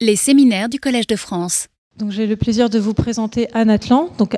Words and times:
Les 0.00 0.14
séminaires 0.14 0.68
du 0.68 0.78
Collège 0.78 1.08
de 1.08 1.16
France. 1.16 1.66
Donc 1.98 2.12
j'ai 2.12 2.28
le 2.28 2.36
plaisir 2.36 2.70
de 2.70 2.78
vous 2.78 2.94
présenter 2.94 3.48
Anne 3.52 3.68
Atlan. 3.68 4.10
Donc 4.16 4.36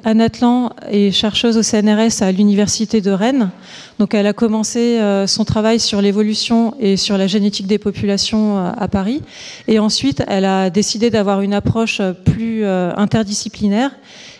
est 0.88 1.10
chercheuse 1.10 1.58
au 1.58 1.62
CNRS 1.62 2.22
à 2.22 2.32
l'université 2.32 3.02
de 3.02 3.10
Rennes. 3.10 3.50
Donc 3.98 4.14
elle 4.14 4.26
a 4.26 4.32
commencé 4.32 4.98
euh, 4.98 5.26
son 5.26 5.44
travail 5.44 5.78
sur 5.78 6.00
l'évolution 6.00 6.74
et 6.80 6.96
sur 6.96 7.18
la 7.18 7.26
génétique 7.26 7.66
des 7.66 7.76
populations 7.76 8.56
euh, 8.56 8.70
à 8.74 8.88
Paris 8.88 9.20
et 9.68 9.78
ensuite 9.78 10.22
elle 10.28 10.46
a 10.46 10.70
décidé 10.70 11.10
d'avoir 11.10 11.42
une 11.42 11.52
approche 11.52 12.00
plus 12.24 12.64
euh, 12.64 12.94
interdisciplinaire 12.96 13.90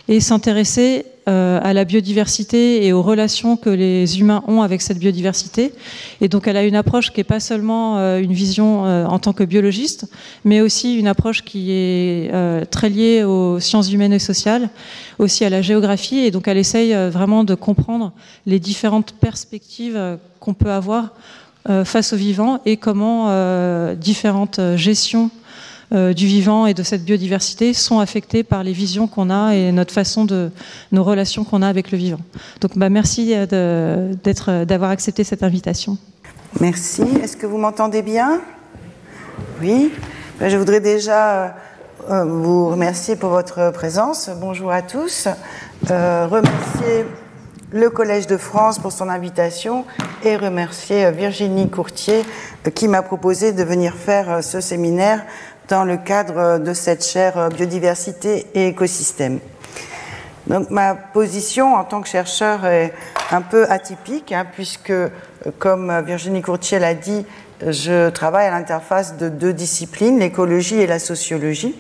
et 0.09 0.21
s'intéresser 0.21 1.05
euh, 1.29 1.61
à 1.63 1.75
la 1.75 1.85
biodiversité 1.85 2.87
et 2.87 2.93
aux 2.93 3.03
relations 3.03 3.57
que 3.57 3.71
les 3.71 4.19
humains 4.19 4.43
ont 4.49 4.63
avec 4.63 4.81
cette 4.81 4.99
biodiversité. 4.99 5.73
Et 6.21 6.29
donc 6.29 6.49
elle 6.49 6.57
a 6.57 6.65
une 6.65 6.75
approche 6.75 7.13
qui 7.13 7.21
n'est 7.21 7.25
pas 7.25 7.41
seulement 7.41 7.99
euh, 7.99 8.19
une 8.19 8.33
vision 8.33 8.87
euh, 8.87 9.05
en 9.05 9.19
tant 9.19 9.33
que 9.33 9.45
biologiste, 9.45 10.11
mais 10.45 10.61
aussi 10.61 10.99
une 10.99 11.07
approche 11.07 11.43
qui 11.43 11.73
est 11.73 12.33
très 12.71 12.89
liée 12.89 13.23
aux 13.23 13.61
sciences 13.61 13.93
humaines 13.93 14.15
et 14.15 14.19
sociales, 14.19 14.71
aussi 15.19 15.45
à 15.45 15.51
la 15.51 15.63
géographie. 15.63 16.19
Et 16.19 16.31
donc 16.31 16.49
elle 16.49 16.59
essaye 16.59 16.95
vraiment 17.11 17.45
de 17.45 17.55
comprendre 17.55 18.13
les 18.47 18.59
différentes 18.59 19.13
perspectives 19.13 20.19
qu'on 20.41 20.55
peut 20.55 20.73
avoir 20.73 21.11
face 21.85 22.15
aux 22.15 22.17
vivants 22.17 22.61
et 22.65 22.79
comment 22.79 23.29
différentes 23.95 24.61
gestions 24.77 25.31
euh, 25.93 26.13
du 26.13 26.27
vivant 26.27 26.67
et 26.67 26.75
de 26.75 26.85
cette 26.85 27.05
biodiversité 27.05 27.75
sont 27.75 27.99
affectés 27.99 28.45
par 28.45 28.63
les 28.63 28.73
visions 28.73 29.09
qu'on 29.09 29.29
a 29.29 29.57
et 29.57 29.73
notre 29.73 29.93
façon 29.93 30.25
de 30.25 30.53
nos 30.93 31.03
relations 31.03 31.43
qu'on 31.43 31.63
a 31.63 31.69
avec 31.69 31.91
le 31.91 31.99
vivant. 31.99 32.21
Donc 32.61 32.79
bah, 32.79 32.89
merci 32.91 33.35
euh, 33.35 34.15
euh, 34.25 34.65
d'avoir 34.65 34.91
accepté 34.91 35.25
cette 35.25 35.43
invitation. 35.43 35.99
Merci. 36.61 37.03
Est-ce 37.21 37.37
que 37.37 37.47
vous 37.47 37.59
m'entendez 37.59 38.03
bien? 38.03 38.41
Oui. 39.61 39.91
Ben, 40.39 40.49
je 40.49 40.57
voudrais 40.57 40.81
déjà 40.81 41.57
vous 42.09 42.69
remercier 42.71 43.17
pour 43.17 43.31
votre 43.31 43.73
présence. 43.73 44.31
Bonjour 44.41 44.71
à 44.71 44.83
tous. 44.83 45.27
remercier 45.89 47.05
le 47.73 47.91
Collège 47.91 48.27
de 48.27 48.37
France 48.37 48.79
pour 48.79 48.91
son 48.91 49.09
invitation 49.09 49.85
et 50.25 50.37
remercier 50.37 51.11
Virginie 51.13 51.69
Courtier 51.69 52.25
qui 52.75 52.89
m'a 52.89 53.03
proposé 53.03 53.53
de 53.53 53.63
venir 53.63 53.95
faire 53.95 54.43
ce 54.43 54.61
séminaire 54.61 55.25
dans 55.71 55.85
le 55.85 55.97
cadre 55.97 56.59
de 56.59 56.75
cette 56.75 57.07
chaire 57.07 57.49
biodiversité 57.49 58.47
et 58.55 58.67
écosystème. 58.67 59.39
Donc 60.49 60.69
ma 60.69 60.97
position 60.97 61.75
en 61.77 61.85
tant 61.85 62.01
que 62.01 62.09
chercheur 62.09 62.67
est 62.67 62.93
un 63.31 63.41
peu 63.41 63.71
atypique, 63.71 64.33
hein, 64.33 64.45
puisque, 64.53 64.93
comme 65.59 66.03
Virginie 66.05 66.43
Courtier 66.43 66.81
l'a 66.81 66.95
dit, 66.95 67.25
je 67.65 68.11
travaille 68.11 68.49
à 68.49 68.51
l'interface 68.51 69.17
de 69.17 69.29
deux 69.29 69.53
disciplines, 69.53 70.19
l'écologie 70.19 70.81
et 70.81 70.89
la 70.89 70.99
sociologie. 70.99 71.77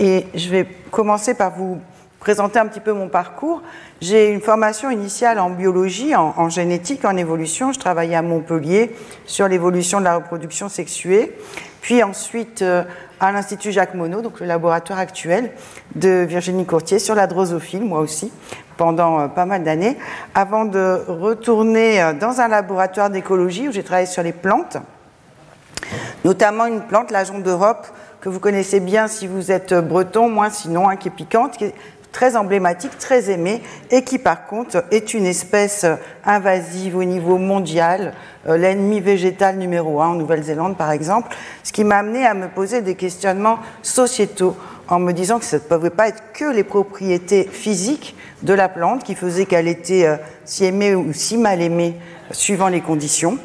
Et 0.00 0.26
je 0.34 0.48
vais 0.48 0.66
commencer 0.90 1.34
par 1.34 1.52
vous 1.52 1.78
présenter 2.18 2.58
un 2.58 2.66
petit 2.66 2.80
peu 2.80 2.92
mon 2.92 3.08
parcours. 3.08 3.62
J'ai 4.00 4.30
une 4.30 4.40
formation 4.40 4.90
initiale 4.90 5.38
en 5.38 5.50
biologie, 5.50 6.16
en, 6.16 6.48
génétique, 6.48 7.04
en 7.04 7.16
évolution. 7.16 7.72
Je 7.72 7.78
travaillais 7.78 8.16
à 8.16 8.22
Montpellier 8.22 8.96
sur 9.26 9.46
l'évolution 9.46 10.00
de 10.00 10.04
la 10.04 10.16
reproduction 10.16 10.68
sexuée. 10.68 11.36
Puis 11.84 12.02
ensuite, 12.02 12.62
euh, 12.62 12.82
à 13.20 13.30
l'Institut 13.30 13.70
Jacques 13.70 13.92
Monod, 13.92 14.22
donc 14.22 14.40
le 14.40 14.46
laboratoire 14.46 14.98
actuel 14.98 15.52
de 15.94 16.24
Virginie 16.26 16.64
Courtier, 16.64 16.98
sur 16.98 17.14
la 17.14 17.26
drosophile, 17.26 17.84
moi 17.84 18.00
aussi, 18.00 18.32
pendant 18.78 19.20
euh, 19.20 19.28
pas 19.28 19.44
mal 19.44 19.64
d'années, 19.64 19.98
avant 20.34 20.64
de 20.64 21.02
retourner 21.06 22.02
euh, 22.02 22.14
dans 22.14 22.40
un 22.40 22.48
laboratoire 22.48 23.10
d'écologie 23.10 23.68
où 23.68 23.72
j'ai 23.72 23.82
travaillé 23.82 24.06
sur 24.06 24.22
les 24.22 24.32
plantes, 24.32 24.78
notamment 26.24 26.64
une 26.64 26.80
plante, 26.80 27.10
la 27.10 27.22
d'Europe, 27.24 27.86
que 28.22 28.30
vous 28.30 28.40
connaissez 28.40 28.80
bien 28.80 29.06
si 29.06 29.26
vous 29.26 29.52
êtes 29.52 29.74
breton, 29.74 30.30
moins 30.30 30.48
sinon, 30.48 30.88
qui 30.96 31.08
est 31.08 31.10
piquante, 31.10 31.58
très 32.14 32.36
emblématique, 32.36 32.96
très 32.96 33.28
aimée, 33.30 33.60
et 33.90 34.04
qui 34.04 34.18
par 34.18 34.46
contre 34.46 34.84
est 34.92 35.12
une 35.12 35.26
espèce 35.26 35.84
invasive 36.24 36.96
au 36.96 37.04
niveau 37.04 37.36
mondial, 37.36 38.14
euh, 38.48 38.56
l'ennemi 38.56 39.00
végétal 39.00 39.58
numéro 39.58 40.00
un 40.00 40.08
en 40.08 40.14
Nouvelle-Zélande 40.14 40.78
par 40.78 40.92
exemple, 40.92 41.36
ce 41.64 41.72
qui 41.72 41.82
m'a 41.82 41.98
amené 41.98 42.24
à 42.24 42.32
me 42.32 42.48
poser 42.48 42.80
des 42.80 42.94
questionnements 42.94 43.58
sociétaux 43.82 44.56
en 44.88 45.00
me 45.00 45.12
disant 45.12 45.40
que 45.40 45.44
ça 45.44 45.56
ne 45.56 45.62
pouvait 45.62 45.90
pas 45.90 46.08
être 46.08 46.22
que 46.32 46.44
les 46.44 46.62
propriétés 46.62 47.48
physiques 47.50 48.14
de 48.42 48.54
la 48.54 48.68
plante 48.68 49.02
qui 49.02 49.16
faisaient 49.16 49.46
qu'elle 49.46 49.68
était 49.68 50.06
euh, 50.06 50.16
si 50.44 50.64
aimée 50.64 50.94
ou 50.94 51.12
si 51.12 51.36
mal 51.36 51.60
aimée 51.60 51.96
suivant 52.30 52.68
les 52.68 52.80
conditions, 52.80 53.38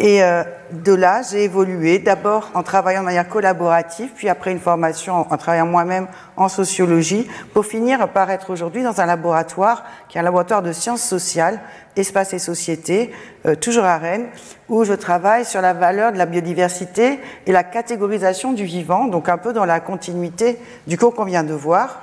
et 0.00 0.24
euh, 0.24 0.42
de 0.72 0.92
là, 0.92 1.22
j'ai 1.22 1.44
évolué 1.44 2.00
d'abord 2.00 2.50
en 2.54 2.64
travaillant 2.64 3.00
de 3.00 3.04
manière 3.04 3.28
collaborative, 3.28 4.10
puis 4.16 4.28
après 4.28 4.50
une 4.50 4.58
formation 4.58 5.14
en 5.14 5.36
travaillant 5.36 5.66
moi-même 5.66 6.08
en 6.36 6.48
sociologie, 6.48 7.28
pour 7.52 7.64
finir 7.64 8.08
par 8.08 8.30
être 8.30 8.50
aujourd'hui 8.50 8.82
dans 8.82 9.00
un 9.00 9.06
laboratoire 9.06 9.84
qui 10.08 10.18
est 10.18 10.20
un 10.20 10.24
laboratoire 10.24 10.62
de 10.62 10.72
sciences 10.72 11.02
sociales, 11.02 11.60
espace 11.94 12.32
et 12.32 12.40
société, 12.40 13.12
euh, 13.46 13.54
toujours 13.54 13.84
à 13.84 13.98
Rennes, 13.98 14.26
où 14.68 14.82
je 14.82 14.94
travaille 14.94 15.44
sur 15.44 15.60
la 15.60 15.72
valeur 15.72 16.12
de 16.12 16.18
la 16.18 16.26
biodiversité 16.26 17.20
et 17.46 17.52
la 17.52 17.62
catégorisation 17.62 18.52
du 18.52 18.64
vivant, 18.64 19.06
donc 19.06 19.28
un 19.28 19.38
peu 19.38 19.52
dans 19.52 19.64
la 19.64 19.78
continuité 19.78 20.58
du 20.88 20.98
cours 20.98 21.14
qu'on 21.14 21.24
vient 21.24 21.44
de 21.44 21.54
voir 21.54 22.00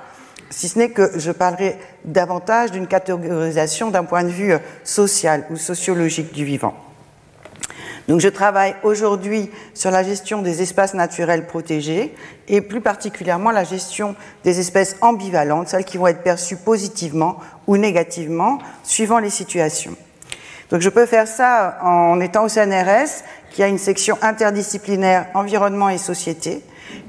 si 0.48 0.68
ce 0.68 0.78
n'est 0.78 0.90
que 0.90 1.18
je 1.18 1.30
parlerai 1.30 1.78
davantage 2.04 2.70
d'une 2.72 2.86
catégorisation 2.86 3.90
d'un 3.90 4.04
point 4.04 4.22
de 4.22 4.28
vue 4.28 4.52
euh, 4.52 4.58
social 4.82 5.44
ou 5.50 5.56
sociologique 5.56 6.32
du 6.32 6.46
vivant. 6.46 6.74
Donc 8.12 8.20
je 8.20 8.28
travaille 8.28 8.74
aujourd'hui 8.82 9.50
sur 9.72 9.90
la 9.90 10.02
gestion 10.02 10.42
des 10.42 10.60
espaces 10.60 10.92
naturels 10.92 11.46
protégés 11.46 12.14
et 12.46 12.60
plus 12.60 12.82
particulièrement 12.82 13.50
la 13.50 13.64
gestion 13.64 14.14
des 14.44 14.60
espèces 14.60 14.96
ambivalentes, 15.00 15.68
celles 15.68 15.86
qui 15.86 15.96
vont 15.96 16.08
être 16.08 16.22
perçues 16.22 16.56
positivement 16.56 17.38
ou 17.66 17.78
négativement 17.78 18.58
suivant 18.82 19.18
les 19.18 19.30
situations. 19.30 19.96
Donc 20.68 20.82
je 20.82 20.90
peux 20.90 21.06
faire 21.06 21.26
ça 21.26 21.78
en 21.80 22.20
étant 22.20 22.44
au 22.44 22.48
CNRS 22.50 23.24
qui 23.50 23.62
a 23.62 23.68
une 23.68 23.78
section 23.78 24.18
interdisciplinaire 24.20 25.28
environnement 25.32 25.88
et 25.88 25.96
société 25.96 26.62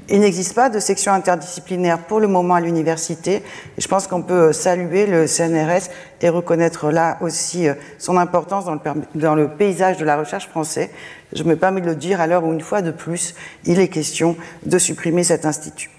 il 0.08 0.20
n'existe 0.20 0.54
pas 0.54 0.68
de 0.68 0.78
section 0.78 1.12
interdisciplinaire 1.12 1.98
pour 1.98 2.20
le 2.20 2.28
moment 2.28 2.54
à 2.54 2.60
l'université. 2.60 3.42
Je 3.78 3.88
pense 3.88 4.06
qu'on 4.06 4.22
peut 4.22 4.52
saluer 4.52 5.06
le 5.06 5.26
CNRS 5.26 5.88
et 6.20 6.28
reconnaître 6.28 6.90
là 6.90 7.16
aussi 7.20 7.68
euh, 7.68 7.74
son 7.98 8.16
importance 8.18 8.66
dans 8.66 8.74
le, 8.74 8.80
dans 9.14 9.34
le 9.34 9.48
paysage 9.48 9.96
de 9.96 10.04
la 10.04 10.16
recherche 10.16 10.48
français. 10.48 10.90
Je 11.32 11.42
me 11.42 11.56
permets 11.56 11.80
de 11.80 11.86
le 11.86 11.96
dire 11.96 12.20
à 12.20 12.26
l'heure 12.26 12.44
où, 12.44 12.52
une 12.52 12.60
fois 12.60 12.82
de 12.82 12.90
plus, 12.90 13.34
il 13.64 13.80
est 13.80 13.88
question 13.88 14.36
de 14.66 14.78
supprimer 14.78 15.24
cet 15.24 15.46
institut. 15.46 15.90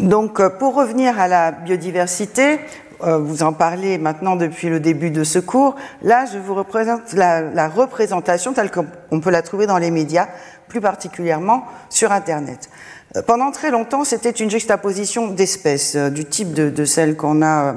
Donc, 0.00 0.40
euh, 0.40 0.50
pour 0.50 0.74
revenir 0.74 1.18
à 1.18 1.28
la 1.28 1.50
biodiversité, 1.50 2.58
euh, 3.06 3.18
vous 3.18 3.42
en 3.42 3.52
parlez 3.52 3.98
maintenant 3.98 4.36
depuis 4.36 4.68
le 4.68 4.80
début 4.80 5.10
de 5.10 5.24
ce 5.24 5.38
cours. 5.38 5.74
Là, 6.02 6.24
je 6.32 6.38
vous 6.38 6.54
représente 6.54 7.12
la, 7.12 7.68
représentation 7.68 8.52
telle 8.52 8.70
qu'on 8.70 9.20
peut 9.20 9.30
la 9.30 9.42
trouver 9.42 9.66
dans 9.66 9.78
les 9.78 9.90
médias, 9.90 10.28
plus 10.68 10.80
particulièrement 10.80 11.64
sur 11.90 12.12
Internet. 12.12 12.70
Euh, 13.16 13.22
pendant 13.22 13.50
très 13.50 13.70
longtemps, 13.70 14.04
c'était 14.04 14.30
une 14.30 14.50
juxtaposition 14.50 15.28
d'espèces, 15.28 15.96
euh, 15.96 16.10
du 16.10 16.24
type 16.24 16.54
de, 16.54 16.84
celle 16.84 17.16
qu'on 17.16 17.42
a 17.42 17.74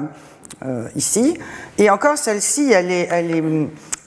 ici. 0.96 1.38
Et 1.76 1.88
encore, 1.88 2.18
celle-ci, 2.18 2.72
elle 2.72 2.90
est, 2.90 3.08
elle 3.12 3.30
est 3.30 3.42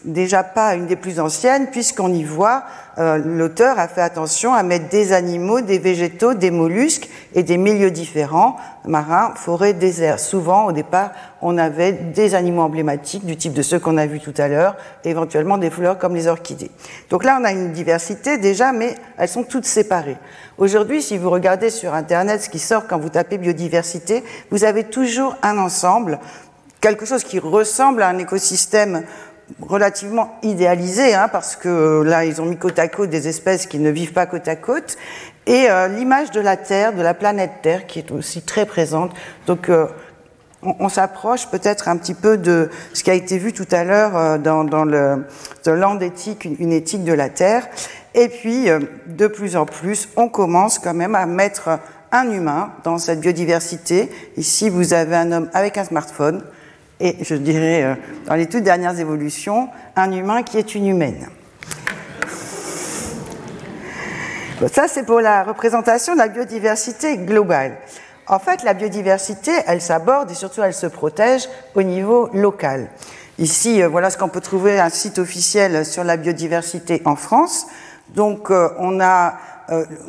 déjà 0.06 0.44
pas 0.44 0.76
une 0.76 0.88
des 0.88 0.96
plus 0.96 1.20
anciennes, 1.20 1.68
puisqu'on 1.68 2.14
y 2.14 2.24
voit, 2.24 2.64
euh, 2.98 3.18
l'auteur 3.18 3.80
a 3.80 3.88
fait 3.88 4.02
attention 4.02 4.54
à 4.54 4.64
mettre 4.64 4.90
des 4.90 5.14
animaux, 5.14 5.62
des 5.62 5.80
végétaux, 5.80 6.34
des 6.34 6.52
mollusques 6.52 7.10
et 7.34 7.44
des 7.44 7.58
milieux 7.58 7.92
différents, 7.92 8.58
marins, 8.86 9.34
forêts, 9.36 9.74
déserts. 9.74 10.20
Souvent, 10.20 10.66
au 10.66 10.72
départ, 10.72 11.12
on 11.42 11.58
avait 11.58 11.94
des 11.94 12.36
animaux 12.36 12.64
emblématiques 12.64 13.26
du 13.26 13.38
type 13.38 13.54
de 13.54 13.62
ceux 13.62 13.80
qu'on 13.80 13.98
a 13.98 14.06
vus 14.06 14.20
tout 14.20 14.34
à 14.38 14.48
l'heure, 14.48 14.76
éventuellement 15.06 15.58
des 15.58 15.70
fleurs 15.70 15.98
comme 15.98 16.16
les 16.16 16.28
orchidées. 16.28 16.72
Donc 17.10 17.24
là, 17.24 17.38
on 17.40 17.44
a 17.44 17.52
une 17.52 17.72
diversité 17.72 18.38
déjà, 18.38 18.74
mais 18.74 18.96
elles 19.18 19.30
sont 19.30 19.44
toutes 19.44 19.66
séparées. 19.66 20.18
Aujourd'hui, 20.58 21.02
si 21.02 21.18
vous 21.18 21.30
regardez 21.30 21.70
sur 21.70 21.94
Internet 21.94 22.42
ce 22.42 22.50
qui 22.50 22.60
sort 22.60 22.88
quand 22.88 23.00
vous 23.00 23.10
tapez 23.10 23.38
biodiversité, 23.38 24.24
vous 24.52 24.64
avez 24.64 24.84
toujours 24.84 25.36
un 25.42 25.58
ensemble, 25.58 26.20
quelque 26.82 27.06
chose 27.06 27.24
qui 27.24 27.40
ressemble 27.40 28.04
à 28.04 28.10
un 28.10 28.18
écosystème 28.18 29.04
relativement 29.62 30.38
idéalisé, 30.44 31.14
hein, 31.14 31.28
parce 31.32 31.56
que 31.56 31.70
euh, 31.70 32.04
là, 32.04 32.26
ils 32.26 32.42
ont 32.42 32.46
mis 32.46 32.58
côte 32.58 32.80
à 32.80 32.88
côte 32.88 33.10
des 33.10 33.28
espèces 33.28 33.66
qui 33.66 33.80
ne 33.80 33.90
vivent 33.90 34.14
pas 34.14 34.26
côte 34.26 34.48
à 34.48 34.56
côte, 34.56 34.98
et 35.46 35.70
euh, 35.70 35.88
l'image 35.88 36.32
de 36.32 36.40
la 36.40 36.58
Terre, 36.58 36.94
de 36.94 37.02
la 37.02 37.14
planète 37.14 37.52
Terre, 37.62 37.88
qui 37.88 38.00
est 38.00 38.12
aussi 38.12 38.42
très 38.42 38.66
présente. 38.66 39.12
Donc, 39.48 39.70
euh, 39.70 39.88
on, 40.64 40.90
s'approche 40.90 41.48
peut-être 41.48 41.88
un 41.88 41.98
petit 41.98 42.14
peu 42.14 42.38
de 42.38 42.70
ce 42.94 43.04
qui 43.04 43.10
a 43.10 43.16
été 43.16 43.40
vu 43.40 43.52
tout 43.52 43.68
à 43.72 43.84
l'heure 43.84 44.38
dans, 44.38 44.86
le 44.86 45.26
Land 45.66 46.00
Ethic, 46.02 46.46
une, 46.46 46.72
éthique 46.72 47.04
de 47.04 47.14
la 47.14 47.30
Terre. 47.30 47.68
Et 48.14 48.30
puis, 48.30 48.68
de 49.08 49.26
plus 49.26 49.56
en 49.56 49.66
plus, 49.66 50.10
on 50.18 50.30
commence 50.30 50.78
quand 50.78 50.94
même 50.94 51.16
à 51.16 51.26
mettre 51.26 51.80
un 52.12 52.30
humain 52.30 52.74
dans 52.84 53.00
cette 53.00 53.22
biodiversité. 53.22 54.12
Ici, 54.38 54.70
vous 54.70 54.94
avez 54.94 55.16
un 55.16 55.32
homme 55.32 55.50
avec 55.54 55.80
un 55.80 55.84
smartphone 55.84 56.44
et 57.02 57.18
je 57.24 57.36
dirais, 57.36 57.84
euh, 57.84 57.96
dans 58.28 58.36
les 58.36 58.46
toutes 58.46 58.64
dernières 58.64 59.00
évolutions, 59.00 59.70
un 59.96 60.12
humain 60.12 60.44
qui 60.44 60.58
est 60.58 60.76
une 60.76 60.88
humaine. 60.88 61.28
Ça, 64.72 64.88
c'est 64.88 65.04
pour 65.04 65.22
la 65.22 65.44
représentation 65.44 66.14
de 66.14 66.20
la 66.20 66.28
biodiversité 66.28 67.18
globale. 67.18 67.78
En 68.28 68.38
fait, 68.38 68.62
la 68.64 68.76
biodiversité, 68.76 69.52
elle 69.66 69.82
s'aborde 69.82 70.30
et 70.30 70.36
surtout 70.36 70.62
elle 70.62 70.76
se 70.76 70.86
protège 70.86 71.50
au 71.74 71.82
niveau 71.82 72.30
local. 72.34 72.90
Ici, 73.40 73.82
euh, 73.82 73.88
voilà 73.88 74.12
ce 74.12 74.18
qu'on 74.20 74.30
peut 74.30 74.40
trouver 74.40 74.80
un 74.80 74.90
site 74.90 75.18
officiel 75.18 75.84
sur 75.84 76.04
la 76.04 76.16
biodiversité 76.16 77.02
en 77.06 77.16
France. 77.16 77.66
Donc, 78.10 78.52
euh, 78.52 78.70
on 78.78 79.00
a 79.00 79.34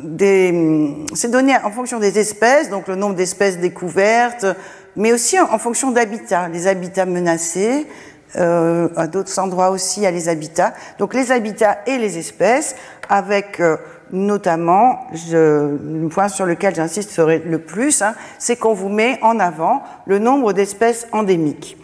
des, 0.01 1.05
c'est 1.15 1.31
donné 1.31 1.55
en 1.63 1.71
fonction 1.71 1.97
des 1.97 2.19
espèces, 2.19 2.69
donc 2.69 2.89
le 2.89 2.95
nombre 2.95 3.15
d'espèces 3.15 3.59
découvertes, 3.59 4.45
mais 4.95 5.13
aussi 5.13 5.39
en, 5.39 5.57
fonction 5.59 5.91
d'habitats, 5.91 6.49
les 6.49 6.67
habitats 6.67 7.05
menacés, 7.05 7.87
euh, 8.35 8.89
à 8.95 9.07
d'autres 9.07 9.37
endroits 9.37 9.69
aussi 9.69 9.99
il 9.99 10.03
y 10.03 10.07
a 10.07 10.11
les 10.11 10.29
habitats. 10.29 10.73
Donc 10.99 11.13
les 11.13 11.31
habitats 11.31 11.79
et 11.85 11.97
les 11.97 12.17
espèces, 12.17 12.75
avec 13.09 13.59
euh, 13.59 13.77
notamment, 14.11 15.07
je, 15.13 15.77
le 15.77 16.07
point 16.09 16.27
sur 16.27 16.45
lequel 16.45 16.75
j'insiste 16.75 17.17
le 17.19 17.59
plus, 17.59 18.01
hein, 18.01 18.15
c'est 18.39 18.55
qu'on 18.55 18.73
vous 18.73 18.89
met 18.89 19.19
en 19.21 19.39
avant 19.39 19.83
le 20.05 20.19
nombre 20.19 20.53
d'espèces 20.53 21.07
endémiques 21.11 21.77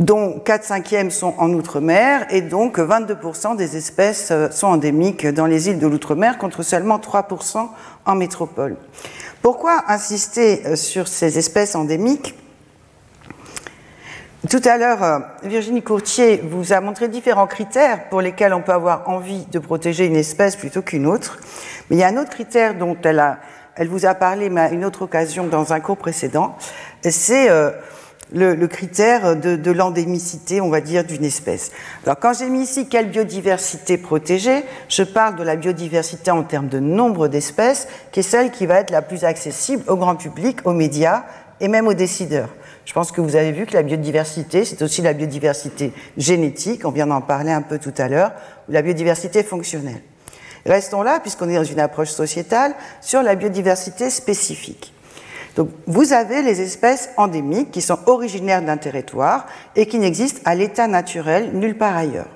dont 0.00 0.40
4 0.40 0.64
cinquièmes 0.64 1.10
sont 1.10 1.34
en 1.36 1.52
Outre-mer, 1.52 2.26
et 2.30 2.40
donc 2.40 2.78
22% 2.78 3.54
des 3.56 3.76
espèces 3.76 4.30
euh, 4.30 4.50
sont 4.50 4.68
endémiques 4.68 5.26
dans 5.26 5.46
les 5.46 5.68
îles 5.68 5.78
de 5.78 5.86
l'Outre-mer, 5.86 6.38
contre 6.38 6.62
seulement 6.62 6.98
3% 6.98 7.68
en 8.06 8.14
métropole. 8.14 8.76
Pourquoi 9.42 9.84
insister 9.88 10.62
euh, 10.66 10.76
sur 10.76 11.08
ces 11.08 11.38
espèces 11.38 11.74
endémiques? 11.74 12.34
Tout 14.50 14.60
à 14.64 14.76
l'heure, 14.76 15.02
euh, 15.02 15.18
Virginie 15.44 15.82
Courtier 15.82 16.42
vous 16.44 16.74
a 16.74 16.80
montré 16.82 17.08
différents 17.08 17.46
critères 17.46 18.08
pour 18.10 18.20
lesquels 18.20 18.52
on 18.52 18.60
peut 18.60 18.72
avoir 18.72 19.08
envie 19.08 19.46
de 19.46 19.58
protéger 19.58 20.04
une 20.04 20.16
espèce 20.16 20.56
plutôt 20.56 20.82
qu'une 20.82 21.06
autre. 21.06 21.38
Mais 21.88 21.96
il 21.96 21.98
y 22.00 22.02
a 22.02 22.08
un 22.08 22.18
autre 22.18 22.30
critère 22.30 22.74
dont 22.74 22.96
elle, 23.02 23.88
vous 23.88 24.04
a 24.04 24.14
parlé 24.14 24.50
mais 24.50 24.60
à 24.60 24.70
une 24.70 24.84
autre 24.84 25.02
occasion 25.02 25.46
dans 25.46 25.72
un 25.72 25.80
cours 25.80 25.96
précédent, 25.96 26.56
c'est 27.02 27.48
le, 28.32 28.66
critère 28.66 29.36
de, 29.36 29.70
l'endémicité, 29.70 30.60
on 30.60 30.70
va 30.70 30.80
dire, 30.80 31.04
d'une 31.04 31.24
espèce. 31.24 31.72
Alors, 32.04 32.18
quand 32.18 32.32
j'ai 32.38 32.48
mis 32.48 32.62
ici 32.62 32.88
quelle 32.88 33.10
biodiversité 33.10 33.98
protégée, 33.98 34.64
je 34.88 35.02
parle 35.02 35.36
de 35.36 35.42
la 35.42 35.56
biodiversité 35.56 36.30
en 36.30 36.42
termes 36.42 36.68
de 36.68 36.78
nombre 36.78 37.28
d'espèces, 37.28 37.88
qui 38.12 38.20
est 38.20 38.24
celle 38.24 38.50
qui 38.50 38.66
va 38.66 38.80
être 38.80 38.90
la 38.90 39.02
plus 39.02 39.24
accessible 39.24 39.82
au 39.88 39.96
grand 39.96 40.16
public, 40.16 40.58
aux 40.64 40.72
médias 40.72 41.24
et 41.60 41.68
même 41.68 41.86
aux 41.86 41.94
décideurs. 41.94 42.48
Je 42.84 42.92
pense 42.92 43.12
que 43.12 43.20
vous 43.20 43.36
avez 43.36 43.52
vu 43.52 43.66
que 43.66 43.74
la 43.74 43.82
biodiversité, 43.82 44.64
c'est 44.64 44.82
aussi 44.82 45.02
la 45.02 45.12
biodiversité 45.12 45.92
génétique, 46.16 46.84
on 46.84 46.90
vient 46.90 47.06
d'en 47.06 47.20
parler 47.20 47.52
un 47.52 47.62
peu 47.62 47.78
tout 47.78 47.94
à 47.98 48.08
l'heure, 48.08 48.32
ou 48.68 48.72
la 48.72 48.82
biodiversité 48.82 49.42
fonctionnelle. 49.42 50.02
Restons 50.66 51.02
là, 51.02 51.20
puisqu'on 51.20 51.48
est 51.48 51.54
dans 51.54 51.64
une 51.64 51.80
approche 51.80 52.10
sociétale, 52.10 52.74
sur 53.00 53.22
la 53.22 53.34
biodiversité 53.34 54.10
spécifique. 54.10 54.92
Donc 55.56 55.70
vous 55.86 56.12
avez 56.12 56.42
les 56.42 56.60
espèces 56.60 57.10
endémiques 57.16 57.70
qui 57.70 57.82
sont 57.82 57.98
originaires 58.06 58.62
d'un 58.62 58.76
territoire 58.76 59.46
et 59.76 59.86
qui 59.86 59.98
n'existent 59.98 60.40
à 60.44 60.54
l'état 60.54 60.86
naturel 60.86 61.50
nulle 61.54 61.76
part 61.76 61.96
ailleurs. 61.96 62.28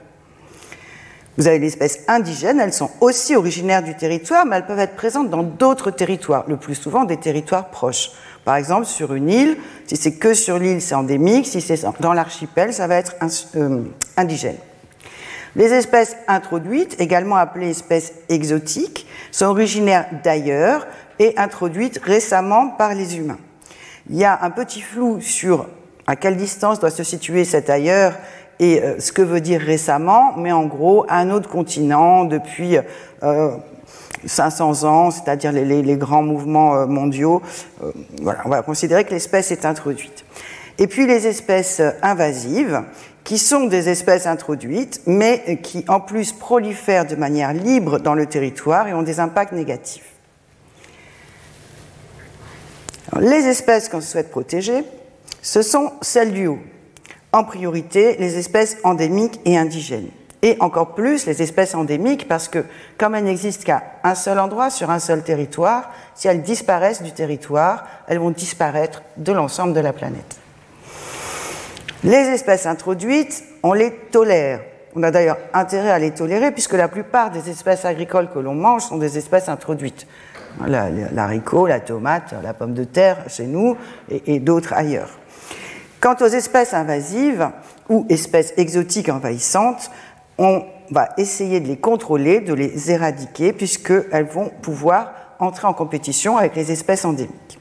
Vous 1.36 1.48
avez 1.48 1.58
les 1.58 1.66
espèces 1.66 2.00
indigènes, 2.06 2.60
elles 2.60 2.72
sont 2.72 2.90
aussi 3.00 3.34
originaires 3.34 3.82
du 3.82 3.94
territoire, 3.96 4.46
mais 4.46 4.56
elles 4.56 4.66
peuvent 4.66 4.78
être 4.78 4.94
présentes 4.94 5.30
dans 5.30 5.42
d'autres 5.42 5.90
territoires, 5.90 6.44
le 6.46 6.56
plus 6.56 6.76
souvent 6.76 7.04
des 7.04 7.16
territoires 7.16 7.70
proches. 7.70 8.12
Par 8.44 8.54
exemple, 8.56 8.86
sur 8.86 9.14
une 9.14 9.28
île, 9.28 9.56
si 9.86 9.96
c'est 9.96 10.14
que 10.14 10.32
sur 10.32 10.58
l'île, 10.58 10.80
c'est 10.80 10.94
endémique, 10.94 11.46
si 11.46 11.60
c'est 11.60 11.84
dans 11.98 12.12
l'archipel, 12.12 12.72
ça 12.72 12.86
va 12.86 12.96
être 12.96 13.16
euh, 13.56 13.82
indigène. 14.16 14.58
Les 15.56 15.72
espèces 15.72 16.16
introduites, 16.28 16.96
également 17.00 17.36
appelées 17.36 17.70
espèces 17.70 18.12
exotiques, 18.28 19.06
sont 19.32 19.46
originaires 19.46 20.06
d'ailleurs, 20.22 20.86
et 21.18 21.34
introduite 21.36 22.00
récemment 22.02 22.68
par 22.68 22.94
les 22.94 23.16
humains. 23.18 23.38
Il 24.10 24.16
y 24.16 24.24
a 24.24 24.38
un 24.42 24.50
petit 24.50 24.80
flou 24.80 25.20
sur 25.20 25.66
à 26.06 26.16
quelle 26.16 26.36
distance 26.36 26.80
doit 26.80 26.90
se 26.90 27.02
situer 27.02 27.44
cet 27.44 27.70
ailleurs 27.70 28.14
et 28.60 28.82
euh, 28.82 29.00
ce 29.00 29.12
que 29.12 29.22
veut 29.22 29.40
dire 29.40 29.60
récemment, 29.60 30.34
mais 30.36 30.52
en 30.52 30.66
gros, 30.66 31.06
un 31.08 31.30
autre 31.30 31.48
continent 31.48 32.24
depuis 32.24 32.76
euh, 33.22 33.50
500 34.26 34.84
ans, 34.84 35.10
c'est-à-dire 35.10 35.52
les, 35.52 35.96
grands 35.96 36.22
mouvements 36.22 36.76
euh, 36.76 36.86
mondiaux. 36.86 37.42
Euh, 37.82 37.92
voilà, 38.22 38.40
on 38.44 38.48
va 38.48 38.62
considérer 38.62 39.04
que 39.04 39.10
l'espèce 39.10 39.50
est 39.50 39.64
introduite. 39.64 40.24
Et 40.78 40.86
puis 40.86 41.06
les 41.06 41.26
espèces 41.26 41.80
invasives, 42.02 42.82
qui 43.22 43.38
sont 43.38 43.64
des 43.64 43.88
espèces 43.88 44.26
introduites, 44.26 45.00
mais 45.06 45.60
qui 45.62 45.84
en 45.88 46.00
plus 46.00 46.32
prolifèrent 46.32 47.06
de 47.06 47.16
manière 47.16 47.54
libre 47.54 47.98
dans 47.98 48.14
le 48.14 48.26
territoire 48.26 48.86
et 48.88 48.92
ont 48.92 49.02
des 49.02 49.20
impacts 49.20 49.52
négatifs 49.52 50.13
les 53.20 53.46
espèces 53.46 53.88
qu'on 53.88 54.00
souhaite 54.00 54.30
protéger, 54.30 54.84
ce 55.42 55.62
sont 55.62 55.92
celles 56.00 56.32
du 56.32 56.46
haut. 56.46 56.58
En 57.32 57.44
priorité, 57.44 58.16
les 58.18 58.38
espèces 58.38 58.76
endémiques 58.84 59.40
et 59.44 59.58
indigènes. 59.58 60.08
Et 60.42 60.56
encore 60.60 60.94
plus 60.94 61.26
les 61.26 61.42
espèces 61.42 61.74
endémiques, 61.74 62.28
parce 62.28 62.48
que 62.48 62.64
comme 62.98 63.14
elles 63.14 63.24
n'existent 63.24 63.64
qu'à 63.64 63.82
un 64.04 64.14
seul 64.14 64.38
endroit, 64.38 64.70
sur 64.70 64.90
un 64.90 64.98
seul 64.98 65.22
territoire, 65.22 65.90
si 66.14 66.28
elles 66.28 66.42
disparaissent 66.42 67.02
du 67.02 67.12
territoire, 67.12 67.84
elles 68.08 68.18
vont 68.18 68.30
disparaître 68.30 69.02
de 69.16 69.32
l'ensemble 69.32 69.72
de 69.72 69.80
la 69.80 69.92
planète. 69.92 70.36
Les 72.04 72.14
espèces 72.14 72.66
introduites, 72.66 73.42
on 73.62 73.72
les 73.72 73.90
tolère. 73.90 74.60
On 74.94 75.02
a 75.02 75.10
d'ailleurs 75.10 75.38
intérêt 75.54 75.90
à 75.90 75.98
les 75.98 76.10
tolérer, 76.12 76.52
puisque 76.52 76.74
la 76.74 76.88
plupart 76.88 77.30
des 77.30 77.48
espèces 77.48 77.84
agricoles 77.84 78.28
que 78.30 78.38
l'on 78.38 78.54
mange 78.54 78.82
sont 78.82 78.98
des 78.98 79.16
espèces 79.18 79.48
introduites 79.48 80.06
l'haricot, 80.66 81.66
la, 81.66 81.80
tomate, 81.80 82.34
la 82.42 82.54
pomme 82.54 82.74
de 82.74 82.84
terre 82.84 83.18
chez 83.28 83.46
nous 83.46 83.76
et, 84.08 84.40
d'autres 84.40 84.72
ailleurs. 84.72 85.10
Quant 86.00 86.16
aux 86.20 86.26
espèces 86.26 86.74
invasives 86.74 87.50
ou 87.88 88.06
espèces 88.08 88.52
exotiques 88.56 89.08
envahissantes, 89.08 89.90
on 90.38 90.64
va 90.90 91.08
essayer 91.16 91.60
de 91.60 91.68
les 91.68 91.76
contrôler, 91.76 92.40
de 92.40 92.54
les 92.54 92.90
éradiquer, 92.90 93.52
puisqu'elles 93.52 94.26
vont 94.26 94.50
pouvoir 94.62 95.12
entrer 95.38 95.66
en 95.66 95.74
compétition 95.74 96.36
avec 96.36 96.54
les 96.56 96.70
espèces 96.72 97.04
endémiques. 97.04 97.58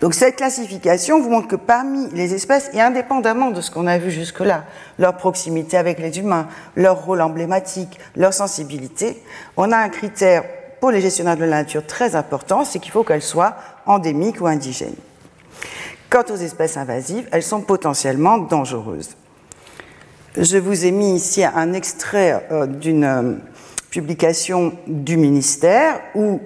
Donc 0.00 0.14
cette 0.14 0.34
classification 0.34 1.20
vous 1.22 1.30
montre 1.30 1.46
que 1.46 1.56
parmi 1.56 2.08
les 2.10 2.34
espèces, 2.34 2.70
et 2.74 2.80
indépendamment 2.80 3.52
de 3.52 3.60
ce 3.60 3.70
qu'on 3.70 3.86
a 3.86 3.98
vu 3.98 4.10
jusque-là, 4.10 4.64
leur 4.98 5.16
proximité 5.16 5.76
avec 5.76 6.00
les 6.00 6.18
humains, 6.18 6.48
leur 6.74 7.04
rôle 7.04 7.20
emblématique, 7.20 8.00
leur 8.16 8.34
sensibilité, 8.34 9.22
on 9.56 9.70
a 9.70 9.76
un 9.76 9.88
critère 9.88 10.42
pour 10.82 10.90
les 10.90 11.00
gestionnaires 11.00 11.36
de 11.36 11.44
la 11.44 11.62
nature 11.62 11.86
très 11.86 12.16
important, 12.16 12.64
c'est 12.64 12.80
qu'il 12.80 12.90
faut 12.90 13.04
qu'elles 13.04 13.22
soient 13.22 13.54
endémiques 13.86 14.40
ou 14.40 14.48
indigènes. 14.48 14.96
Quant 16.10 16.24
aux 16.28 16.34
espèces 16.34 16.76
invasives, 16.76 17.28
elles 17.30 17.44
sont 17.44 17.60
potentiellement 17.60 18.38
dangereuses. 18.38 19.10
Je 20.36 20.58
vous 20.58 20.84
ai 20.84 20.90
mis 20.90 21.14
ici 21.14 21.44
un 21.44 21.72
extrait 21.72 22.48
euh, 22.50 22.66
d'une 22.66 23.04
euh, 23.04 23.34
publication 23.90 24.72
du 24.88 25.16
ministère 25.16 26.00
où 26.16 26.40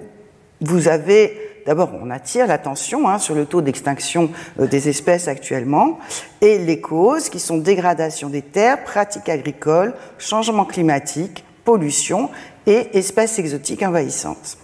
vous 0.61 0.87
avez, 0.87 1.63
d'abord, 1.65 1.89
on 1.99 2.11
attire 2.11 2.45
l'attention 2.45 3.09
hein, 3.09 3.17
sur 3.17 3.33
le 3.33 3.47
taux 3.47 3.61
d'extinction 3.61 4.29
euh, 4.59 4.67
des 4.67 4.87
espèces 4.87 5.27
actuellement 5.27 5.97
et 6.41 6.59
les 6.59 6.79
causes 6.79 7.29
qui 7.29 7.39
sont 7.39 7.57
dégradation 7.57 8.29
des 8.29 8.43
terres, 8.43 8.83
pratiques 8.83 9.29
agricoles, 9.29 9.95
changement 10.19 10.65
climatique, 10.65 11.43
pollution 11.63 12.29
et 12.67 12.97
espèces 12.97 13.39
exotiques 13.39 13.81
envahissantes. 13.81 14.57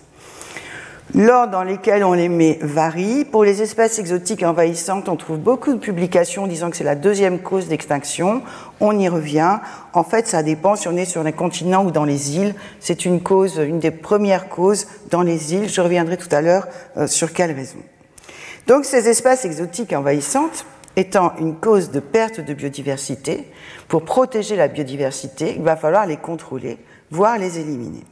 L'ordre 1.15 1.51
dans 1.51 1.63
lesquels 1.63 2.03
on 2.03 2.13
les 2.13 2.29
met 2.29 2.57
varie. 2.61 3.23
Pour 3.23 3.43
les 3.43 3.61
espèces 3.61 3.99
exotiques 3.99 4.41
envahissantes, 4.41 5.09
on 5.09 5.15
trouve 5.15 5.37
beaucoup 5.37 5.73
de 5.73 5.77
publications 5.77 6.47
disant 6.47 6.71
que 6.71 6.77
c'est 6.77 6.83
la 6.83 6.95
deuxième 6.95 7.39
cause 7.39 7.67
d'extinction. 7.67 8.41
On 8.79 8.97
y 8.97 9.07
revient. 9.07 9.59
En 9.93 10.03
fait, 10.03 10.27
ça 10.27 10.41
dépend 10.41 10.75
si 10.75 10.87
on 10.87 10.97
est 10.97 11.05
sur 11.05 11.23
les 11.23 11.33
continents 11.33 11.85
ou 11.85 11.91
dans 11.91 12.05
les 12.05 12.37
îles. 12.37 12.55
C'est 12.79 13.05
une 13.05 13.21
cause, 13.21 13.57
une 13.57 13.79
des 13.79 13.91
premières 13.91 14.49
causes 14.49 14.87
dans 15.11 15.21
les 15.21 15.53
îles. 15.53 15.69
Je 15.69 15.81
reviendrai 15.81 16.17
tout 16.17 16.33
à 16.33 16.41
l'heure 16.41 16.67
euh, 16.97 17.05
sur 17.05 17.31
quelle 17.31 17.51
raison. 17.51 17.77
Donc, 18.65 18.85
ces 18.85 19.07
espèces 19.07 19.45
exotiques 19.45 19.93
envahissantes 19.93 20.65
étant 20.95 21.33
une 21.39 21.55
cause 21.55 21.91
de 21.91 21.99
perte 21.99 22.39
de 22.39 22.53
biodiversité, 22.53 23.51
pour 23.87 24.03
protéger 24.03 24.55
la 24.55 24.67
biodiversité, 24.67 25.55
il 25.55 25.63
va 25.63 25.75
falloir 25.75 26.05
les 26.05 26.17
contrôler 26.17 26.77
voire 27.13 27.37
les 27.37 27.59
éliminer. 27.59 28.03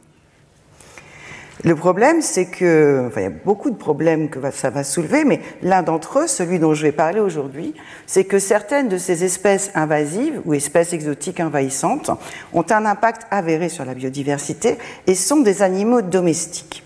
Le 1.64 1.76
problème, 1.76 2.22
c'est 2.22 2.46
que, 2.46 3.04
enfin, 3.06 3.20
il 3.20 3.24
y 3.24 3.26
a 3.26 3.30
beaucoup 3.30 3.70
de 3.70 3.76
problèmes 3.76 4.30
que 4.30 4.38
ça 4.50 4.70
va 4.70 4.82
soulever, 4.82 5.24
mais 5.24 5.40
l'un 5.62 5.82
d'entre 5.82 6.20
eux, 6.20 6.26
celui 6.26 6.58
dont 6.58 6.74
je 6.74 6.82
vais 6.82 6.92
parler 6.92 7.20
aujourd'hui, 7.20 7.74
c'est 8.06 8.24
que 8.24 8.38
certaines 8.38 8.88
de 8.88 8.98
ces 8.98 9.22
espèces 9.22 9.70
invasives 9.74 10.40
ou 10.44 10.54
espèces 10.54 10.92
exotiques 10.92 11.40
envahissantes 11.40 12.10
ont 12.52 12.64
un 12.70 12.84
impact 12.84 13.22
avéré 13.30 13.68
sur 13.68 13.84
la 13.84 13.94
biodiversité 13.94 14.78
et 15.06 15.14
sont 15.14 15.40
des 15.40 15.62
animaux 15.62 16.02
domestiques. 16.02 16.82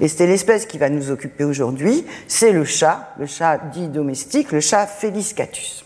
Et 0.00 0.08
c'est 0.08 0.26
l'espèce 0.26 0.66
qui 0.66 0.78
va 0.78 0.88
nous 0.88 1.10
occuper 1.10 1.44
aujourd'hui, 1.44 2.04
c'est 2.26 2.52
le 2.52 2.64
chat, 2.64 3.12
le 3.18 3.26
chat 3.26 3.58
dit 3.72 3.88
domestique, 3.88 4.50
le 4.50 4.60
chat 4.60 4.86
Felis 4.86 5.34
catus. 5.36 5.84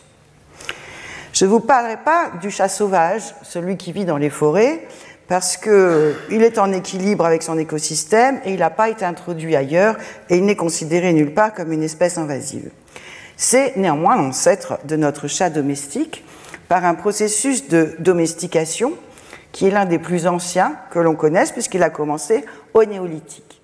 Je 1.32 1.44
ne 1.44 1.50
vous 1.50 1.60
parlerai 1.60 1.96
pas 1.96 2.32
du 2.40 2.50
chat 2.50 2.68
sauvage, 2.68 3.22
celui 3.42 3.76
qui 3.76 3.92
vit 3.92 4.04
dans 4.04 4.16
les 4.16 4.30
forêts, 4.30 4.87
parce 5.30 5.56
qu'il 5.56 6.42
est 6.42 6.58
en 6.58 6.72
équilibre 6.72 7.25
avec 7.25 7.44
son 7.44 7.56
écosystème 7.56 8.40
et 8.44 8.52
il 8.52 8.58
n'a 8.58 8.68
pas 8.68 8.88
été 8.88 9.04
introduit 9.04 9.54
ailleurs 9.54 9.96
et 10.28 10.38
il 10.38 10.44
n'est 10.44 10.56
considéré 10.56 11.12
nulle 11.12 11.32
part 11.32 11.54
comme 11.54 11.70
une 11.70 11.84
espèce 11.84 12.18
invasive. 12.18 12.68
C'est 13.37 13.76
néanmoins 13.76 14.16
l'ancêtre 14.16 14.80
de 14.87 14.96
notre 14.96 15.28
chat 15.28 15.49
domestique 15.49 16.25
par 16.66 16.84
un 16.84 16.96
processus 16.96 17.68
de 17.68 17.94
domestication 18.00 18.94
qui 19.52 19.68
est 19.68 19.70
l'un 19.70 19.84
des 19.84 20.00
plus 20.00 20.26
anciens 20.26 20.75
que 20.90 20.99
l'on 20.99 21.14
connaisse 21.14 21.52
puisqu'il 21.52 21.84
a 21.84 21.90
commencé 21.90 22.44
au 22.75 22.84
néolithique. 22.84 23.62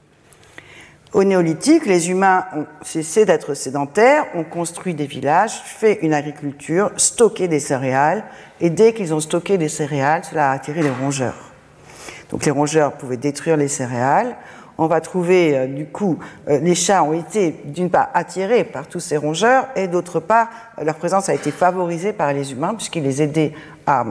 Au 1.15 1.25
néolithique, 1.25 1.87
les 1.87 2.11
humains 2.11 2.45
ont 2.55 2.67
cessé 2.83 3.25
d'être 3.25 3.55
sédentaires, 3.55 4.25
ont 4.37 4.45
construit 4.45 4.95
des 4.95 5.07
villages, 5.07 5.63
fait 5.65 5.99
une 6.03 6.15
agriculture, 6.15 6.93
stocké 6.97 7.49
des 7.49 7.61
céréales, 7.61 8.23
et 8.61 8.71
dès 8.71 8.93
qu'ils 8.93 9.15
ont 9.15 9.21
stocké 9.21 9.59
des 9.59 9.69
céréales, 9.69 10.23
cela 10.25 10.51
a 10.51 10.55
attiré 10.55 10.83
les 10.83 10.91
rongeurs. 10.91 11.46
Donc 12.31 12.45
les 12.45 12.51
rongeurs 12.51 12.93
pouvaient 12.93 13.17
détruire 13.17 13.57
les 13.57 13.69
céréales. 13.69 14.37
On 14.79 14.87
va 14.87 15.01
trouver, 15.01 15.57
euh, 15.57 15.67
du 15.67 15.87
coup, 15.87 16.19
euh, 16.49 16.59
les 16.59 16.75
chats 16.75 17.03
ont 17.03 17.15
été 17.15 17.63
d'une 17.65 17.89
part 17.89 18.11
attirés 18.13 18.65
par 18.65 18.87
tous 18.87 19.01
ces 19.01 19.17
rongeurs, 19.17 19.69
et 19.75 19.89
d'autre 19.89 20.21
part, 20.21 20.49
leur 20.83 20.97
présence 20.97 21.29
a 21.31 21.35
été 21.35 21.51
favorisée 21.51 22.13
par 22.13 22.33
les 22.33 22.53
humains, 22.53 22.75
puisqu'ils 22.75 23.03
les 23.03 23.23
aidaient 23.23 23.55
à 23.87 24.05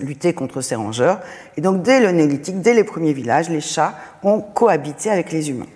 lutter 0.00 0.34
contre 0.34 0.60
ces 0.60 0.74
rongeurs. 0.74 1.20
Et 1.56 1.60
donc 1.60 1.82
dès 1.82 2.00
le 2.00 2.10
néolithique, 2.10 2.60
dès 2.60 2.74
les 2.74 2.84
premiers 2.84 3.12
villages, 3.12 3.48
les 3.48 3.60
chats 3.60 3.94
ont 4.22 4.40
cohabité 4.40 5.10
avec 5.10 5.32
les 5.32 5.50
humains. 5.50 5.66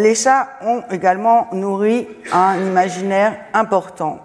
Les 0.00 0.14
chats 0.14 0.48
ont 0.62 0.82
également 0.90 1.48
nourri 1.52 2.08
un 2.32 2.56
imaginaire 2.58 3.36
important. 3.52 4.20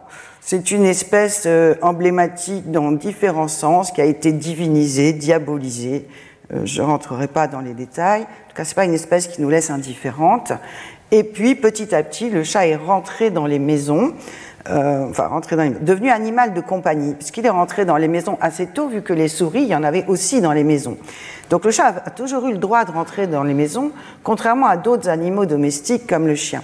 C'est 0.50 0.72
une 0.72 0.86
espèce 0.86 1.44
euh, 1.46 1.76
emblématique 1.82 2.72
dans 2.72 2.94
différents 2.94 3.50
sens 3.50 3.92
qui 3.92 4.00
a 4.00 4.06
été 4.06 4.32
divinisée, 4.32 5.12
diabolisée. 5.12 6.08
Euh, 6.54 6.62
je 6.64 6.82
ne 6.82 6.88
rentrerai 6.88 7.28
pas 7.28 7.50
dans 7.50 7.60
les 7.60 7.74
détails. 7.74 8.22
En 8.22 8.50
tout 8.50 8.56
cas, 8.56 8.64
ce 8.64 8.70
n'est 8.70 8.76
pas 8.76 8.86
une 8.86 8.94
espèce 8.94 9.28
qui 9.28 9.42
nous 9.42 9.50
laisse 9.50 9.70
indifférente. 9.70 10.54
Et 11.12 11.26
puis, 11.26 11.56
petit 11.56 11.94
à 11.94 12.02
petit, 12.02 12.30
le 12.30 12.46
chat 12.46 12.66
est 12.66 12.78
rentré 12.78 13.30
dans 13.30 13.46
les 13.46 13.60
maisons 13.60 14.14
euh, 14.70 15.10
enfin 15.10 15.28
rentré 15.28 15.58
dans 15.58 15.64
les, 15.64 15.72
devenu 15.72 16.12
animal 16.12 16.54
de 16.54 16.62
compagnie, 16.62 17.14
puisqu'il 17.16 17.46
est 17.46 17.50
rentré 17.50 17.84
dans 17.84 17.98
les 17.98 18.08
maisons 18.08 18.38
assez 18.40 18.68
tôt, 18.68 18.88
vu 18.88 19.02
que 19.02 19.12
les 19.12 19.28
souris, 19.28 19.64
il 19.64 19.68
y 19.68 19.76
en 19.76 19.84
avait 19.84 20.06
aussi 20.08 20.40
dans 20.40 20.54
les 20.54 20.64
maisons. 20.64 20.98
Donc 21.50 21.66
le 21.66 21.72
chat 21.72 21.94
a 22.06 22.10
toujours 22.10 22.48
eu 22.48 22.54
le 22.54 22.58
droit 22.58 22.86
de 22.86 22.92
rentrer 22.92 23.28
dans 23.28 23.44
les 23.44 23.54
maisons, 23.54 23.92
contrairement 24.24 24.68
à 24.68 24.78
d'autres 24.78 25.10
animaux 25.10 25.46
domestiques 25.46 26.08
comme 26.08 26.26
le 26.26 26.36
chien. 26.36 26.64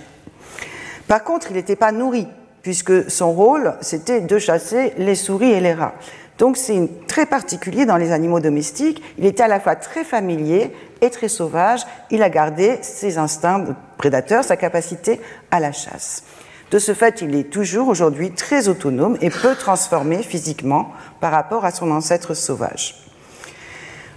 Par 1.10 1.26
contre, 1.26 1.48
il 1.52 1.56
n'était 1.56 1.76
pas 1.76 1.92
nourri, 1.92 2.28
puisque 2.64 3.12
son 3.12 3.32
rôle, 3.32 3.76
c'était 3.82 4.22
de 4.22 4.40
chasser 4.40 4.94
les 4.98 5.16
souris 5.16 5.52
et 5.52 5.60
les 5.60 5.74
rats. 5.74 5.94
Donc 6.40 6.58
c'est 6.58 6.90
très 7.08 7.28
particulier 7.28 7.86
dans 7.86 7.98
les 7.98 8.12
animaux 8.12 8.40
domestiques. 8.40 9.04
Il 9.20 9.26
était 9.26 9.44
à 9.44 9.48
la 9.48 9.60
fois 9.60 9.76
très 9.76 10.04
familier 10.04 10.72
et 11.02 11.12
très 11.12 11.28
sauvage. 11.28 11.82
Il 12.10 12.24
a 12.24 12.30
gardé 12.30 12.80
ses 12.82 13.20
instincts 13.20 13.60
de 13.60 13.74
prédateur, 13.98 14.44
sa 14.44 14.58
capacité 14.58 15.22
à 15.52 15.60
la 15.60 15.72
chasse. 15.72 16.24
De 16.72 16.80
ce 16.80 16.96
fait, 16.96 17.22
il 17.22 17.36
est 17.36 17.52
toujours 17.52 17.88
aujourd'hui 17.88 18.32
très 18.32 18.68
autonome 18.68 19.16
et 19.22 19.30
peu 19.30 19.54
transformé 19.54 20.24
physiquement 20.24 20.92
par 21.20 21.32
rapport 21.32 21.66
à 21.66 21.72
son 21.72 21.92
ancêtre 21.92 22.34
sauvage. 22.34 22.96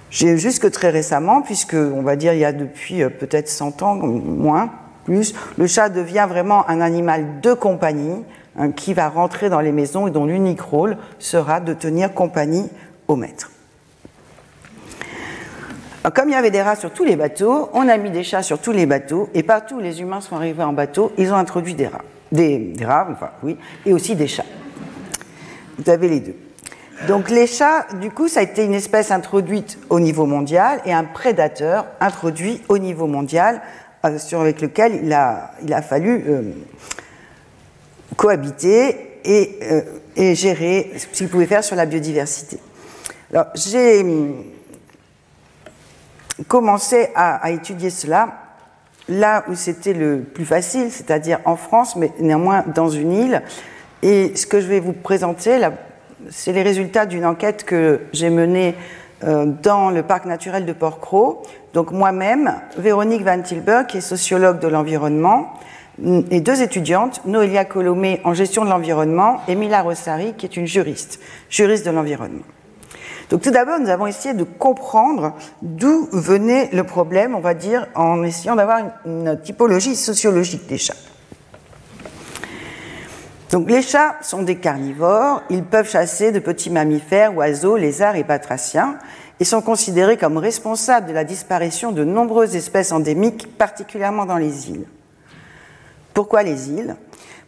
J'ai 0.09 0.39
jusque 0.39 0.71
très 0.71 0.89
récemment, 0.89 1.43
puisque 1.43 1.75
on 1.75 2.01
va 2.01 2.17
dire 2.17 2.33
il 2.33 2.39
y 2.39 2.45
a 2.47 2.53
depuis 2.53 3.03
euh, 3.03 3.11
peut-être 3.11 3.49
100 3.49 3.83
ans, 3.83 3.97
moins, 3.97 4.71
plus, 5.07 5.35
le 5.57 5.67
chat 5.67 5.89
devient 5.89 6.27
vraiment 6.29 6.69
un 6.69 6.81
animal 6.81 7.41
de 7.41 7.55
compagnie 7.55 8.25
hein, 8.59 8.73
qui 8.73 8.93
va 8.93 9.09
rentrer 9.09 9.49
dans 9.49 9.61
les 9.61 9.73
maisons 9.73 10.07
et 10.07 10.11
dont 10.11 10.27
l'unique 10.27 10.61
rôle 10.61 10.99
sera 11.19 11.61
de 11.61 11.73
tenir 11.73 12.13
compagnie 12.13 12.69
au 13.09 13.17
maître. 13.17 13.51
comme 16.15 16.29
il 16.29 16.33
y 16.33 16.37
avait 16.37 16.51
des 16.51 16.63
rats 16.63 16.77
sur 16.77 16.93
tous 16.93 17.05
les 17.05 17.17
bateaux, 17.17 17.71
on 17.73 17.89
a 17.89 17.97
mis 17.97 18.11
des 18.11 18.23
chats 18.23 18.43
sur 18.43 18.61
tous 18.61 18.73
les 18.73 18.87
bateaux 18.87 19.31
et 19.33 19.43
partout 19.43 19.77
où 19.77 19.81
les 19.81 20.01
humains 20.01 20.21
sont 20.21 20.37
arrivés 20.37 20.63
en 20.63 20.73
bateau, 20.73 21.13
ils 21.17 21.33
ont 21.33 21.37
introduit 21.37 21.75
des 21.75 21.89
rats 21.89 22.05
des, 22.33 22.75
rats, 22.85 23.09
enfin, 23.11 23.31
oui, 23.43 23.57
et 23.85 23.93
aussi 23.93 24.15
des 24.15 24.27
chats. 24.27 24.45
Vous 25.79 25.91
avez 25.91 26.09
les 26.09 26.21
deux. 26.21 26.37
Donc 27.07 27.29
les 27.29 27.47
chats, 27.47 27.87
du 28.01 28.11
coup, 28.11 28.27
ça 28.27 28.41
a 28.41 28.43
été 28.43 28.65
une 28.65 28.75
espèce 28.75 29.11
introduite 29.11 29.79
au 29.91 30.01
niveau 30.01 30.25
mondial 30.25 30.81
et 30.87 30.95
un 30.95 31.05
prédateur 31.05 31.87
introduit 32.01 32.63
au 32.69 32.79
niveau 32.79 33.07
mondial 33.07 33.61
sur, 34.19 34.41
avec 34.41 34.61
lequel 34.61 35.01
il 35.05 35.13
a, 35.13 35.53
il 35.63 35.73
a 35.73 35.83
fallu 35.83 36.25
euh, 36.29 36.43
cohabiter 38.17 39.21
et, 39.25 39.59
euh, 39.63 39.81
et, 40.17 40.35
gérer 40.35 40.93
ce 40.97 41.07
qu'il 41.07 41.29
pouvait 41.29 41.47
faire 41.47 41.65
sur 41.65 41.77
la 41.77 41.87
biodiversité. 41.87 42.59
Alors 43.33 43.47
j'ai 43.55 44.01
hum, 44.01 44.45
commencé 46.49 47.09
à, 47.15 47.37
à 47.37 47.51
étudier 47.51 47.91
cela 47.91 48.47
là 49.09 49.45
où 49.49 49.55
c'était 49.55 49.93
le 49.93 50.21
plus 50.21 50.45
facile, 50.45 50.91
c'est-à-dire 50.91 51.41
en 51.45 51.57
France, 51.57 51.97
mais 51.97 52.13
néanmoins 52.19 52.65
dans 52.75 52.89
une 52.89 53.13
île. 53.13 53.43
Et 54.03 54.35
ce 54.37 54.47
que 54.47 54.61
je 54.61 54.67
vais 54.67 54.81
vous 54.81 54.93
présenter, 54.93 55.61
c'est 56.31 56.53
les 56.53 56.63
résultats 56.63 57.07
d'une 57.07 57.25
enquête 57.25 57.65
que 57.65 58.01
j'ai 58.13 58.31
menée 58.31 58.75
dans 59.23 59.91
le 59.91 60.03
parc 60.03 60.27
naturel 60.27 60.67
de 60.67 60.73
Port-Cros. 60.73 61.43
Donc 61.73 61.91
moi-même, 61.91 62.55
Véronique 62.77 63.23
Van 63.23 63.41
Tilburg, 63.41 63.87
qui 63.87 63.99
est 63.99 64.03
sociologue 64.03 64.59
de 64.59 64.69
l'environnement, 64.69 65.55
et 66.31 66.41
deux 66.41 66.61
étudiantes, 66.61 67.23
Noélia 67.25 67.65
Colomé 67.65 68.21
en 68.25 68.35
gestion 68.35 68.65
de 68.65 68.71
l'environnement 68.71 69.41
et 69.49 69.55
Mila 69.55 69.83
Rossari, 69.83 70.35
qui 70.35 70.45
est 70.45 70.57
une 70.57 70.67
juriste, 70.67 71.21
juriste 71.49 71.87
de 71.87 71.91
l'environnement. 71.91 72.45
Donc 73.31 73.41
tout 73.41 73.51
d'abord, 73.51 73.81
nous 73.81 73.89
avons 73.89 74.07
essayé 74.07 74.35
de 74.35 74.45
comprendre 74.45 75.35
d'où 75.63 76.09
venait 76.13 76.69
le 76.73 76.85
problème, 76.85 77.35
on 77.35 77.41
va 77.41 77.55
dire, 77.55 77.87
en 77.95 78.23
essayant 78.23 78.57
d'avoir 78.57 78.81
une, 79.05 79.41
typologie 79.43 79.97
sociologique 79.97 80.77
chats. 80.77 80.95
Donc 83.51 83.71
les 83.71 83.83
chats 83.83 84.17
sont 84.23 84.43
des 84.43 84.57
carnivores, 84.57 85.43
ils 85.51 85.63
peuvent 85.63 85.89
chasser 85.89 86.33
de 86.33 86.41
petits 86.41 86.71
mammifères, 86.71 87.37
oiseaux, 87.37 87.77
lézards 87.77 88.17
et 88.17 88.25
batraciens, 88.25 88.99
et 89.39 89.45
sont 89.45 89.61
considérés 89.61 90.17
comme 90.17 90.37
responsables 90.37 91.07
de 91.07 91.13
la 91.13 91.23
disparition 91.23 91.93
de 91.93 92.03
nombreuses 92.03 92.57
espèces 92.57 92.91
endémiques, 92.91 93.57
particulièrement 93.57 94.27
dans 94.27 94.39
les 94.39 94.71
îles. 94.71 94.87
Pourquoi 96.13 96.43
les 96.43 96.71
îles? 96.71 96.97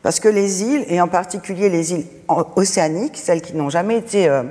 Parce 0.02 0.20
que 0.20 0.28
les 0.28 0.62
îles, 0.62 0.84
et 0.88 1.00
en 1.00 1.08
particulier 1.08 1.68
les 1.68 1.92
îles 1.92 2.06
océaniques, 2.54 3.16
celles 3.16 3.42
qui 3.42 3.56
n'ont 3.56 3.70
jamais 3.70 3.96
été 3.96 4.28
euh, 4.28 4.44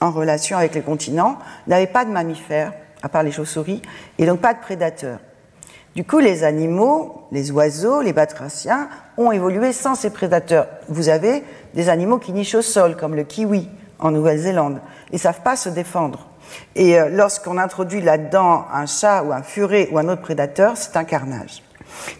en 0.00 0.10
relation 0.10 0.56
avec 0.56 0.74
les 0.74 0.80
continents, 0.80 1.38
n'avaient 1.66 1.86
pas 1.86 2.06
de 2.06 2.10
mammifères, 2.10 2.72
à 3.02 3.10
part 3.10 3.22
les 3.22 3.32
chauves-souris, 3.32 3.82
et 4.18 4.24
donc 4.24 4.40
pas 4.40 4.54
de 4.54 4.60
prédateurs. 4.60 5.18
Du 5.94 6.02
coup, 6.04 6.18
les 6.18 6.42
animaux, 6.42 7.22
les 7.30 7.52
oiseaux, 7.52 8.02
les 8.02 8.12
batraciens, 8.12 8.88
ont 9.16 9.30
évolué 9.30 9.72
sans 9.72 9.94
ces 9.94 10.10
prédateurs. 10.10 10.66
Vous 10.88 11.08
avez 11.08 11.44
des 11.74 11.88
animaux 11.88 12.18
qui 12.18 12.32
nichent 12.32 12.56
au 12.56 12.62
sol, 12.62 12.96
comme 12.96 13.14
le 13.14 13.22
kiwi 13.22 13.68
en 14.00 14.10
Nouvelle-Zélande. 14.10 14.80
Ils 15.10 15.16
ne 15.16 15.20
savent 15.20 15.42
pas 15.42 15.54
se 15.54 15.68
défendre. 15.68 16.26
Et 16.74 16.98
euh, 16.98 17.08
lorsqu'on 17.10 17.58
introduit 17.58 18.00
là-dedans 18.00 18.66
un 18.72 18.86
chat 18.86 19.22
ou 19.22 19.32
un 19.32 19.42
furet 19.42 19.88
ou 19.92 19.98
un 19.98 20.08
autre 20.08 20.22
prédateur, 20.22 20.76
c'est 20.76 20.96
un 20.96 21.04
carnage. 21.04 21.62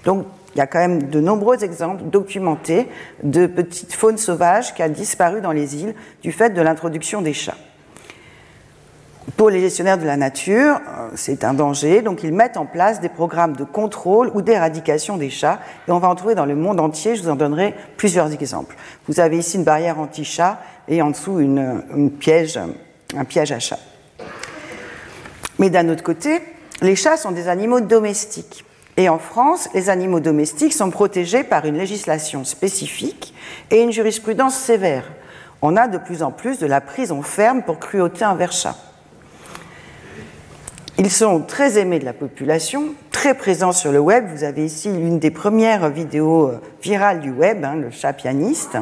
Donc, 0.04 0.24
il 0.54 0.58
y 0.58 0.60
a 0.60 0.68
quand 0.68 0.78
même 0.78 1.10
de 1.10 1.20
nombreux 1.20 1.64
exemples 1.64 2.04
documentés 2.04 2.88
de 3.24 3.46
petites 3.46 3.92
faunes 3.92 4.18
sauvages 4.18 4.72
qui 4.72 4.84
ont 4.84 4.88
disparu 4.88 5.40
dans 5.40 5.50
les 5.50 5.76
îles 5.76 5.96
du 6.22 6.30
fait 6.30 6.50
de 6.50 6.62
l'introduction 6.62 7.22
des 7.22 7.32
chats. 7.32 7.56
Pour 9.36 9.48
les 9.48 9.60
gestionnaires 9.60 9.98
de 9.98 10.04
la 10.04 10.18
nature, 10.18 10.76
euh, 10.86 11.08
c'est 11.14 11.44
un 11.44 11.54
danger, 11.54 12.02
donc 12.02 12.22
ils 12.22 12.32
mettent 12.32 12.58
en 12.58 12.66
place 12.66 13.00
des 13.00 13.08
programmes 13.08 13.56
de 13.56 13.64
contrôle 13.64 14.30
ou 14.34 14.42
d'éradication 14.42 15.16
des 15.16 15.30
chats, 15.30 15.60
et 15.88 15.92
on 15.92 15.98
va 15.98 16.08
en 16.08 16.14
trouver 16.14 16.34
dans 16.34 16.44
le 16.44 16.54
monde 16.54 16.78
entier, 16.78 17.16
je 17.16 17.22
vous 17.22 17.30
en 17.30 17.34
donnerai 17.34 17.74
plusieurs 17.96 18.32
exemples. 18.32 18.76
Vous 19.08 19.20
avez 19.20 19.38
ici 19.38 19.56
une 19.56 19.64
barrière 19.64 19.98
anti-chat 19.98 20.60
et 20.88 21.00
en 21.00 21.10
dessous 21.10 21.40
une, 21.40 22.10
piège, 22.20 22.60
un 23.16 23.24
piège 23.24 23.50
à 23.50 23.58
chat. 23.58 23.78
Mais 25.58 25.70
d'un 25.70 25.88
autre 25.88 26.02
côté, 26.02 26.40
les 26.82 26.94
chats 26.94 27.16
sont 27.16 27.32
des 27.32 27.48
animaux 27.48 27.80
domestiques. 27.80 28.64
Et 28.96 29.08
en 29.08 29.18
France, 29.18 29.68
les 29.74 29.88
animaux 29.88 30.20
domestiques 30.20 30.74
sont 30.74 30.90
protégés 30.90 31.42
par 31.42 31.64
une 31.64 31.78
législation 31.78 32.44
spécifique 32.44 33.34
et 33.70 33.80
une 33.80 33.90
jurisprudence 33.90 34.54
sévère. 34.54 35.04
On 35.62 35.76
a 35.76 35.88
de 35.88 35.98
plus 35.98 36.22
en 36.22 36.30
plus 36.30 36.58
de 36.58 36.66
la 36.66 36.80
prison 36.80 37.22
ferme 37.22 37.62
pour 37.62 37.78
cruauté 37.78 38.24
envers 38.24 38.52
chat. 38.52 38.76
Ils 40.96 41.10
sont 41.10 41.40
très 41.40 41.76
aimés 41.76 41.98
de 41.98 42.04
la 42.04 42.12
population, 42.12 42.94
très 43.10 43.34
présents 43.34 43.72
sur 43.72 43.90
le 43.90 43.98
web. 43.98 44.26
Vous 44.32 44.44
avez 44.44 44.64
ici 44.64 44.88
l'une 44.88 45.18
des 45.18 45.32
premières 45.32 45.90
vidéos 45.90 46.50
euh, 46.50 46.60
virales 46.82 47.20
du 47.20 47.32
web, 47.32 47.64
hein, 47.64 47.74
le 47.74 47.90
chat 47.90 48.12
pianiste. 48.12 48.76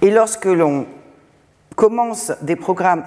Et 0.00 0.10
lorsque 0.10 0.46
l'on 0.46 0.86
commence 1.76 2.32
des 2.40 2.56
programmes 2.56 3.04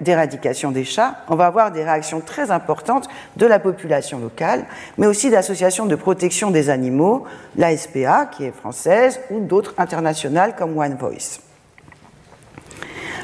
d'éradication 0.00 0.72
des 0.72 0.82
chats, 0.82 1.18
on 1.28 1.36
va 1.36 1.46
avoir 1.46 1.70
des 1.70 1.84
réactions 1.84 2.20
très 2.20 2.50
importantes 2.50 3.08
de 3.36 3.46
la 3.46 3.60
population 3.60 4.18
locale, 4.18 4.64
mais 4.98 5.06
aussi 5.06 5.30
d'associations 5.30 5.86
de 5.86 5.94
protection 5.94 6.50
des 6.50 6.68
animaux, 6.68 7.26
la 7.56 7.76
SPA, 7.76 8.26
qui 8.26 8.44
est 8.44 8.52
française, 8.52 9.20
ou 9.30 9.38
d'autres 9.38 9.74
internationales 9.78 10.56
comme 10.56 10.76
One 10.76 10.96
Voice. 10.96 11.45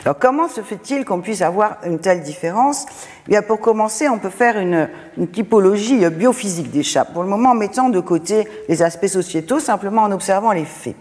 Alors 0.04 0.18
comment 0.18 0.48
se 0.48 0.62
fait-il 0.62 1.04
qu'on 1.04 1.20
puisse 1.20 1.42
avoir 1.42 1.76
une 1.86 2.00
telle 2.00 2.22
différence? 2.22 2.86
Eh 3.26 3.30
Bien, 3.30 3.42
Pour 3.42 3.60
commencer, 3.60 4.08
on 4.08 4.18
peut 4.18 4.30
faire 4.30 4.58
une, 4.58 4.88
typologie 5.32 6.04
biophysique 6.10 6.70
des 6.70 6.82
chats, 6.82 7.04
pour 7.04 7.22
le 7.22 7.28
moment 7.28 7.50
en 7.50 7.54
mettant 7.54 7.88
de 7.88 8.00
côté 8.00 8.48
les 8.68 8.82
aspects 8.82 9.06
sociétaux, 9.06 9.60
simplement 9.60 10.02
en 10.02 10.10
observant 10.10 10.52
les 10.52 10.64
faits. 10.64 10.96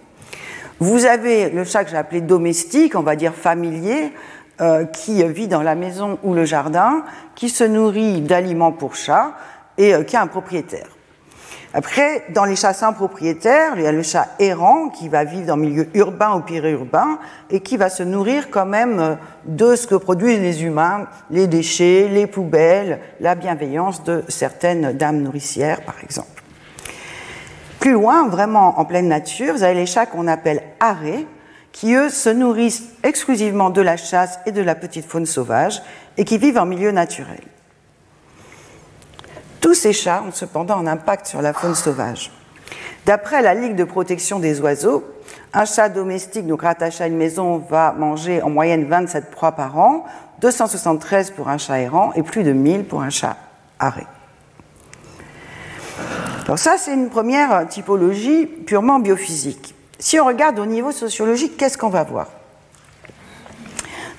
Vous 0.79 1.05
avez 1.05 1.49
le 1.49 1.63
chat 1.63 1.83
que 1.83 1.89
j'ai 1.89 1.97
appelé 1.97 2.21
domestique, 2.21 2.95
on 2.95 3.01
va 3.01 3.15
dire 3.15 3.33
familier, 3.33 4.11
euh, 4.61 4.85
qui 4.85 5.23
vit 5.23 5.47
dans 5.47 5.63
la 5.63 5.73
maison 5.73 6.19
ou 6.23 6.35
le 6.35 6.45
jardin, 6.45 7.03
qui 7.33 7.49
se 7.49 7.63
nourrit 7.63 8.21
d'aliments 8.21 8.71
pour 8.71 8.95
chats 8.95 9.33
et 9.77 9.95
euh, 9.95 10.03
qui 10.03 10.15
a 10.15 10.21
un 10.21 10.27
propriétaire. 10.27 10.87
Après, 11.73 12.25
dans 12.29 12.43
les 12.43 12.57
chats 12.57 12.73
sans 12.73 12.91
propriétaire, 12.91 13.73
il 13.77 13.83
y 13.83 13.87
a 13.87 13.93
le 13.93 14.03
chat 14.03 14.27
errant 14.39 14.89
qui 14.89 15.07
va 15.07 15.23
vivre 15.23 15.45
dans 15.45 15.55
le 15.55 15.61
milieu 15.61 15.87
urbain 15.93 16.35
ou 16.35 16.41
périurbain 16.41 17.17
et 17.49 17.61
qui 17.61 17.77
va 17.77 17.89
se 17.89 18.03
nourrir 18.03 18.49
quand 18.49 18.65
même 18.65 18.99
euh, 18.99 19.15
de 19.45 19.75
ce 19.77 19.87
que 19.87 19.95
produisent 19.95 20.41
les 20.41 20.65
humains, 20.65 21.07
les 21.29 21.47
déchets, 21.47 22.09
les 22.11 22.27
poubelles, 22.27 22.99
la 23.21 23.35
bienveillance 23.35 24.03
de 24.03 24.23
certaines 24.27 24.97
dames 24.97 25.21
nourricières, 25.21 25.81
par 25.85 25.95
exemple. 26.03 26.43
Plus 27.79 27.93
loin, 27.93 28.27
vraiment 28.27 28.77
en 28.77 28.83
pleine 28.83 29.07
nature, 29.07 29.53
vous 29.53 29.63
avez 29.63 29.73
les 29.73 29.85
chats 29.85 30.05
qu'on 30.05 30.27
appelle 30.27 30.61
arrêts, 30.81 31.25
qui 31.71 31.93
eux 31.93 32.09
se 32.09 32.29
nourrissent 32.29 32.89
exclusivement 33.03 33.69
de 33.69 33.81
la 33.81 33.95
chasse 33.95 34.39
et 34.45 34.51
de 34.51 34.61
la 34.61 34.75
petite 34.75 35.05
faune 35.05 35.25
sauvage 35.25 35.81
et 36.17 36.25
qui 36.25 36.37
vivent 36.37 36.57
en 36.57 36.65
milieu 36.65 36.91
naturel. 36.91 37.39
Tous 39.61 39.75
ces 39.75 39.93
chats 39.93 40.23
ont 40.27 40.31
cependant 40.31 40.77
un 40.79 40.87
impact 40.87 41.27
sur 41.27 41.41
la 41.41 41.53
faune 41.53 41.75
sauvage. 41.75 42.31
D'après 43.05 43.43
la 43.43 43.53
Ligue 43.53 43.75
de 43.75 43.83
protection 43.83 44.39
des 44.39 44.59
oiseaux, 44.59 45.03
un 45.53 45.65
chat 45.65 45.87
domestique, 45.89 46.47
donc 46.47 46.63
rattaché 46.63 47.03
à 47.03 47.07
une 47.07 47.17
maison, 47.17 47.57
va 47.57 47.93
manger 47.93 48.41
en 48.41 48.49
moyenne 48.49 48.85
27 48.85 49.29
proies 49.29 49.51
par 49.51 49.77
an, 49.77 50.05
273 50.39 51.31
pour 51.31 51.47
un 51.47 51.59
chat 51.59 51.79
errant 51.79 52.11
et 52.15 52.23
plus 52.23 52.43
de 52.43 52.53
1000 52.53 52.85
pour 52.85 53.01
un 53.03 53.11
chat 53.11 53.37
arrêt. 53.79 54.07
Alors 56.45 56.57
ça, 56.57 56.77
c'est 56.77 56.93
une 56.93 57.09
première 57.09 57.67
typologie 57.67 58.47
purement 58.47 58.99
biophysique. 58.99 59.75
Si 59.99 60.19
on 60.19 60.25
regarde 60.25 60.57
au 60.57 60.65
niveau 60.65 60.91
sociologique, 60.91 61.55
qu'est-ce 61.57 61.77
qu'on 61.77 61.89
va 61.89 62.03
voir? 62.03 62.27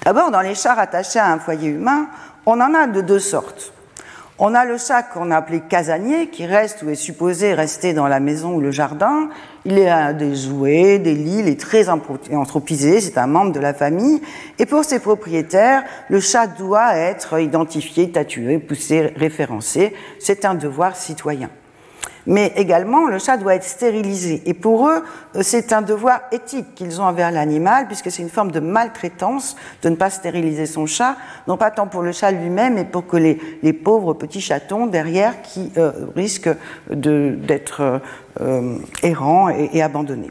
D'abord, 0.04 0.30
dans 0.30 0.40
les 0.40 0.54
chats 0.54 0.74
rattachés 0.74 1.18
à 1.18 1.32
un 1.32 1.38
foyer 1.38 1.70
humain, 1.70 2.06
on 2.46 2.60
en 2.60 2.74
a 2.74 2.86
de 2.86 3.00
deux 3.00 3.18
sortes. 3.18 3.71
On 4.44 4.54
a 4.54 4.64
le 4.64 4.76
chat 4.76 5.04
qu'on 5.04 5.30
a 5.30 5.36
appelé 5.36 5.60
casanier, 5.60 6.26
qui 6.26 6.46
reste 6.46 6.82
ou 6.82 6.90
est 6.90 6.96
supposé 6.96 7.54
rester 7.54 7.94
dans 7.94 8.08
la 8.08 8.18
maison 8.18 8.56
ou 8.56 8.60
le 8.60 8.72
jardin. 8.72 9.28
Il 9.64 9.78
a 9.86 10.12
des 10.12 10.34
jouets, 10.34 10.98
des 10.98 11.14
lits, 11.14 11.38
il 11.38 11.48
est 11.48 11.60
très 11.60 11.88
anthropisé, 11.88 13.00
c'est 13.00 13.18
un 13.18 13.28
membre 13.28 13.52
de 13.52 13.60
la 13.60 13.72
famille. 13.72 14.20
Et 14.58 14.66
pour 14.66 14.84
ses 14.84 14.98
propriétaires, 14.98 15.84
le 16.08 16.18
chat 16.18 16.48
doit 16.48 16.96
être 16.96 17.38
identifié, 17.38 18.10
tatoué, 18.10 18.58
poussé, 18.58 19.12
référencé. 19.14 19.94
C'est 20.18 20.44
un 20.44 20.56
devoir 20.56 20.96
citoyen. 20.96 21.48
Mais 22.26 22.52
également, 22.56 23.06
le 23.06 23.18
chat 23.18 23.36
doit 23.36 23.54
être 23.54 23.64
stérilisé. 23.64 24.42
Et 24.46 24.54
pour 24.54 24.88
eux, 24.88 25.02
euh, 25.36 25.40
c'est 25.42 25.72
un 25.72 25.82
devoir 25.82 26.20
éthique 26.30 26.74
qu'ils 26.74 27.00
ont 27.00 27.04
envers 27.04 27.30
l'animal, 27.30 27.86
puisque 27.86 28.10
c'est 28.10 28.22
une 28.22 28.30
forme 28.30 28.52
de 28.52 28.60
maltraitance 28.60 29.56
de 29.82 29.88
ne 29.88 29.96
pas 29.96 30.10
stériliser 30.10 30.66
son 30.66 30.86
chat, 30.86 31.16
non 31.48 31.56
pas 31.56 31.70
tant 31.70 31.88
pour 31.88 32.02
le 32.02 32.12
chat 32.12 32.30
lui-même, 32.30 32.74
mais 32.74 32.84
pour 32.84 33.06
que 33.06 33.16
les, 33.16 33.72
pauvres 33.72 34.14
petits 34.14 34.40
chatons 34.40 34.86
derrière 34.86 35.42
qui 35.42 35.72
euh, 35.76 35.92
risquent 36.14 36.54
d'être 36.90 38.00
euh, 38.40 38.78
errants 39.02 39.48
et, 39.48 39.70
et 39.72 39.82
abandonnés. 39.82 40.30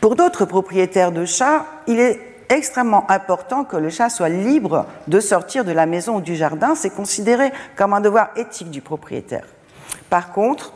Pour 0.00 0.14
d'autres 0.14 0.44
propriétaires 0.44 1.10
de 1.10 1.24
chats, 1.24 1.66
il 1.88 1.98
est 1.98 2.20
extrêmement 2.48 3.10
important 3.10 3.64
que 3.64 3.76
le 3.76 3.90
chat 3.90 4.08
soit 4.08 4.28
libre 4.28 4.86
de 5.08 5.18
sortir 5.18 5.64
de 5.64 5.72
la 5.72 5.86
maison 5.86 6.16
ou 6.16 6.20
du 6.20 6.36
jardin. 6.36 6.74
C'est 6.76 6.94
considéré 6.94 7.50
comme 7.74 7.92
un 7.92 8.00
devoir 8.00 8.28
éthique 8.36 8.70
du 8.70 8.80
propriétaire. 8.80 9.46
Par 10.10 10.32
contre, 10.32 10.72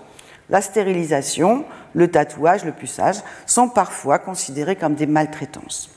la 0.50 0.60
stérilisation, 0.60 1.64
le 1.94 2.10
tatouage, 2.10 2.64
le 2.64 2.72
puçage 2.72 3.16
sont 3.46 3.68
parfois 3.68 4.18
considérés 4.18 4.76
comme 4.76 4.94
des 4.94 5.06
maltraitances. 5.06 5.90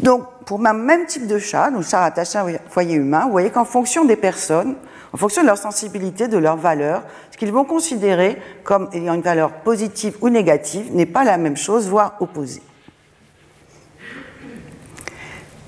Donc, 0.00 0.24
pour 0.46 0.58
le 0.58 0.72
même 0.72 1.06
type 1.06 1.26
de 1.26 1.38
chat, 1.38 1.70
nos 1.70 1.82
chats 1.82 2.04
attachés 2.04 2.38
à 2.38 2.44
un 2.44 2.52
foyer 2.68 2.96
humain, 2.96 3.24
vous 3.26 3.30
voyez 3.30 3.50
qu'en 3.50 3.64
fonction 3.64 4.04
des 4.04 4.16
personnes, 4.16 4.74
en 5.12 5.16
fonction 5.16 5.42
de 5.42 5.46
leur 5.46 5.58
sensibilité, 5.58 6.26
de 6.26 6.38
leur 6.38 6.56
valeur, 6.56 7.02
ce 7.30 7.36
qu'ils 7.36 7.52
vont 7.52 7.64
considérer 7.64 8.40
comme 8.64 8.88
ayant 8.92 9.14
une 9.14 9.22
valeur 9.22 9.52
positive 9.52 10.16
ou 10.20 10.28
négative 10.28 10.94
n'est 10.94 11.06
pas 11.06 11.22
la 11.22 11.38
même 11.38 11.56
chose, 11.56 11.88
voire 11.88 12.16
opposée. 12.20 12.62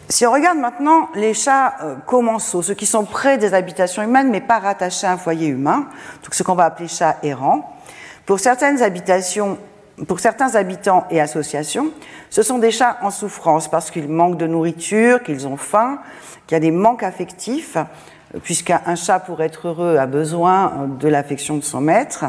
Si 0.08 0.24
on 0.24 0.30
regarde 0.30 0.58
maintenant 0.58 1.08
les 1.16 1.34
chats 1.34 1.74
euh, 1.82 1.96
commensaux, 2.06 2.62
ceux 2.62 2.74
qui 2.74 2.86
sont 2.86 3.04
près 3.04 3.38
des 3.38 3.54
habitations 3.54 4.02
humaines 4.04 4.30
mais 4.30 4.40
pas 4.40 4.60
rattachés 4.60 5.06
à 5.06 5.12
un 5.12 5.16
foyer 5.16 5.48
humain, 5.48 5.88
donc 6.22 6.32
ce 6.32 6.44
qu'on 6.44 6.54
va 6.54 6.66
appeler 6.66 6.86
chats 6.86 7.16
errants, 7.24 7.76
pour 8.24 8.38
certaines 8.38 8.82
habitations, 8.82 9.58
pour 10.06 10.20
certains 10.20 10.54
habitants 10.54 11.06
et 11.10 11.20
associations, 11.20 11.90
ce 12.30 12.42
sont 12.42 12.58
des 12.58 12.70
chats 12.70 12.98
en 13.02 13.10
souffrance 13.10 13.68
parce 13.68 13.90
qu'ils 13.90 14.08
manquent 14.08 14.38
de 14.38 14.46
nourriture, 14.46 15.24
qu'ils 15.24 15.48
ont 15.48 15.56
faim, 15.56 15.98
qu'il 16.46 16.54
y 16.54 16.58
a 16.58 16.60
des 16.60 16.70
manques 16.70 17.02
affectifs, 17.02 17.76
puisqu'un 18.44 18.94
chat 18.94 19.18
pour 19.18 19.42
être 19.42 19.68
heureux 19.68 19.96
a 19.96 20.06
besoin 20.06 20.66
euh, 20.66 20.86
de 20.86 21.08
l'affection 21.08 21.56
de 21.56 21.64
son 21.64 21.80
maître, 21.80 22.26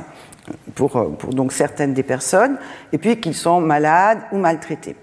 pour, 0.73 0.95
euh, 0.95 1.09
pour 1.09 1.31
donc 1.31 1.51
certaines 1.51 1.93
des 1.93 2.03
personnes, 2.03 2.57
et 2.91 2.97
puis 2.97 3.19
qu'ils 3.21 3.35
sont 3.35 3.61
malades 3.61 4.19
ou 4.31 4.37
maltraités. 4.37 4.95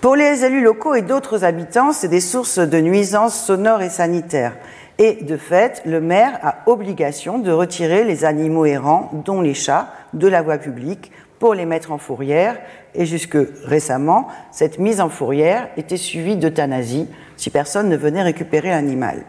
Pour 0.00 0.16
les 0.16 0.46
élus 0.46 0.62
locaux 0.62 0.94
et 0.94 1.02
d'autres 1.02 1.44
habitants, 1.44 1.92
c'est 1.92 2.08
des 2.08 2.22
sources 2.22 2.58
de 2.58 2.80
nuisances 2.80 3.38
sonores 3.38 3.82
et 3.82 3.90
sanitaires. 3.90 4.56
Et 4.96 5.22
de 5.22 5.36
fait, 5.36 5.82
le 5.84 6.00
maire 6.00 6.38
a 6.42 6.56
obligation 6.64 7.38
de 7.38 7.52
retirer 7.52 8.04
les 8.04 8.24
animaux 8.24 8.64
errants, 8.64 9.10
dont 9.26 9.42
les 9.42 9.52
chats, 9.52 9.92
de 10.14 10.26
la 10.26 10.40
voie 10.40 10.56
publique 10.56 11.12
pour 11.38 11.52
les 11.52 11.66
mettre 11.66 11.92
en 11.92 11.98
fourrière. 11.98 12.58
Et 12.94 13.04
jusque 13.04 13.36
récemment, 13.62 14.28
cette 14.52 14.78
mise 14.78 15.02
en 15.02 15.10
fourrière 15.10 15.68
était 15.76 15.98
suivie 15.98 16.36
d'euthanasie 16.36 17.06
si 17.36 17.50
personne 17.50 17.90
ne 17.90 17.96
venait 17.96 18.22
récupérer 18.22 18.70
l'animal. 18.70 19.24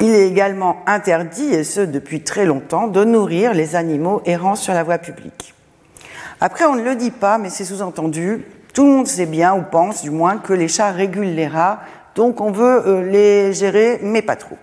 Il 0.00 0.10
est 0.10 0.26
également 0.26 0.78
interdit, 0.86 1.54
et 1.54 1.62
ce 1.62 1.80
depuis 1.80 2.22
très 2.22 2.44
longtemps, 2.44 2.88
de 2.88 3.04
nourrir 3.04 3.54
les 3.54 3.76
animaux 3.76 4.20
errants 4.24 4.56
sur 4.56 4.74
la 4.74 4.82
voie 4.82 4.98
publique. 4.98 5.54
Après, 6.40 6.64
on 6.64 6.74
ne 6.74 6.82
le 6.82 6.96
dit 6.96 7.12
pas, 7.12 7.38
mais 7.38 7.50
c'est 7.50 7.64
sous-entendu, 7.64 8.44
tout 8.78 8.86
le 8.86 8.92
monde 8.92 9.08
sait 9.08 9.26
bien, 9.26 9.56
ou 9.56 9.62
pense 9.62 10.02
du 10.02 10.10
moins, 10.10 10.38
que 10.38 10.52
les 10.52 10.68
chats 10.68 10.92
régulent 10.92 11.34
les 11.34 11.48
rats, 11.48 11.80
donc 12.14 12.40
on 12.40 12.52
veut 12.52 12.86
euh, 12.86 13.10
les 13.10 13.52
gérer, 13.52 13.98
mais 14.04 14.22
pas 14.22 14.36
trop. 14.36 14.56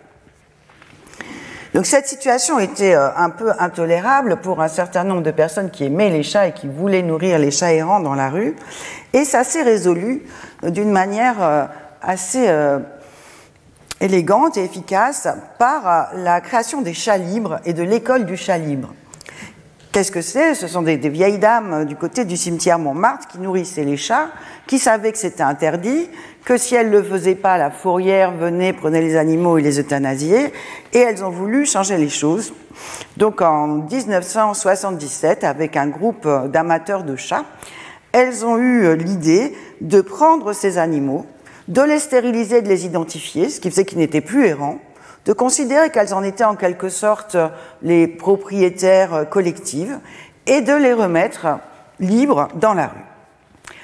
Donc 1.73 1.85
cette 1.85 2.07
situation 2.07 2.57
était 2.57 2.95
euh, 2.95 3.09
un 3.17 3.29
peu 3.29 3.51
intolérable 3.59 4.37
pour 4.37 4.61
un 4.61 4.69
certain 4.69 5.03
nombre 5.03 5.21
de 5.21 5.31
personnes 5.31 5.69
qui 5.69 5.83
aimaient 5.83 6.11
les 6.11 6.23
chats 6.23 6.47
et 6.47 6.53
qui 6.53 6.69
voulaient 6.69 7.01
nourrir 7.01 7.39
les 7.39 7.51
chats 7.51 7.73
errants 7.73 7.99
dans 7.99 8.15
la 8.15 8.29
rue, 8.29 8.55
et 9.11 9.25
ça 9.25 9.43
s'est 9.43 9.63
résolu 9.63 10.23
euh, 10.63 10.69
d'une 10.69 10.91
manière 10.91 11.67
assez 12.01 12.49
élégante 13.99 14.55
et 14.55 14.63
efficace 14.63 15.27
par 15.59 16.11
la 16.13 16.39
création 16.39 16.81
des 16.81 16.93
chats 16.93 17.17
libres 17.17 17.59
et 17.65 17.73
de 17.73 17.83
l'école 17.83 18.23
du 18.23 18.37
chat 18.37 18.59
libre. 18.59 18.93
Qu'est-ce 19.95 20.11
que 20.11 20.19
c'est? 20.19 20.55
Ce 20.55 20.67
sont 20.67 20.81
des, 20.81 20.97
vieilles 20.97 21.39
dames 21.39 21.71
euh, 21.71 21.85
du 21.85 21.95
côté 21.95 22.25
du 22.25 22.35
cimetière 22.35 22.77
Montmartre 22.77 23.29
qui 23.29 23.39
nourrissaient 23.39 23.85
les 23.85 23.95
chats, 23.95 24.27
qui 24.67 24.77
savaient 24.77 25.13
que 25.13 25.17
c'était 25.17 25.41
interdit, 25.41 26.09
que 26.43 26.57
si 26.57 26.75
elles 26.75 26.89
ne 26.89 26.97
le 26.97 27.03
faisaient 27.03 27.35
pas, 27.35 27.57
la 27.57 27.71
fourrière 27.71 28.33
venait, 28.33 28.73
prenait 28.73 28.99
les 28.99 29.15
animaux 29.15 29.57
et 29.57 29.61
les 29.61 29.79
euthanasiait, 29.79 30.51
et 30.91 30.97
elles 30.97 31.23
ont 31.23 31.29
voulu 31.29 31.65
changer 31.65 31.95
les 31.95 32.09
choses. 32.09 32.53
Donc 33.15 33.41
en 33.41 33.67
1977, 33.67 35.45
avec 35.45 35.77
un 35.77 35.87
groupe 35.87 36.25
euh, 36.25 36.49
d'amateurs 36.49 37.05
de 37.05 37.15
chats, 37.15 37.45
elles 38.11 38.45
ont 38.45 38.57
eu 38.57 38.83
euh, 38.83 38.95
l'idée 38.97 39.55
de 39.79 40.01
prendre 40.01 40.51
ces 40.51 40.77
animaux, 40.77 41.25
de 41.69 41.81
les 41.81 41.99
stériliser, 41.99 42.61
de 42.61 42.67
les 42.67 42.85
identifier, 42.85 43.47
ce 43.47 43.61
qui 43.61 43.71
faisait 43.71 43.85
qu'ils 43.85 43.99
n'étaient 43.99 44.19
plus 44.19 44.45
errants, 44.45 44.79
de 45.25 45.33
considérer 45.33 45.89
qu'elles 45.89 46.13
en 46.13 46.23
étaient 46.23 46.43
en 46.43 46.55
quelque 46.55 46.89
sorte 46.89 47.35
les 47.81 48.07
propriétaires 48.07 49.27
collectives 49.29 49.99
et 50.45 50.61
de 50.61 50.73
les 50.73 50.93
remettre 50.93 51.47
libres 51.99 52.47
dans 52.55 52.73
la 52.73 52.87
rue. 52.87 53.05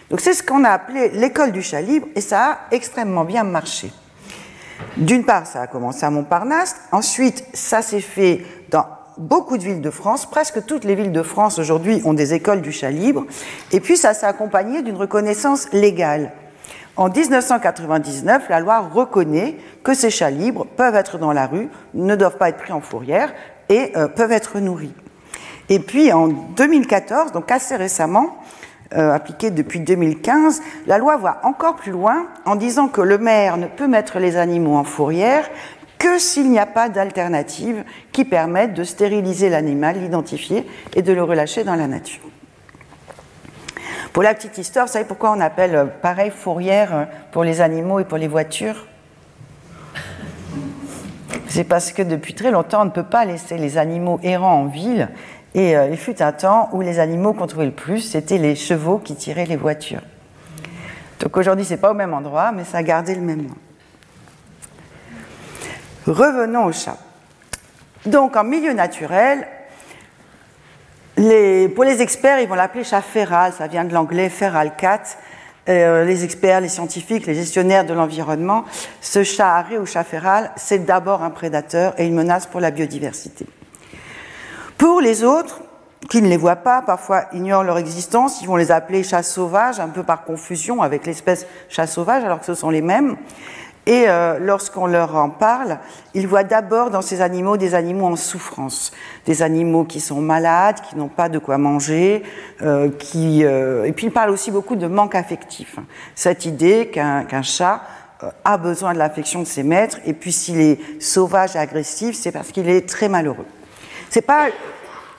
Donc 0.10 0.20
c'est 0.20 0.34
ce 0.34 0.44
qu'on 0.44 0.64
a 0.64 0.70
appelé 0.70 1.10
l'école 1.10 1.52
du 1.52 1.62
chat 1.62 1.82
libre 1.82 2.08
et 2.16 2.22
ça 2.22 2.46
a 2.46 2.58
extrêmement 2.72 3.24
bien 3.24 3.44
marché. 3.44 3.92
D'une 4.98 5.24
part, 5.24 5.48
ça 5.48 5.62
a 5.62 5.68
commencé 5.68 6.06
à 6.06 6.10
Montparnasse, 6.10 6.76
ensuite 6.92 7.46
ça 7.54 7.82
s'est 7.82 8.02
fait 8.02 8.46
dans 8.70 8.86
beaucoup 9.18 9.58
de 9.58 9.64
villes 9.64 9.82
de 9.82 9.90
France, 9.90 10.26
presque 10.26 10.66
toutes 10.66 10.84
les 10.84 10.96
villes 10.96 11.12
de 11.12 11.24
France 11.24 11.60
aujourd'hui 11.60 12.02
ont 12.04 12.14
des 12.14 12.34
écoles 12.34 12.62
du 12.62 12.72
chat 12.72 12.92
libre, 12.92 13.26
et 13.72 13.80
puis 13.80 13.96
ça 13.96 14.14
s'est 14.14 14.26
accompagné 14.26 14.82
d'une 14.82 14.96
reconnaissance 14.96 15.72
légale. 15.72 16.32
En 16.98 17.10
1999, 17.10 18.50
la 18.50 18.60
loi 18.60 18.80
reconnaît 18.80 19.56
que 19.84 19.94
ces 19.94 20.10
chats 20.10 20.30
libres 20.30 20.66
peuvent 20.66 20.96
être 20.96 21.18
dans 21.18 21.32
la 21.32 21.48
rue, 21.48 21.70
ne 21.94 22.16
doivent 22.16 22.38
pas 22.38 22.50
être 22.50 22.58
pris 22.58 22.74
en 22.74 22.82
fourrière 22.82 23.34
et 23.70 23.94
euh, 23.96 24.08
peuvent 24.08 24.32
être 24.32 24.60
nourris. 24.60 24.94
Et 25.70 25.80
puis 25.80 26.12
en 26.12 26.28
2014, 26.28 27.32
donc 27.32 27.50
assez 27.50 27.78
récemment, 27.78 28.38
euh, 28.94 29.14
appliquée 29.14 29.52
depuis 29.52 29.80
2015, 29.80 30.62
la 30.86 30.98
loi 30.98 31.16
va 31.16 31.40
encore 31.44 31.78
plus 31.78 31.94
loin 31.94 32.28
en 32.46 32.58
disant 32.58 32.90
que 32.90 33.00
le 33.00 33.18
maire 33.18 33.56
ne 33.56 33.68
peut 33.68 33.88
mettre 33.88 34.20
les 34.20 34.36
animaux 34.36 34.76
en 34.76 34.84
fourrière 34.84 35.50
que 35.98 36.20
s'il 36.20 36.50
n'y 36.50 36.60
a 36.60 36.66
pas 36.66 36.90
d'alternative 36.90 37.86
qui 38.12 38.26
permette 38.26 38.74
de 38.74 38.84
stériliser 38.84 39.50
l'animal, 39.50 39.98
l'identifier 39.98 40.68
et 40.94 41.04
de 41.04 41.14
le 41.14 41.24
relâcher 41.24 41.64
dans 41.64 41.76
la 41.76 41.88
nature. 41.88 42.31
Pour 44.14 44.24
la 44.24 44.34
petite 44.34 44.58
histoire, 44.58 44.88
vous 44.88 44.92
savez 44.92 45.06
pourquoi 45.06 45.32
on 45.32 45.40
appelle 45.40 45.76
euh, 45.76 45.86
pareil 45.86 46.32
fourrière 46.32 46.94
euh, 46.94 47.06
pour 47.32 47.46
les 47.46 47.62
animaux 47.62 48.00
et 48.00 48.04
pour 48.04 48.18
les 48.18 48.28
voitures? 48.28 48.88
C'est 51.48 51.64
parce 51.64 51.94
que 51.94 52.02
depuis 52.02 52.34
très 52.34 52.52
longtemps, 52.52 52.82
on 52.82 52.86
ne 52.86 52.90
peut 52.90 53.04
pas 53.04 53.24
laisser 53.24 53.58
les 53.58 53.78
animaux 53.78 54.20
errants 54.22 54.62
en 54.62 54.66
ville. 54.66 55.08
Et 55.54 55.78
euh, 55.78 55.88
il 55.90 55.98
fut 55.98 56.22
un 56.22 56.34
temps 56.34 56.70
où 56.74 56.82
les 56.82 57.00
animaux 57.00 57.32
qu'on 57.34 57.48
trouvait 57.48 57.66
le 57.66 57.72
plus, 57.72 58.02
c'était 58.02 58.38
les 58.38 58.56
chevaux 58.56 58.98
qui 58.98 59.16
tiraient 59.16 59.46
les 59.46 59.56
voitures. 59.56 60.02
Donc 61.22 61.38
aujourd'hui, 61.38 61.64
ce 61.64 61.72
n'est 61.72 61.80
pas 61.80 61.92
au 61.92 61.94
même 61.94 62.14
endroit, 62.14 62.52
mais 62.52 62.66
ça 62.66 62.80
a 62.80 62.84
gardé 62.84 63.16
le 63.16 63.22
même 63.22 63.44
nom. 63.44 63.56
Revenons 66.06 66.66
au 66.66 66.74
chat. 66.74 66.98
Donc 68.06 68.36
en 68.36 68.44
milieu 68.44 68.74
naturel, 68.74 69.48
pour 71.76 71.84
les 71.84 72.02
experts, 72.02 72.40
ils 72.40 72.48
vont 72.48 72.56
l'appeler 72.56 72.84
chat 72.84 73.02
féral, 73.02 73.54
ça 73.54 73.68
vient 73.68 73.86
de 73.86 73.94
l'anglais 73.94 74.30
feral 74.30 74.76
cat. 74.76 75.04
Euh, 75.70 76.06
les 76.06 76.24
experts, 76.24 76.62
les 76.62 76.70
scientifiques, 76.70 77.28
les 77.28 77.36
gestionnaires 77.36 77.86
de 77.86 77.94
l'environnement, 77.94 78.66
ce 79.00 79.24
chat 79.24 79.48
arrêt 79.48 79.78
ou 79.78 79.86
chat 79.86 80.04
féral, 80.04 80.52
c'est 80.56 80.86
d'abord 80.86 81.22
un 81.22 81.30
prédateur 81.30 81.94
et 82.00 82.08
une 82.08 82.16
menace 82.16 82.48
pour 82.48 82.60
la 82.60 82.72
biodiversité. 82.72 83.46
Pour 84.80 85.02
les 85.02 85.24
autres, 85.24 85.62
qui 86.10 86.22
ne 86.24 86.28
les 86.28 86.38
voient 86.38 86.56
pas, 86.56 86.82
parfois 86.82 87.26
ignorent 87.32 87.64
leur 87.64 87.78
existence, 87.78 88.42
ils 88.42 88.48
vont 88.48 88.56
les 88.56 88.72
appeler 88.72 89.04
chats 89.04 89.22
sauvages, 89.22 89.80
un 89.80 89.90
peu 89.90 90.02
par 90.02 90.24
confusion 90.24 90.82
avec 90.82 91.06
l'espèce 91.06 91.46
chat 91.70 91.86
sauvage, 91.86 92.24
alors 92.24 92.40
que 92.40 92.46
ce 92.46 92.56
sont 92.56 92.72
les 92.72 92.82
mêmes. 92.82 93.16
Et 93.88 94.06
euh, 94.08 94.38
lorsqu'on 94.40 94.86
leur 94.86 95.16
en 95.16 95.30
parle, 95.30 95.80
ils 96.14 96.28
voient 96.28 96.44
d'abord 96.44 96.92
dans 96.92 97.02
ces 97.02 97.22
animaux 97.22 97.58
des 97.58 97.74
animaux 97.74 98.06
en 98.06 98.16
souffrance, 98.16 98.92
des 99.26 99.42
animaux 99.42 99.86
qui 99.86 100.00
sont 100.00 100.22
malades, 100.22 100.82
qui 100.88 100.98
n'ont 100.98 101.08
pas 101.08 101.30
de 101.30 101.40
quoi 101.40 101.58
manger, 101.58 102.22
euh, 102.62 102.90
qui, 102.90 103.44
euh, 103.44 103.86
et 103.86 103.92
puis 103.92 104.08
ils 104.08 104.12
parlent 104.12 104.30
aussi 104.30 104.52
beaucoup 104.52 104.76
de 104.76 104.86
manque 104.86 105.16
affectif. 105.16 105.78
Cette 106.14 106.46
idée 106.46 106.92
qu'un 106.94 107.42
chat 107.42 107.82
a 108.46 108.58
besoin 108.60 108.94
de 108.94 109.00
l'affection 109.00 109.40
de 109.40 109.48
ses 109.48 109.64
maîtres, 109.64 109.98
et 110.06 110.14
puis 110.14 110.32
s'il 110.32 110.62
est 110.62 111.02
sauvage 111.02 111.56
et 111.56 111.60
agressif, 111.60 112.16
c'est 112.16 112.32
parce 112.32 112.52
qu'il 112.52 112.70
est 112.70 112.88
très 112.88 113.10
malheureux. 113.10 113.48
C'est 114.12 114.22
pas 114.22 114.50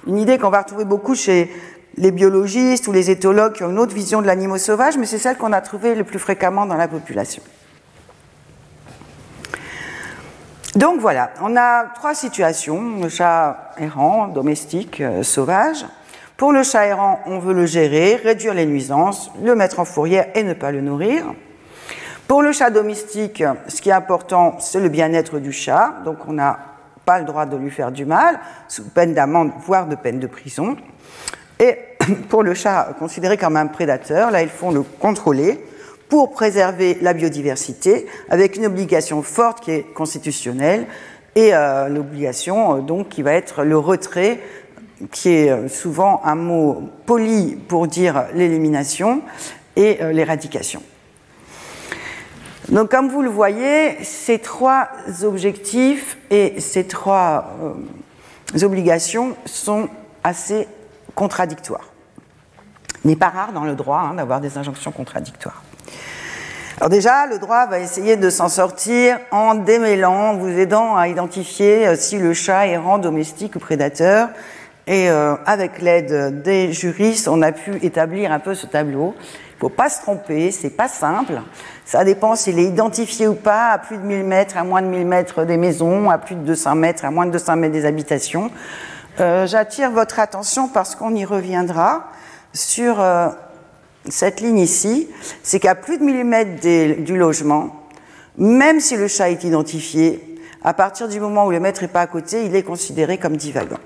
une 0.07 0.19
idée 0.19 0.39
qu'on 0.39 0.51
va 0.51 0.63
retrouver 0.63 0.85
beaucoup 0.85 1.17
chez 1.17 1.51
les 1.97 2.13
biologistes 2.13 2.87
ou 2.87 2.93
les 2.93 3.11
éthologues 3.11 3.55
qui 3.55 3.65
ont 3.65 3.71
une 3.71 3.79
autre 3.81 3.95
vision 3.95 4.23
de 4.23 4.27
l'animal 4.29 4.61
sauvage, 4.61 4.97
mais 4.97 5.07
c'est 5.07 5.19
celle 5.19 5.37
qu'on 5.37 5.53
a 5.53 5.61
trouvée 5.61 5.97
le 5.97 6.05
plus 6.05 6.21
fréquemment 6.21 6.65
dans 6.65 6.77
la 6.77 6.87
population. 6.87 7.43
Donc 10.75 11.01
voilà, 11.01 11.31
on 11.43 11.55
a 11.55 11.85
trois 11.95 12.15
situations, 12.15 13.01
le 13.03 13.11
chat 13.11 13.73
errant, 13.77 14.29
domestique, 14.29 15.03
euh, 15.03 15.23
sauvage. 15.23 15.85
Pour 16.39 16.51
le 16.51 16.63
chat 16.63 16.87
errant, 16.87 17.21
on 17.27 17.39
veut 17.39 17.53
le 17.53 17.67
gérer, 17.67 18.17
réduire 18.17 18.55
les 18.55 18.65
nuisances, 18.65 19.31
le 19.43 19.55
mettre 19.55 19.81
en 19.81 19.85
fourrière 19.85 20.29
et 20.35 20.43
ne 20.43 20.55
pas 20.55 20.71
le 20.73 20.81
nourrir. 20.81 21.27
Pour 22.27 22.41
le 22.41 22.53
chat 22.53 22.71
domestique, 22.71 23.45
ce 23.69 23.83
qui 23.83 23.91
est 23.91 23.93
important, 23.93 24.57
c'est 24.61 24.81
le 24.81 24.89
bien-être 24.89 25.41
du 25.41 25.53
chat, 25.53 25.93
donc 26.07 26.17
on 26.27 26.33
n'a 26.33 26.59
pas 27.05 27.19
le 27.19 27.27
droit 27.27 27.45
de 27.45 27.57
lui 27.59 27.71
faire 27.71 27.93
du 27.93 28.07
mal, 28.07 28.41
sous 28.67 28.89
peine 28.89 29.13
d'amende, 29.13 29.51
voire 29.67 29.87
de 29.87 29.95
peine 29.95 30.21
de 30.21 30.27
prison. 30.27 30.79
Et 31.61 31.77
pour 32.31 32.43
le 32.43 32.55
chat 32.55 32.95
considéré 32.99 33.37
comme 33.37 33.59
un 33.59 33.67
prédateur, 33.67 34.31
là, 34.31 34.41
il 34.41 34.49
faut 34.49 34.73
le 34.73 34.83
contrôler, 34.83 35.63
pour 36.13 36.31
préserver 36.31 36.99
la 37.01 37.15
biodiversité, 37.15 38.07
avec 38.29 38.57
une 38.59 38.67
obligation 38.67 39.23
forte 39.23 39.61
qui 39.61 39.71
est 39.71 39.83
constitutionnelle 39.95 40.87
et 41.35 41.55
euh, 41.55 41.89
l'obligation 41.89 42.77
euh, 42.77 42.81
donc 42.83 43.09
qui 43.09 43.23
va 43.23 43.33
être 43.33 43.65
le 43.65 43.79
retrait, 43.79 44.39
qui 45.11 45.31
est 45.31 45.49
euh, 45.49 45.69
souvent 45.69 46.21
un 46.23 46.35
mot 46.35 46.91
poli 47.07 47.57
pour 47.57 47.87
dire 47.87 48.27
l'élimination 48.35 49.23
et 49.75 50.01
l'éradication. 50.13 50.83
Donc, 52.69 52.91
comme 52.91 53.09
vous 53.09 53.23
le 53.23 53.31
voyez, 53.31 53.97
ces 54.05 54.39
trois 54.39 54.91
objectifs 55.23 56.19
et 56.29 56.61
ces 56.61 56.85
trois 56.85 57.57
obligations 58.63 59.35
sont 59.47 59.89
assez 60.23 60.69
contradictoires. 61.15 61.89
Il 63.03 63.09
n'est 63.09 63.17
pas 63.17 63.31
rare 63.31 63.55
dans 63.55 63.65
le 63.65 63.75
droit 63.75 64.01
hein, 64.01 64.15
d'avoir 64.17 64.43
des 64.43 64.59
injonctions 64.59 64.93
contradictoires. 64.93 65.63
Alors 66.83 66.91
déjà, 66.91 67.27
le 67.27 67.39
droit 67.39 67.67
va 67.67 67.79
essayer 67.79 68.17
de 68.17 68.29
s'en 68.29 68.49
sortir 68.49 69.17
en 69.31 69.55
démêlant, 69.55 70.35
vous 70.35 70.49
aidant 70.49 70.97
à 70.97 71.07
identifier 71.07 71.87
euh, 71.87 71.95
si 71.95 72.19
le 72.19 72.35
chat 72.35 72.67
est 72.67 72.77
rang 72.77 72.99
domestique 72.99 73.55
ou 73.55 73.61
prédateur. 73.61 74.31
Et 74.89 75.09
euh, 75.09 75.37
avec 75.47 75.81
l'aide 75.81 76.43
des 76.43 76.73
juristes, 76.73 77.29
on 77.29 77.41
a 77.41 77.53
pu 77.53 77.77
établir 77.85 78.33
un 78.33 78.41
peu 78.41 78.57
ce 78.57 78.67
tableau. 78.67 79.15
Il 79.15 79.55
ne 79.55 79.61
faut 79.61 79.69
pas 79.69 79.89
se 79.89 80.01
tromper, 80.01 80.51
c'est 80.51 80.71
pas 80.71 80.89
simple. 80.89 81.35
Ça 81.85 82.03
dépend 82.03 82.35
s'il 82.35 82.59
est 82.59 82.65
identifié 82.65 83.29
ou 83.29 83.35
pas 83.35 83.69
à 83.69 83.79
plus 83.79 83.97
de 83.97 84.03
1000 84.03 84.25
mètres, 84.25 84.57
à 84.57 84.65
moins 84.65 84.83
de 84.83 84.89
1000 84.89 85.07
mètres 85.07 85.45
des 85.45 85.59
maisons, 85.59 86.11
à 86.11 86.19
plus 86.19 86.35
de 86.35 86.41
200 86.41 86.75
mètres, 86.75 87.05
à 87.05 87.13
moins 87.13 87.27
de 87.27 87.31
200 87.31 87.59
mètres 87.59 87.75
des 87.75 87.87
habitations. 87.87 88.51
Euh, 89.21 89.47
J'attire 89.47 89.93
votre 89.93 90.19
attention 90.19 90.67
parce 90.67 90.97
qu'on 90.97 91.15
y 91.15 91.25
reviendra 91.25 92.09
sur 92.53 93.01
cette 94.09 94.41
ligne 94.41 94.59
ici, 94.59 95.09
c'est 95.43 95.61
qu'à 95.61 95.75
plus 95.75 95.99
de 95.99 96.05
millimètres 96.05 96.61
du 97.03 97.17
logement, 97.17 97.87
même 98.37 98.81
si 98.81 98.97
le 98.97 99.09
chat 99.09 99.31
est 99.31 99.45
identifié, 99.45 100.39
à 100.65 100.75
partir 100.75 101.09
du 101.09 101.21
moment 101.21 101.47
où 101.47 101.51
le 101.51 101.61
maître 101.61 101.83
n'est 101.83 101.89
pas 101.89 102.01
à 102.01 102.07
côté, 102.07 102.45
il 102.45 102.57
est 102.57 102.63
considéré 102.63 103.19
comme 103.19 103.37
divagant. 103.37 103.79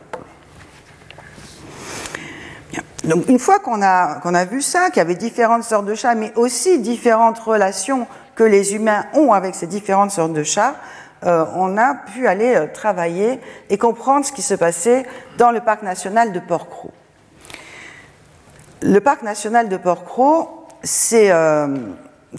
Donc 3.05 3.29
une 3.29 3.39
fois 3.39 3.61
qu'on 3.61 3.83
a, 3.83 4.17
qu'on 4.21 4.35
a 4.35 4.45
vu 4.45 4.61
ça, 4.61 4.89
qu'il 4.89 4.99
y 4.99 5.01
avait 5.01 5.15
différentes 5.15 5.63
sortes 5.63 5.87
de 5.87 5.95
chats, 5.95 6.15
mais 6.15 6.33
aussi 6.35 6.81
différentes 6.81 7.39
relations 7.39 8.07
que 8.35 8.43
les 8.45 8.75
humains 8.75 9.05
ont 9.15 9.33
avec 9.33 9.55
ces 9.55 9.67
différentes 9.67 10.11
sortes 10.11 10.33
de 10.33 10.43
chats, 10.43 10.75
euh, 11.25 11.45
on 11.55 11.79
a 11.79 11.95
pu 11.95 12.27
aller 12.27 12.55
euh, 12.55 12.67
travailler 12.67 13.41
et 13.71 13.79
comprendre 13.79 14.27
ce 14.27 14.33
qui 14.33 14.43
se 14.43 14.55
passait 14.55 15.07
dans 15.39 15.51
le 15.51 15.61
parc 15.61 15.83
national 15.83 16.33
de 16.33 16.41
Port-Cros. 16.41 16.93
Le 18.83 19.01
parc 19.01 19.23
national 19.23 19.71
de 19.71 19.79
Port-Cros, 19.79 20.67
c'est 20.83 21.31
euh, 21.31 21.67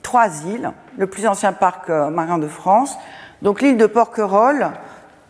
trois 0.04 0.28
îles, 0.46 0.72
le 0.96 1.08
plus 1.08 1.26
ancien 1.26 1.52
parc 1.52 1.90
euh, 1.90 2.12
marin 2.12 2.38
de 2.38 2.48
France. 2.48 2.96
Donc 3.42 3.60
l'île 3.60 3.78
de 3.78 3.88
Porquerolles, 3.88 4.70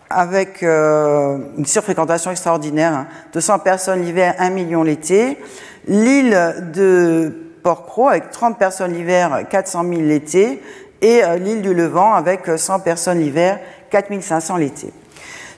avec 0.09 0.63
euh, 0.63 1.37
une 1.57 1.65
surfréquentation 1.65 2.31
extraordinaire, 2.31 3.05
200 3.31 3.53
hein. 3.53 3.59
personnes 3.59 4.01
l'hiver, 4.01 4.35
1 4.37 4.49
million 4.49 4.83
l'été. 4.83 5.41
L'île 5.87 6.71
de 6.73 7.53
Port-Cros, 7.63 8.09
avec 8.09 8.29
30 8.31 8.57
personnes 8.57 8.91
l'hiver, 8.91 9.47
400 9.49 9.83
000 9.83 10.01
l'été. 10.01 10.61
Et 11.01 11.21
l'île 11.39 11.61
du 11.61 11.73
Levant, 11.73 12.15
avec 12.15 12.49
100 12.57 12.79
personnes 12.79 13.19
l'hiver, 13.19 13.59
4500 13.91 14.57
l'été. 14.57 14.91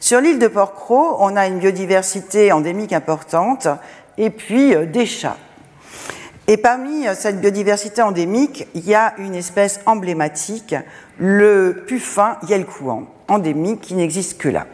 Sur 0.01 0.21
l'île 0.21 0.39
de 0.39 0.47
Port-Cros, 0.47 1.17
on 1.19 1.35
a 1.35 1.47
une 1.47 1.59
biodiversité 1.59 2.53
endémique 2.53 2.93
importante 2.93 3.67
et 4.19 4.29
puis 4.29 4.75
euh, 4.75 4.85
des 4.85 5.07
chats. 5.07 5.37
Et 6.47 6.57
parmi 6.57 7.07
euh, 7.07 7.15
cette 7.15 7.41
biodiversité 7.41 8.03
endémique, 8.03 8.67
il 8.75 8.87
y 8.87 8.93
a 8.93 9.15
une 9.17 9.33
espèce 9.33 9.79
emblématique, 9.87 10.75
le 11.17 11.83
puffin 11.87 12.37
yelkouan, 12.47 13.07
endémique 13.27 13.81
qui 13.81 13.95
n'existe 13.95 14.39
que 14.39 14.49
là. 14.49 14.67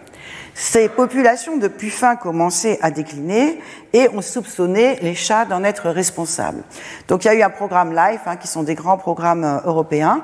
Ces 0.57 0.87
populations 0.87 1.57
de 1.57 1.67
puffins 1.67 2.15
commençaient 2.15 2.79
à 2.81 2.89
décliner 2.89 3.59
et 3.91 4.07
on 4.13 4.21
soupçonnait 4.21 4.99
les 5.01 5.13
chats 5.13 5.43
d'en 5.43 5.65
être 5.65 5.89
responsables. 5.89 6.63
Donc 7.09 7.25
il 7.25 7.27
y 7.27 7.31
a 7.31 7.35
eu 7.35 7.41
un 7.41 7.49
programme 7.49 7.93
LIFE, 7.93 8.21
hein, 8.25 8.37
qui 8.37 8.47
sont 8.47 8.63
des 8.63 8.75
grands 8.75 8.97
programmes 8.97 9.43
euh, 9.43 9.59
européens, 9.65 10.23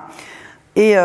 et 0.78 0.98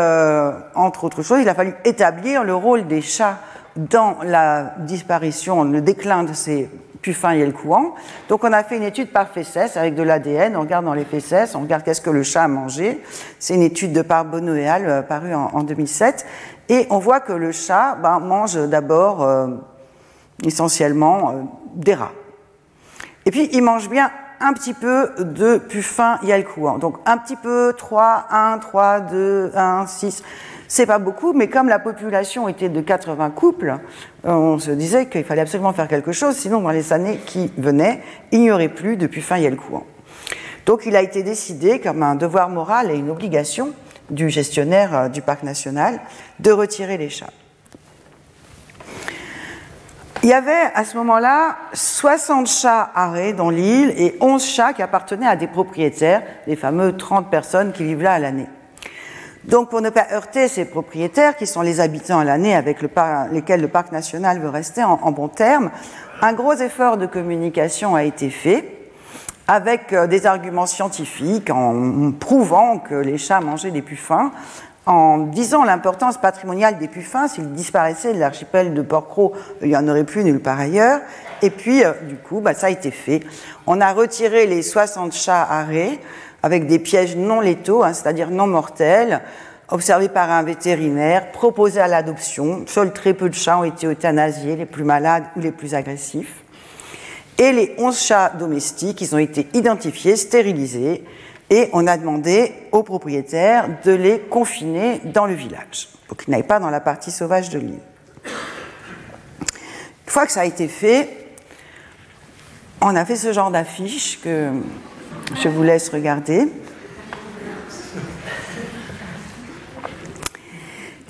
entre 0.75 1.03
autres 1.03 1.23
choses, 1.23 1.41
il 1.41 1.49
a 1.49 1.53
fallu 1.53 1.73
établir 1.83 2.45
le 2.45 2.55
rôle 2.55 2.87
des 2.87 3.01
chats 3.01 3.39
dans 3.75 4.15
la 4.23 4.75
disparition, 4.79 5.65
le 5.65 5.81
déclin 5.81 6.23
de 6.23 6.31
ces 6.31 6.69
puffin 7.01 7.31
et 7.31 7.45
le 7.45 7.51
couant. 7.51 7.95
Donc 8.29 8.43
on 8.43 8.51
a 8.51 8.63
fait 8.63 8.77
une 8.77 8.83
étude 8.83 9.11
par 9.11 9.29
fesses 9.29 9.77
avec 9.77 9.95
de 9.95 10.03
l'ADN, 10.03 10.55
on 10.55 10.61
regarde 10.61 10.85
dans 10.85 10.93
les 10.93 11.05
fesses, 11.05 11.55
on 11.55 11.61
regarde 11.61 11.83
qu'est-ce 11.83 12.01
que 12.01 12.09
le 12.09 12.23
chat 12.23 12.43
a 12.43 12.47
mangé. 12.47 13.01
C'est 13.39 13.55
une 13.55 13.61
étude 13.61 13.93
de 13.93 14.01
Parbono 14.01 14.55
et 14.55 14.67
Al 14.67 14.87
euh, 14.87 15.01
parue 15.01 15.33
en, 15.33 15.63
2007. 15.63 16.25
Et 16.69 16.87
on 16.89 16.99
voit 16.99 17.19
que 17.19 17.33
le 17.33 17.51
chat 17.51 17.95
ben, 17.95 18.19
mange 18.19 18.55
d'abord 18.67 19.23
euh, 19.23 19.47
essentiellement 20.43 21.29
euh, 21.29 21.33
des 21.75 21.93
rats. 21.93 22.11
Et 23.25 23.31
puis 23.31 23.49
il 23.51 23.63
mange 23.63 23.89
bien 23.89 24.11
un 24.39 24.53
petit 24.53 24.73
peu 24.73 25.11
de 25.17 25.57
puffin 25.57 26.19
et 26.23 26.43
couant. 26.43 26.77
Donc 26.77 26.97
un 27.05 27.17
petit 27.17 27.35
peu, 27.35 27.73
3, 27.77 28.27
1, 28.29 28.57
3, 28.59 28.99
2, 29.01 29.51
1, 29.55 29.87
6. 29.87 30.23
C'est 30.67 30.85
pas 30.85 30.99
beaucoup, 30.99 31.31
mais 31.33 31.47
comme 31.47 31.69
la 31.69 31.79
population 31.79 32.49
était 32.49 32.69
de 32.69 32.81
80 32.81 33.29
couples, 33.29 33.77
euh, 34.25 34.31
on 34.31 34.59
se 34.59 34.71
disait 34.71 35.07
qu'il 35.07 35.23
fallait 35.23 35.41
absolument 35.41 35.71
faire 35.71 35.87
quelque 35.87 36.11
chose, 36.11 36.35
sinon 36.35 36.61
dans 36.61 36.71
les 36.71 36.91
années 36.91 37.19
qui 37.25 37.51
venaient, 37.57 38.01
il 38.31 38.41
n'y 38.41 38.51
aurait 38.51 38.67
plus 38.67 38.97
de 38.97 39.07
puffins 39.07 39.37
et 39.37 39.55
couant. 39.55 39.85
Donc 40.65 40.85
il 40.85 40.95
a 40.97 41.01
été 41.01 41.23
décidé, 41.23 41.79
comme 41.79 42.03
un 42.03 42.15
devoir 42.15 42.49
moral 42.49 42.91
et 42.91 42.95
une 42.95 43.09
obligation 43.09 43.71
du 44.09 44.29
gestionnaire 44.29 44.95
euh, 44.95 45.07
du 45.07 45.21
parc 45.21 45.43
national, 45.43 46.01
de 46.39 46.51
retirer 46.51 46.97
les 46.97 47.09
chats. 47.09 47.31
Il 50.23 50.29
y 50.29 50.33
avait 50.33 50.71
à 50.73 50.83
ce 50.83 50.97
moment-là 50.97 51.55
60 51.71 52.47
chats 52.47 52.91
arrêts 52.93 53.31
dans 53.31 53.49
l'île 53.49 53.93
et 53.97 54.17
11 54.19 54.43
chats 54.43 54.73
qui 54.73 54.81
appartenaient 54.81 55.27
à 55.27 55.37
des 55.37 55.47
propriétaires, 55.47 56.23
les 56.47 56.57
fameux 56.57 56.97
30 56.97 57.29
personnes 57.29 57.71
qui 57.71 57.85
vivent 57.85 58.01
là 58.01 58.13
à 58.13 58.19
l'année. 58.19 58.47
Donc 59.47 59.69
pour 59.69 59.81
ne 59.81 59.89
pas 59.89 60.07
heurter 60.11 60.49
ces 60.49 60.65
propriétaires, 60.65 61.37
qui 61.37 61.47
sont 61.47 61.61
les 61.61 61.79
habitants 61.79 62.19
à 62.19 62.25
l'année 62.25 62.53
avec 62.53 62.79
lesquels 63.31 63.61
le 63.61 63.69
parc 63.69 63.93
national 63.93 64.39
veut 64.39 64.49
rester 64.49 64.83
en, 64.83 65.11
bons 65.11 65.29
termes, 65.29 65.71
un 66.21 66.33
gros 66.33 66.53
effort 66.53 66.97
de 66.97 67.05
communication 67.05 67.95
a 67.95 68.03
été 68.03 68.29
fait 68.29 68.73
avec 69.47 69.93
euh, 69.93 70.07
des 70.07 70.25
arguments 70.25 70.65
scientifiques, 70.65 71.49
en 71.49 72.11
prouvant 72.11 72.79
que 72.79 72.95
les 72.95 73.17
chats 73.17 73.39
mangeaient 73.39 73.71
des 73.71 73.81
puffins, 73.81 74.31
en 74.85 75.19
disant 75.19 75.63
l'importance 75.63 76.17
patrimoniale 76.17 76.77
des 76.77 76.89
puffins, 76.89 77.29
s'ils 77.29 77.53
disparaissaient 77.53 78.13
de 78.13 78.19
l'archipel 78.19 78.73
de 78.73 78.81
Porcro, 78.81 79.33
il 79.61 79.69
n'y 79.69 79.77
en 79.77 79.87
aurait 79.87 80.03
plus 80.03 80.25
nulle 80.25 80.41
part 80.41 80.59
ailleurs. 80.59 80.99
Et 81.41 81.49
puis, 81.49 81.85
euh, 81.85 81.93
du 82.09 82.15
coup, 82.15 82.41
bah, 82.41 82.53
ça 82.53 82.67
a 82.67 82.69
été 82.69 82.91
fait. 82.91 83.21
On 83.67 83.79
a 83.79 83.93
retiré 83.93 84.47
les 84.47 84.61
60 84.61 85.13
chats 85.13 85.47
arrêts 85.49 85.99
avec 86.43 86.67
des 86.67 86.79
pièges 86.79 87.15
non 87.15 87.39
létaux, 87.39 87.83
hein, 87.83 87.93
c'est-à-dire 87.93 88.29
non 88.29 88.47
mortels, 88.47 89.21
observés 89.69 90.09
par 90.09 90.31
un 90.31 90.43
vétérinaire, 90.43 91.31
proposés 91.31 91.81
à 91.81 91.87
l'adoption. 91.87 92.63
Seuls 92.67 92.93
très 92.93 93.13
peu 93.13 93.29
de 93.29 93.35
chats 93.35 93.59
ont 93.59 93.63
été 93.63 93.87
euthanasiés, 93.87 94.55
les 94.55 94.65
plus 94.65 94.83
malades 94.83 95.25
ou 95.35 95.39
les 95.39 95.51
plus 95.51 95.75
agressifs. 95.75 96.43
Et 97.37 97.51
les 97.51 97.75
11 97.77 97.99
chats 97.99 98.29
domestiques, 98.29 99.01
ils 99.01 99.13
ont 99.13 99.19
été 99.19 99.47
identifiés, 99.53 100.15
stérilisés, 100.15 101.03
et 101.49 101.69
on 101.73 101.87
a 101.87 101.97
demandé 101.97 102.53
aux 102.71 102.83
propriétaires 102.83 103.69
de 103.85 103.91
les 103.91 104.19
confiner 104.19 105.01
dans 105.05 105.25
le 105.25 105.33
village, 105.33 105.89
pour 106.07 106.17
qu'ils 106.17 106.31
n'aillent 106.31 106.43
pas 106.43 106.59
dans 106.59 106.69
la 106.69 106.79
partie 106.79 107.11
sauvage 107.11 107.49
de 107.49 107.59
l'île. 107.59 107.79
Une 108.25 110.11
fois 110.11 110.25
que 110.25 110.31
ça 110.31 110.41
a 110.41 110.45
été 110.45 110.67
fait, 110.67 111.09
on 112.81 112.95
a 112.95 113.05
fait 113.05 113.15
ce 113.15 113.33
genre 113.33 113.51
d'affiche 113.51 114.19
que 114.21 114.49
je 115.35 115.49
vous 115.49 115.63
laisse 115.63 115.89
regarder. 115.89 116.47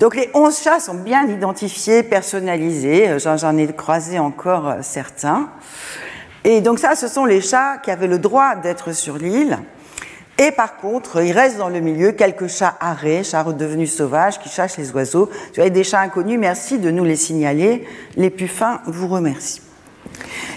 Donc 0.00 0.14
les 0.14 0.30
11 0.32 0.56
chats 0.62 0.80
sont 0.80 0.94
bien 0.94 1.26
identifiés, 1.26 2.02
personnalisés. 2.02 3.18
J'en 3.18 3.56
ai 3.56 3.66
croisé 3.72 4.18
encore 4.18 4.76
certains. 4.82 5.50
Et 6.44 6.60
donc 6.60 6.78
ça, 6.78 6.94
ce 6.94 7.08
sont 7.08 7.24
les 7.24 7.40
chats 7.40 7.78
qui 7.78 7.90
avaient 7.90 8.06
le 8.06 8.18
droit 8.18 8.54
d'être 8.54 8.92
sur 8.92 9.18
l'île. 9.18 9.58
Et 10.40 10.52
par 10.52 10.76
contre, 10.76 11.20
il 11.20 11.32
reste 11.32 11.58
dans 11.58 11.68
le 11.68 11.80
milieu 11.80 12.12
quelques 12.12 12.46
chats 12.46 12.76
arrêts, 12.78 13.24
chats 13.24 13.42
redevenus 13.42 13.92
sauvages 13.92 14.38
qui 14.38 14.48
chassent 14.48 14.78
les 14.78 14.92
oiseaux. 14.92 15.28
Tu 15.52 15.60
as 15.60 15.68
des 15.68 15.82
chats 15.82 16.00
inconnus, 16.00 16.38
merci 16.38 16.78
de 16.78 16.92
nous 16.92 17.04
les 17.04 17.16
signaler. 17.16 17.84
Les 18.16 18.30
puffins 18.30 18.80
vous 18.86 19.08
remercient. 19.08 19.62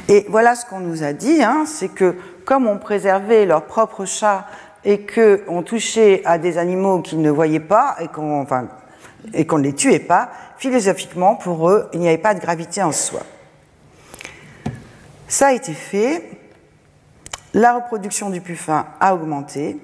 Et 0.07 0.27
voilà 0.29 0.53
ce 0.55 0.67
qu'on 0.67 0.81
nous 0.81 1.03
a 1.03 1.13
dit, 1.13 1.41
hein, 1.41 1.63
c'est 1.65 1.87
que 1.87 2.15
comme 2.45 2.67
on 2.67 2.77
préservait 2.77 3.45
leurs 3.45 3.65
propres 3.65 4.05
chats 4.05 4.45
et 4.83 5.05
qu'on 5.05 5.63
touchait 5.63 6.21
à 6.25 6.37
des 6.37 6.57
animaux 6.57 7.01
qu'ils 7.01 7.21
ne 7.21 7.29
voyaient 7.29 7.59
pas 7.59 7.95
et 7.99 8.07
qu'on 8.07 8.45
ne 9.57 9.63
les 9.63 9.73
tuait 9.73 9.99
pas, 9.99 10.29
philosophiquement, 10.57 11.35
pour 11.35 11.69
eux, 11.69 11.89
il 11.93 11.99
n'y 11.99 12.07
avait 12.07 12.17
pas 12.17 12.33
de 12.33 12.39
gravité 12.39 12.81
en 12.81 12.91
soi. 12.91 13.21
Ça 15.27 15.47
a 15.47 15.53
été 15.53 15.73
fait, 15.73 16.29
la 17.53 17.73
reproduction 17.73 18.29
du 18.29 18.41
puffin 18.41 18.85
a 18.99 19.13
augmenté, 19.13 19.77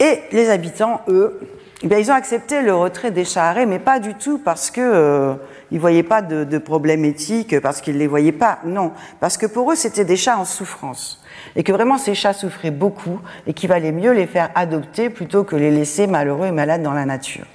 et 0.00 0.20
les 0.32 0.50
habitants, 0.50 1.00
eux, 1.08 1.40
eh 1.82 1.86
ils 1.86 2.10
ont 2.10 2.14
accepté 2.14 2.62
le 2.62 2.74
retrait 2.74 3.10
des 3.10 3.24
chats 3.24 3.48
arrêts, 3.48 3.66
mais 3.66 3.78
pas 3.78 4.00
du 4.00 4.14
tout 4.14 4.38
parce 4.38 4.70
qu'ils 4.70 4.82
euh, 4.82 5.34
ne 5.70 5.78
voyaient 5.78 6.02
pas 6.02 6.22
de 6.22 6.58
problème 6.58 7.04
éthique, 7.04 7.60
parce 7.60 7.80
qu'ils 7.80 7.94
ne 7.94 8.00
les 8.00 8.06
voyaient 8.06 8.32
pas, 8.32 8.58
non, 8.64 8.92
parce 9.20 9.36
que 9.36 9.46
pour 9.46 9.70
eux, 9.70 9.76
c'était 9.76 10.04
des 10.04 10.16
chats 10.16 10.38
en 10.38 10.44
souffrance, 10.44 11.22
et 11.56 11.62
que 11.62 11.72
vraiment 11.72 11.98
ces 11.98 12.14
chats 12.14 12.32
souffraient 12.32 12.70
beaucoup, 12.70 13.20
et 13.46 13.52
qu'il 13.52 13.68
valait 13.68 13.92
mieux 13.92 14.12
les 14.12 14.26
faire 14.26 14.50
adopter 14.54 15.10
plutôt 15.10 15.44
que 15.44 15.56
les 15.56 15.70
laisser 15.70 16.06
malheureux 16.06 16.46
et 16.46 16.52
malades 16.52 16.82
dans 16.82 16.92
la 16.92 17.04
nature. 17.04 17.46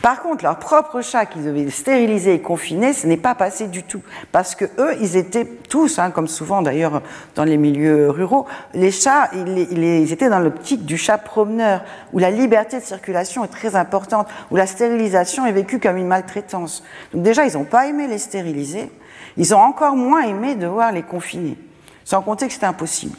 Par 0.00 0.22
contre, 0.22 0.44
leurs 0.44 0.58
propres 0.58 1.00
chats 1.00 1.26
qu'ils 1.26 1.48
avaient 1.48 1.70
stérilisés 1.70 2.34
et 2.34 2.40
confinés, 2.40 2.92
ce 2.92 3.06
n'est 3.06 3.16
pas 3.16 3.34
passé 3.34 3.68
du 3.68 3.82
tout. 3.82 4.02
Parce 4.32 4.54
que 4.54 4.64
eux, 4.78 4.94
ils 5.00 5.16
étaient 5.16 5.46
tous, 5.68 5.98
hein, 5.98 6.10
comme 6.10 6.28
souvent 6.28 6.62
d'ailleurs 6.62 7.02
dans 7.34 7.44
les 7.44 7.56
milieux 7.56 8.10
ruraux, 8.10 8.46
les 8.74 8.90
chats, 8.90 9.30
ils, 9.34 10.12
étaient 10.12 10.28
dans 10.28 10.40
l'optique 10.40 10.84
du 10.84 10.96
chat 10.96 11.18
promeneur, 11.18 11.84
où 12.12 12.18
la 12.18 12.30
liberté 12.30 12.78
de 12.78 12.84
circulation 12.84 13.44
est 13.44 13.48
très 13.48 13.76
importante, 13.76 14.28
où 14.50 14.56
la 14.56 14.66
stérilisation 14.66 15.46
est 15.46 15.52
vécue 15.52 15.78
comme 15.78 15.96
une 15.96 16.08
maltraitance. 16.08 16.82
Donc 17.12 17.22
déjà, 17.22 17.46
ils 17.46 17.54
n'ont 17.54 17.64
pas 17.64 17.86
aimé 17.86 18.06
les 18.06 18.18
stériliser, 18.18 18.90
ils 19.36 19.54
ont 19.54 19.60
encore 19.60 19.96
moins 19.96 20.22
aimé 20.22 20.54
devoir 20.54 20.92
les 20.92 21.02
confiner, 21.02 21.56
sans 22.04 22.22
compter 22.22 22.46
que 22.46 22.52
c'était 22.52 22.66
impossible. 22.66 23.16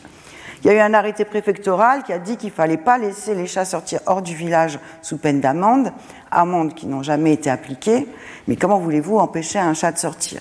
Il 0.64 0.68
y 0.68 0.70
a 0.70 0.76
eu 0.76 0.80
un 0.80 0.94
arrêté 0.94 1.26
préfectoral 1.26 2.04
qui 2.04 2.14
a 2.14 2.20
dit 2.20 2.38
qu'il 2.38 2.50
ne 2.50 2.54
fallait 2.54 2.78
pas 2.78 2.98
laisser 2.98 3.36
les 3.36 3.48
chats 3.48 3.66
sortir 3.66 4.00
hors 4.06 4.22
du 4.22 4.34
village 4.34 4.80
sous 5.02 5.18
peine 5.18 5.42
d'amende, 5.42 5.92
amendes 6.32 6.74
qui 6.74 6.88
n'ont 6.88 7.04
jamais 7.04 7.34
été 7.34 7.50
appliquées. 7.50 8.08
Mais 8.48 8.56
comment 8.56 8.80
voulez-vous 8.80 9.18
empêcher 9.18 9.60
un 9.60 9.74
chat 9.74 9.92
de 9.92 9.98
sortir? 9.98 10.40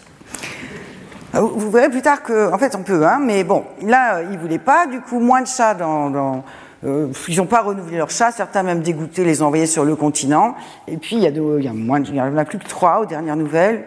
Vous 1.32 1.70
verrez 1.70 1.88
plus 1.88 2.02
tard 2.02 2.22
qu'en 2.22 2.52
en 2.52 2.58
fait 2.58 2.76
on 2.76 2.82
peut, 2.82 3.06
hein, 3.06 3.18
mais 3.20 3.42
bon, 3.42 3.64
là 3.80 4.22
ils 4.22 4.38
voulaient 4.38 4.58
pas, 4.58 4.86
du 4.86 5.00
coup 5.00 5.18
moins 5.18 5.40
de 5.40 5.46
chats 5.46 5.74
dans, 5.74 6.44
euh, 6.84 7.08
ils 7.26 7.38
n'ont 7.38 7.46
pas 7.46 7.62
renouvelé 7.62 7.96
leurs 7.96 8.10
chats, 8.10 8.32
certains 8.32 8.62
même 8.62 8.82
dégoûtés 8.82 9.24
les 9.24 9.42
envoyés 9.42 9.66
sur 9.66 9.84
le 9.84 9.96
continent. 9.96 10.54
Et 10.86 10.98
puis 10.98 11.16
il 11.16 11.22
y 11.22 12.20
en 12.20 12.36
a 12.36 12.44
plus 12.44 12.58
que 12.58 12.68
trois 12.68 13.00
aux 13.00 13.06
dernières 13.06 13.36
nouvelles. 13.36 13.84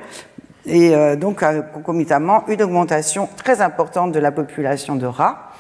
Et 0.68 0.96
euh, 0.96 1.16
donc 1.16 1.44
concomitamment 1.74 2.44
une 2.48 2.62
augmentation 2.64 3.30
très 3.38 3.62
importante 3.62 4.12
de 4.12 4.20
la 4.20 4.32
population 4.32 4.96
de 4.96 5.06
rats 5.06 5.52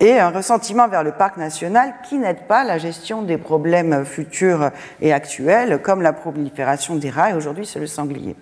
et 0.00 0.18
un 0.18 0.30
ressentiment 0.30 0.88
vers 0.88 1.04
le 1.04 1.12
parc 1.12 1.36
national 1.36 1.94
qui 2.08 2.18
n'aide 2.18 2.46
pas 2.46 2.64
la 2.64 2.78
gestion 2.78 3.22
des 3.22 3.38
problèmes 3.38 4.04
futurs 4.04 4.70
et 5.00 5.12
actuels, 5.12 5.80
comme 5.82 6.02
la 6.02 6.12
prolifération 6.12 6.96
des 6.96 7.10
rats, 7.10 7.30
et 7.30 7.34
aujourd'hui 7.34 7.66
c'est 7.66 7.78
le 7.78 7.86
sanglier. 7.86 8.34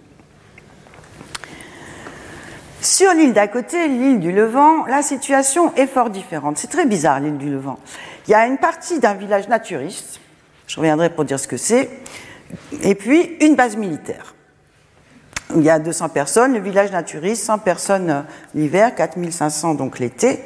Sur 2.80 3.12
l'île 3.12 3.32
d'à 3.32 3.46
côté, 3.46 3.86
l'île 3.86 4.18
du 4.18 4.32
Levant, 4.32 4.86
la 4.86 5.02
situation 5.02 5.72
est 5.76 5.86
fort 5.86 6.10
différente. 6.10 6.58
C'est 6.58 6.70
très 6.70 6.84
bizarre 6.84 7.20
l'île 7.20 7.38
du 7.38 7.48
Levant. 7.48 7.78
Il 8.26 8.32
y 8.32 8.34
a 8.34 8.46
une 8.46 8.58
partie 8.58 8.98
d'un 8.98 9.14
village 9.14 9.48
naturiste, 9.48 10.20
je 10.66 10.76
reviendrai 10.76 11.10
pour 11.10 11.24
dire 11.24 11.38
ce 11.38 11.46
que 11.46 11.56
c'est, 11.56 11.90
et 12.82 12.94
puis 12.94 13.36
une 13.40 13.54
base 13.54 13.76
militaire 13.76 14.34
il 15.56 15.62
y 15.62 15.70
a 15.70 15.78
200 15.78 16.08
personnes, 16.08 16.54
le 16.54 16.60
village 16.60 16.92
naturiste, 16.92 17.44
100 17.44 17.58
personnes 17.58 18.10
euh, 18.10 18.20
l'hiver, 18.54 18.94
4500 18.94 19.74
donc 19.74 19.98
l'été. 19.98 20.40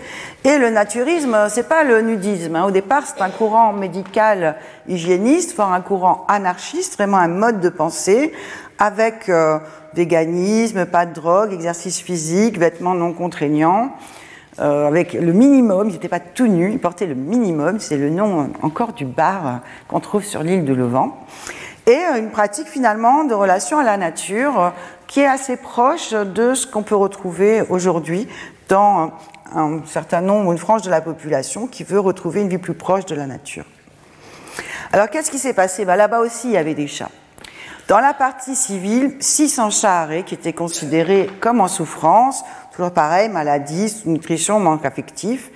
Et 0.44 0.58
le 0.58 0.70
naturisme, 0.70 1.34
euh, 1.34 1.48
c'est 1.48 1.68
pas 1.68 1.84
le 1.84 2.00
nudisme. 2.00 2.56
Hein. 2.56 2.64
Au 2.64 2.70
départ, 2.70 3.04
c'est 3.06 3.22
un 3.22 3.30
courant 3.30 3.72
médical 3.72 4.56
hygiéniste, 4.88 5.52
fort 5.52 5.72
un 5.72 5.80
courant 5.80 6.24
anarchiste, 6.28 6.96
vraiment 6.96 7.18
un 7.18 7.28
mode 7.28 7.60
de 7.60 7.68
pensée, 7.68 8.32
avec 8.78 9.28
euh, 9.28 9.58
véganisme, 9.94 10.86
pas 10.86 11.06
de 11.06 11.14
drogue, 11.14 11.52
exercice 11.52 12.00
physique, 12.00 12.58
vêtements 12.58 12.94
non 12.94 13.12
contraignants. 13.12 13.92
avec 14.58 15.12
le 15.12 15.32
minimum, 15.32 15.88
ils 15.88 15.92
n'étaient 15.92 16.08
pas 16.08 16.20
tout 16.20 16.46
nus, 16.46 16.72
ils 16.72 16.78
portaient 16.78 17.06
le 17.06 17.14
minimum, 17.14 17.78
c'est 17.78 17.98
le 17.98 18.08
nom 18.08 18.50
encore 18.62 18.94
du 18.94 19.04
bar 19.04 19.60
qu'on 19.86 20.00
trouve 20.00 20.24
sur 20.24 20.42
l'île 20.42 20.64
de 20.64 20.72
Levant 20.72 21.18
et 21.86 22.18
une 22.18 22.30
pratique 22.30 22.66
finalement 22.66 23.24
de 23.24 23.34
relation 23.34 23.78
à 23.78 23.84
la 23.84 23.96
nature 23.96 24.72
qui 25.06 25.20
est 25.20 25.26
assez 25.26 25.56
proche 25.56 26.10
de 26.10 26.54
ce 26.54 26.66
qu'on 26.66 26.82
peut 26.82 26.96
retrouver 26.96 27.62
aujourd'hui 27.68 28.28
dans 28.68 29.12
un 29.54 29.80
certain 29.86 30.20
nombre, 30.20 30.52
une 30.52 30.58
frange 30.58 30.82
de 30.82 30.90
la 30.90 31.00
population 31.00 31.66
qui 31.66 31.84
veut 31.84 32.00
retrouver 32.00 32.40
une 32.40 32.48
vie 32.48 32.58
plus 32.58 32.74
proche 32.74 33.06
de 33.06 33.14
la 33.14 33.26
nature. 33.26 33.64
Alors 34.92 35.10
qu'est-ce 35.10 35.30
qui 35.30 35.38
s'est 35.38 35.54
passé? 35.54 35.84
Ben, 35.84 35.96
Là-bas 35.96 36.20
aussi, 36.20 36.48
il 36.48 36.52
y 36.52 36.56
avait 36.56 36.74
des 36.74 36.86
chats. 36.86 37.10
Dans 37.88 38.00
la 38.00 38.14
partie 38.14 38.56
civile, 38.56 39.14
600 39.20 39.70
chats 39.70 40.00
arrêts 40.00 40.24
qui 40.24 40.34
étaient 40.34 40.52
considérés 40.52 41.30
comme 41.40 41.60
en 41.60 41.68
souffrance, 41.68 42.44
toujours 42.72 42.90
pareil, 42.90 43.28
maladie, 43.28 43.88
sous-nutrition, 43.88 44.58
manque 44.58 44.84
affectif. 44.84 45.50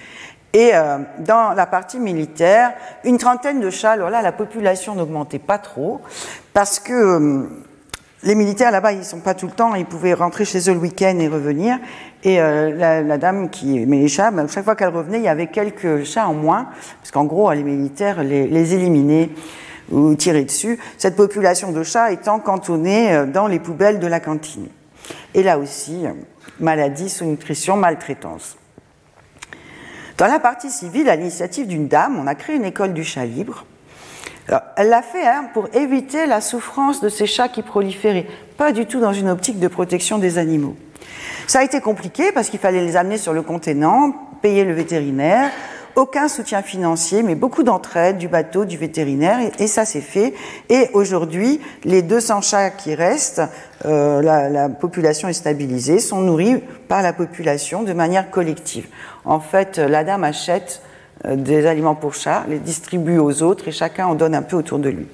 Et 0.52 0.70
euh, 0.74 0.98
dans 1.18 1.52
la 1.52 1.66
partie 1.66 1.98
militaire, 1.98 2.72
une 3.04 3.18
trentaine 3.18 3.60
de 3.60 3.70
chats. 3.70 3.92
Alors 3.92 4.10
là, 4.10 4.22
la 4.22 4.32
population 4.32 4.94
n'augmentait 4.94 5.38
pas 5.38 5.58
trop 5.58 6.00
parce 6.52 6.78
que 6.78 6.92
euh, 6.92 7.48
les 8.22 8.34
militaires 8.34 8.70
là-bas, 8.70 8.92
ils 8.92 9.04
sont 9.04 9.20
pas 9.20 9.34
tout 9.34 9.46
le 9.46 9.52
temps, 9.52 9.74
ils 9.74 9.86
pouvaient 9.86 10.12
rentrer 10.12 10.44
chez 10.44 10.58
eux 10.68 10.74
le 10.74 10.78
week-end 10.78 11.18
et 11.18 11.28
revenir. 11.28 11.78
Et 12.22 12.40
euh, 12.40 12.70
la, 12.74 13.18
dame 13.18 13.48
qui 13.48 13.86
met 13.86 13.98
les 13.98 14.08
chats, 14.08 14.30
ben, 14.30 14.46
chaque 14.46 14.64
fois 14.64 14.76
qu'elle 14.76 14.94
revenait, 14.94 15.18
il 15.18 15.24
y 15.24 15.28
avait 15.28 15.46
quelques 15.46 16.04
chats 16.04 16.28
en 16.28 16.34
moins, 16.34 16.68
parce 17.00 17.10
qu'en 17.10 17.24
gros, 17.24 17.50
les 17.52 17.62
militaires 17.62 18.22
les, 18.22 18.46
les 18.46 18.74
éliminaient 18.74 19.30
ou 19.90 20.14
tiraient 20.14 20.44
dessus. 20.44 20.78
Cette 20.98 21.16
population 21.16 21.72
de 21.72 21.82
chats 21.82 22.12
étant 22.12 22.38
cantonnée 22.40 23.12
euh, 23.12 23.26
dans 23.26 23.46
les 23.46 23.58
poubelles 23.58 23.98
de 23.98 24.06
la 24.06 24.20
cantine. 24.20 24.68
Et 25.34 25.42
là 25.42 25.58
aussi, 25.58 26.06
euh, 26.06 26.12
maladie, 26.60 27.08
sous-nutrition, 27.08 27.76
maltraitance. 27.76 28.56
Dans 30.18 30.26
la 30.26 30.38
partie 30.38 30.70
civile, 30.70 31.08
à 31.08 31.16
l'initiative 31.16 31.66
d'une 31.66 31.88
dame, 31.88 32.18
on 32.22 32.26
a 32.26 32.34
créé 32.34 32.56
une 32.56 32.66
école 32.66 32.92
du 32.92 33.02
chat 33.02 33.24
libre. 33.24 33.64
Elle 34.76 34.88
l'a 34.88 35.02
fait 35.02 35.26
hein, 35.26 35.46
pour 35.52 35.68
éviter 35.74 36.26
la 36.26 36.40
souffrance 36.40 37.00
de 37.00 37.08
ces 37.08 37.26
chats 37.26 37.48
qui 37.48 37.62
proliféraient, 37.62 38.26
pas 38.56 38.72
du 38.72 38.86
tout 38.86 39.00
dans 39.00 39.12
une 39.12 39.28
optique 39.28 39.58
de 39.58 39.68
protection 39.68 40.18
des 40.18 40.38
animaux. 40.38 40.76
Ça 41.46 41.60
a 41.60 41.64
été 41.64 41.80
compliqué 41.80 42.32
parce 42.32 42.48
qu'il 42.48 42.60
fallait 42.60 42.84
les 42.84 42.96
amener 42.96 43.18
sur 43.18 43.32
le 43.32 43.42
contenant, 43.42 44.12
payer 44.42 44.64
le 44.64 44.72
vétérinaire, 44.72 45.50
aucun 45.96 46.28
soutien 46.28 46.62
financier, 46.62 47.22
mais 47.22 47.34
beaucoup 47.34 47.62
d'entraide 47.62 48.18
du 48.18 48.28
bateau, 48.28 48.64
du 48.64 48.76
vétérinaire, 48.76 49.38
et, 49.58 49.66
ça 49.66 49.84
s'est 49.84 50.00
fait. 50.00 50.34
Et 50.68 50.88
aujourd'hui, 50.92 51.60
les 51.84 52.02
200 52.02 52.40
chats 52.42 52.70
qui 52.70 52.94
restent, 52.94 53.42
euh, 53.84 54.22
la, 54.22 54.68
population 54.68 55.28
est 55.28 55.34
stabilisée, 55.34 55.98
sont 55.98 56.20
nourris 56.20 56.62
par 56.88 57.02
la 57.02 57.12
population 57.12 57.82
de 57.82 57.92
manière 57.92 58.30
collective. 58.30 58.86
En 59.24 59.40
fait, 59.40 59.78
la 59.78 60.04
dame 60.04 60.24
achète 60.24 60.82
des 61.28 61.66
aliments 61.66 61.94
pour 61.94 62.14
chats, 62.14 62.44
les 62.48 62.58
distribue 62.58 63.18
aux 63.18 63.42
autres, 63.42 63.68
et 63.68 63.72
chacun 63.72 64.06
en 64.06 64.14
donne 64.14 64.34
un 64.34 64.42
peu 64.42 64.56
autour 64.56 64.78
de 64.78 64.88
lui. 64.88 65.06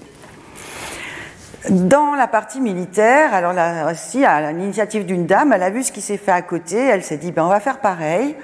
Dans 1.69 2.14
la 2.14 2.29
partie 2.29 2.61
militaire, 2.61 3.35
alors 3.35 3.53
là 3.53 3.90
aussi, 3.90 4.25
à 4.25 4.53
l'initiative 4.53 5.05
d'une 5.05 5.27
dame, 5.27 5.53
elle 5.53 5.64
a 5.64 5.71
vu 5.71 5.83
ce 5.83 5.90
qui 5.90 6.01
s'est 6.01 6.16
fait 6.16 6.31
à 6.31 6.42
côté, 6.42 6.77
elle 6.77 7.03
s'est 7.03 7.16
dit, 7.16 7.33
ben, 7.33 7.45
on 7.45 7.49
va 7.49 7.59
faire 7.59 7.81
pareil. 7.81 8.37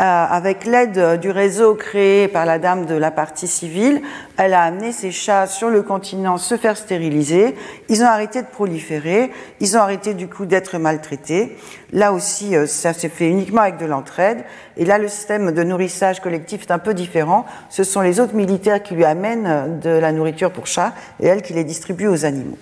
Euh, 0.00 0.04
avec 0.04 0.64
l'aide 0.64 1.18
du 1.20 1.32
réseau 1.32 1.74
créé 1.74 2.28
par 2.28 2.46
la 2.46 2.60
dame 2.60 2.86
de 2.86 2.94
la 2.94 3.10
partie 3.10 3.48
civile, 3.48 4.00
elle 4.36 4.54
a 4.54 4.62
amené 4.62 4.92
ses 4.92 5.10
chats 5.10 5.48
sur 5.48 5.70
le 5.70 5.82
continent 5.82 6.38
se 6.38 6.56
faire 6.56 6.76
stériliser. 6.76 7.56
Ils 7.88 8.04
ont 8.04 8.06
arrêté 8.06 8.42
de 8.42 8.46
proliférer, 8.46 9.32
ils 9.58 9.76
ont 9.76 9.80
arrêté 9.80 10.14
du 10.14 10.28
coup 10.28 10.46
d'être 10.46 10.78
maltraités. 10.78 11.56
Là 11.92 12.12
aussi, 12.12 12.54
euh, 12.54 12.68
ça 12.68 12.92
s'est 12.92 13.08
fait 13.08 13.28
uniquement 13.28 13.62
avec 13.62 13.78
de 13.78 13.86
l'entraide. 13.86 14.44
Et 14.76 14.84
là, 14.84 14.98
le 14.98 15.08
système 15.08 15.50
de 15.50 15.62
nourrissage 15.64 16.20
collectif 16.20 16.62
est 16.62 16.70
un 16.70 16.78
peu 16.78 16.94
différent. 16.94 17.44
Ce 17.68 17.82
sont 17.82 18.00
les 18.00 18.20
autres 18.20 18.36
militaires 18.36 18.80
qui 18.80 18.94
lui 18.94 19.04
amènent 19.04 19.80
de 19.80 19.90
la 19.90 20.12
nourriture 20.12 20.52
pour 20.52 20.68
chats 20.68 20.92
et 21.18 21.26
elle 21.26 21.42
qui 21.42 21.54
les 21.54 21.64
distribue 21.64 22.06
aux 22.06 22.24
animaux. 22.24 22.58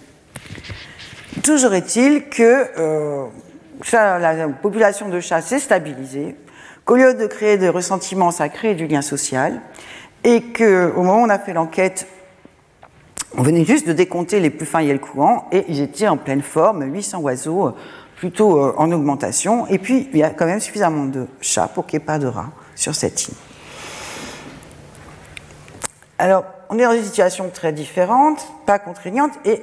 Toujours 1.42 1.74
est-il 1.74 2.30
que 2.30 2.64
euh, 2.78 3.26
la 3.92 4.48
population 4.48 5.10
de 5.10 5.20
chats 5.20 5.42
s'est 5.42 5.58
stabilisée 5.58 6.34
qu'au 6.86 6.96
lieu 6.96 7.12
de 7.12 7.26
créer 7.26 7.58
des 7.58 7.68
ressentiments, 7.68 8.30
ça 8.30 8.48
crée 8.48 8.74
du 8.74 8.86
lien 8.86 9.02
social, 9.02 9.60
et 10.24 10.40
qu'au 10.40 11.02
moment 11.02 11.20
où 11.20 11.26
on 11.26 11.28
a 11.28 11.38
fait 11.38 11.52
l'enquête, 11.52 12.06
on 13.36 13.42
venait 13.42 13.64
juste 13.64 13.86
de 13.86 13.92
décompter 13.92 14.40
les 14.40 14.50
plus 14.50 14.64
fins 14.64 14.78
et 14.78 14.92
le 14.92 15.00
et 15.52 15.64
ils 15.68 15.80
étaient 15.80 16.08
en 16.08 16.16
pleine 16.16 16.42
forme, 16.42 16.84
800 16.84 17.18
oiseaux, 17.18 17.74
plutôt 18.16 18.58
euh, 18.58 18.74
en 18.78 18.90
augmentation, 18.92 19.66
et 19.66 19.78
puis 19.78 20.08
il 20.12 20.18
y 20.18 20.22
a 20.22 20.30
quand 20.30 20.46
même 20.46 20.60
suffisamment 20.60 21.04
de 21.04 21.26
chats 21.40 21.68
pour 21.68 21.86
qu'il 21.86 21.98
n'y 21.98 22.04
ait 22.04 22.06
pas 22.06 22.18
de 22.18 22.28
rats 22.28 22.50
sur 22.74 22.94
cette 22.94 23.28
île. 23.28 23.34
Alors, 26.18 26.44
on 26.70 26.78
est 26.78 26.84
dans 26.84 26.92
une 26.92 27.04
situation 27.04 27.50
très 27.52 27.72
différente, 27.72 28.46
pas 28.64 28.78
contraignante, 28.78 29.32
et 29.44 29.62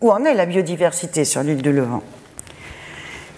où 0.00 0.10
en 0.10 0.24
est 0.24 0.34
la 0.34 0.46
biodiversité 0.46 1.24
sur 1.24 1.42
l'île 1.42 1.62
de 1.62 1.70
Levant? 1.70 2.02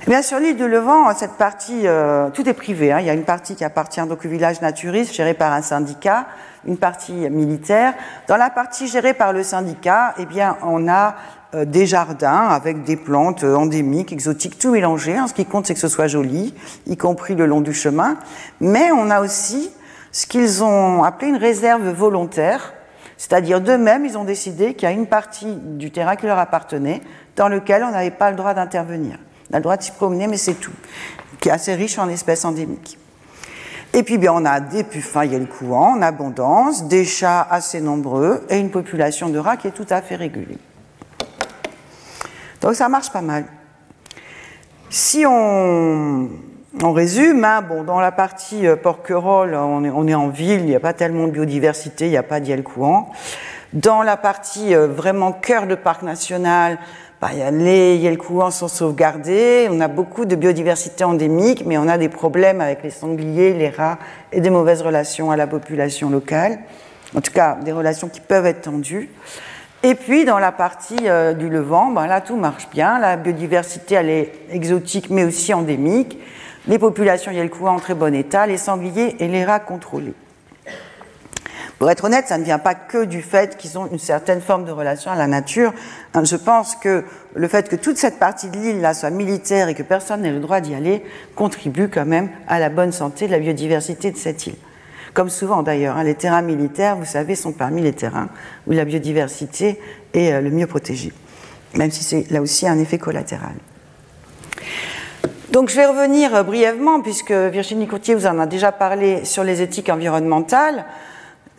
Bien 0.06 0.22
sur 0.22 0.38
l'île 0.38 0.56
de 0.56 0.64
Levant, 0.64 1.12
cette 1.16 1.32
partie, 1.32 1.80
euh, 1.84 2.30
tout 2.30 2.48
est 2.48 2.52
privé. 2.52 2.92
Hein. 2.92 3.00
Il 3.00 3.06
y 3.06 3.10
a 3.10 3.12
une 3.12 3.24
partie 3.24 3.56
qui 3.56 3.64
appartient 3.64 4.00
donc 4.06 4.24
au 4.24 4.28
village 4.28 4.60
naturiste, 4.60 5.12
géré 5.12 5.34
par 5.34 5.52
un 5.52 5.62
syndicat, 5.62 6.26
une 6.64 6.76
partie 6.76 7.28
militaire. 7.28 7.92
Dans 8.28 8.36
la 8.36 8.48
partie 8.48 8.86
gérée 8.86 9.14
par 9.14 9.32
le 9.32 9.42
syndicat, 9.42 10.14
eh 10.18 10.26
bien, 10.26 10.58
on 10.62 10.86
a 10.86 11.16
euh, 11.56 11.64
des 11.64 11.86
jardins 11.86 12.46
avec 12.50 12.84
des 12.84 12.94
plantes 12.94 13.42
euh, 13.42 13.56
endémiques, 13.56 14.12
exotiques, 14.12 14.60
tout 14.60 14.70
mélangé. 14.70 15.16
Hein. 15.16 15.26
Ce 15.26 15.34
qui 15.34 15.44
compte, 15.44 15.66
c'est 15.66 15.74
que 15.74 15.80
ce 15.80 15.88
soit 15.88 16.06
joli, 16.06 16.54
y 16.86 16.96
compris 16.96 17.34
le 17.34 17.46
long 17.46 17.60
du 17.60 17.74
chemin. 17.74 18.16
Mais 18.60 18.92
on 18.92 19.10
a 19.10 19.20
aussi 19.20 19.72
ce 20.12 20.28
qu'ils 20.28 20.62
ont 20.62 21.02
appelé 21.02 21.30
une 21.32 21.36
réserve 21.36 21.88
volontaire, 21.88 22.74
c'est-à-dire 23.16 23.60
d'eux-mêmes, 23.60 24.04
ils 24.04 24.16
ont 24.16 24.24
décidé 24.24 24.74
qu'il 24.74 24.88
y 24.88 24.92
a 24.92 24.94
une 24.94 25.08
partie 25.08 25.56
du 25.56 25.90
terrain 25.90 26.14
qui 26.14 26.26
leur 26.26 26.38
appartenait, 26.38 27.00
dans 27.34 27.48
lequel 27.48 27.82
on 27.82 27.90
n'avait 27.90 28.12
pas 28.12 28.30
le 28.30 28.36
droit 28.36 28.54
d'intervenir. 28.54 29.18
On 29.50 29.54
a 29.54 29.58
le 29.58 29.62
droit 29.62 29.76
de 29.76 29.82
s'y 29.82 29.92
promener, 29.92 30.26
mais 30.26 30.36
c'est 30.36 30.54
tout. 30.54 30.72
Qui 31.40 31.48
est 31.48 31.52
assez 31.52 31.74
riche 31.74 31.98
en 31.98 32.08
espèces 32.08 32.44
endémiques. 32.44 32.98
Et 33.92 34.02
puis 34.02 34.18
bien, 34.18 34.32
on 34.34 34.44
a 34.44 34.60
des 34.60 34.84
puffins 34.84 35.26
courant 35.46 35.96
en 35.96 36.02
abondance, 36.02 36.84
des 36.84 37.04
chats 37.04 37.46
assez 37.50 37.80
nombreux 37.80 38.44
et 38.50 38.58
une 38.58 38.70
population 38.70 39.28
de 39.28 39.38
rats 39.38 39.56
qui 39.56 39.68
est 39.68 39.72
tout 39.72 39.86
à 39.88 40.02
fait 40.02 40.16
régulée. 40.16 40.58
Donc 42.60 42.74
ça 42.74 42.88
marche 42.88 43.10
pas 43.10 43.22
mal. 43.22 43.44
Si 44.90 45.24
on, 45.26 46.28
résume, 46.82 47.44
hein, 47.44 47.62
bon, 47.62 47.84
dans 47.84 48.00
la 48.00 48.12
partie 48.12 48.66
euh, 48.66 48.76
Porquerolles, 48.76 49.54
on 49.54 50.06
est, 50.06 50.14
en 50.14 50.28
ville, 50.28 50.60
il 50.60 50.66
n'y 50.66 50.74
a 50.74 50.80
pas 50.80 50.92
tellement 50.92 51.26
de 51.26 51.32
biodiversité, 51.32 52.06
il 52.06 52.10
n'y 52.10 52.16
a 52.16 52.22
pas 52.22 52.40
d'IEL 52.40 52.62
courant. 52.62 53.10
Dans 53.72 54.02
la 54.02 54.16
partie 54.16 54.74
euh, 54.74 54.86
vraiment 54.86 55.32
cœur 55.32 55.66
de 55.66 55.74
parc 55.74 56.02
national, 56.02 56.78
bah, 57.26 57.50
les 57.50 57.96
yelkouans 57.96 58.52
sont 58.52 58.68
sauvegardés, 58.68 59.66
on 59.68 59.80
a 59.80 59.88
beaucoup 59.88 60.26
de 60.26 60.36
biodiversité 60.36 61.02
endémique, 61.02 61.64
mais 61.66 61.76
on 61.76 61.88
a 61.88 61.98
des 61.98 62.08
problèmes 62.08 62.60
avec 62.60 62.84
les 62.84 62.90
sangliers, 62.90 63.52
les 63.52 63.68
rats 63.68 63.98
et 64.30 64.40
des 64.40 64.50
mauvaises 64.50 64.80
relations 64.80 65.32
à 65.32 65.36
la 65.36 65.48
population 65.48 66.08
locale. 66.08 66.60
En 67.16 67.20
tout 67.20 67.32
cas, 67.32 67.56
des 67.64 67.72
relations 67.72 68.08
qui 68.08 68.20
peuvent 68.20 68.46
être 68.46 68.60
tendues. 68.60 69.10
Et 69.82 69.96
puis, 69.96 70.24
dans 70.24 70.38
la 70.38 70.52
partie 70.52 71.08
euh, 71.08 71.32
du 71.32 71.48
Levant, 71.48 71.90
bah, 71.90 72.06
là, 72.06 72.20
tout 72.20 72.36
marche 72.36 72.68
bien. 72.70 73.00
La 73.00 73.16
biodiversité, 73.16 73.96
elle 73.96 74.10
est 74.10 74.32
exotique, 74.52 75.10
mais 75.10 75.24
aussi 75.24 75.52
endémique. 75.52 76.18
Les 76.68 76.78
populations 76.78 77.32
yelkouans 77.32 77.74
en 77.74 77.80
très 77.80 77.94
bon 77.94 78.14
état, 78.14 78.46
les 78.46 78.56
sangliers 78.56 79.16
et 79.18 79.26
les 79.26 79.44
rats 79.44 79.60
contrôlés. 79.60 80.14
Pour 81.78 81.90
être 81.90 82.04
honnête, 82.04 82.26
ça 82.26 82.38
ne 82.38 82.44
vient 82.44 82.58
pas 82.58 82.74
que 82.74 83.04
du 83.04 83.20
fait 83.20 83.58
qu'ils 83.58 83.78
ont 83.78 83.86
une 83.86 83.98
certaine 83.98 84.40
forme 84.40 84.64
de 84.64 84.72
relation 84.72 85.10
à 85.10 85.16
la 85.16 85.26
nature. 85.26 85.74
Hein, 86.14 86.24
je 86.24 86.36
pense 86.36 86.74
que 86.74 87.04
le 87.34 87.48
fait 87.48 87.68
que 87.68 87.76
toute 87.76 87.98
cette 87.98 88.18
partie 88.18 88.48
de 88.48 88.56
l'île 88.56 88.80
là 88.80 88.94
soit 88.94 89.10
militaire 89.10 89.68
et 89.68 89.74
que 89.74 89.82
personne 89.82 90.22
n'ait 90.22 90.32
le 90.32 90.40
droit 90.40 90.60
d'y 90.60 90.74
aller 90.74 91.04
contribue 91.34 91.88
quand 91.88 92.06
même 92.06 92.30
à 92.48 92.58
la 92.58 92.70
bonne 92.70 92.92
santé 92.92 93.26
de 93.26 93.32
la 93.32 93.38
biodiversité 93.38 94.10
de 94.10 94.16
cette 94.16 94.46
île. 94.46 94.56
Comme 95.12 95.28
souvent 95.28 95.62
d'ailleurs, 95.62 95.98
hein, 95.98 96.04
les 96.04 96.14
terrains 96.14 96.40
militaires, 96.40 96.96
vous 96.96 97.04
savez, 97.04 97.34
sont 97.34 97.52
parmi 97.52 97.82
les 97.82 97.92
terrains 97.92 98.28
où 98.66 98.72
la 98.72 98.86
biodiversité 98.86 99.78
est 100.14 100.32
euh, 100.32 100.40
le 100.40 100.50
mieux 100.50 100.66
protégée, 100.66 101.12
même 101.74 101.90
si 101.90 102.04
c'est 102.04 102.30
là 102.30 102.40
aussi 102.40 102.66
un 102.66 102.78
effet 102.78 102.98
collatéral. 102.98 103.54
Donc 105.52 105.68
je 105.70 105.76
vais 105.76 105.86
revenir 105.86 106.34
euh, 106.34 106.42
brièvement, 106.42 107.00
puisque 107.00 107.32
Virginie 107.32 107.86
Courtier 107.86 108.14
vous 108.14 108.26
en 108.26 108.38
a 108.38 108.46
déjà 108.46 108.72
parlé 108.72 109.24
sur 109.26 109.44
les 109.44 109.60
éthiques 109.62 109.88
environnementales 109.90 110.86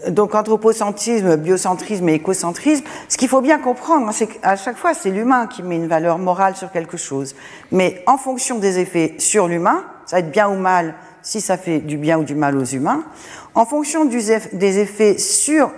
donc 0.10 0.36
anthropocentrisme, 0.36 1.38
biocentrisme 1.38 2.08
et 2.10 2.16
écocentrisme, 2.16 2.84
ce 3.10 3.18
qu'il 3.18 3.28
faut 3.28 3.42
bien 3.42 3.58
comprendre, 3.58 4.12
c'est 4.14 4.28
qu'à 4.28 4.56
chaque 4.56 4.78
fois, 4.78 4.94
c'est 4.94 5.10
l'humain 5.10 5.48
qui 5.48 5.64
met 5.64 5.76
une 5.76 5.88
valeur 5.88 6.20
morale 6.20 6.56
sur 6.56 6.72
quelque 6.72 6.98
chose. 6.98 7.36
Mais 7.72 8.04
en 8.06 8.18
fonction 8.18 8.60
des 8.60 8.80
effets 8.80 9.16
sur 9.18 9.48
l'humain, 9.48 9.84
ça 10.06 10.18
va 10.18 10.20
être 10.20 10.32
bien 10.32 10.50
ou 10.50 10.56
mal 10.56 10.94
si 11.24 11.42
ça 11.42 11.58
fait 11.58 11.80
du 11.80 11.98
bien 11.98 12.20
ou 12.20 12.24
du 12.24 12.36
mal 12.36 12.56
aux 12.56 12.64
humains, 12.64 13.04
en 13.54 13.66
fonction 13.66 14.06
des 14.06 14.80
effets 14.80 15.18
sur 15.18 15.72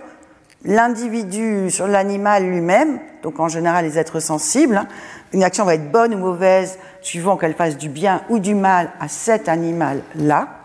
l'individu, 0.63 1.71
sur 1.71 1.88
l'animal 1.88 2.43
lui-même, 2.43 2.99
donc 3.23 3.39
en 3.39 3.47
général 3.47 3.86
les 3.86 3.97
êtres 3.97 4.19
sensibles, 4.19 4.86
une 5.34 5.43
action 5.43 5.65
va 5.65 5.75
être 5.75 5.91
bonne 5.91 6.13
ou 6.13 6.17
mauvaise 6.17 6.77
suivant 7.01 7.38
qu'elle 7.38 7.55
fasse 7.55 7.77
du 7.77 7.89
bien 7.89 8.21
ou 8.29 8.39
du 8.39 8.53
mal 8.53 8.91
à 8.99 9.08
cet 9.08 9.47
animal-là. 9.47 10.59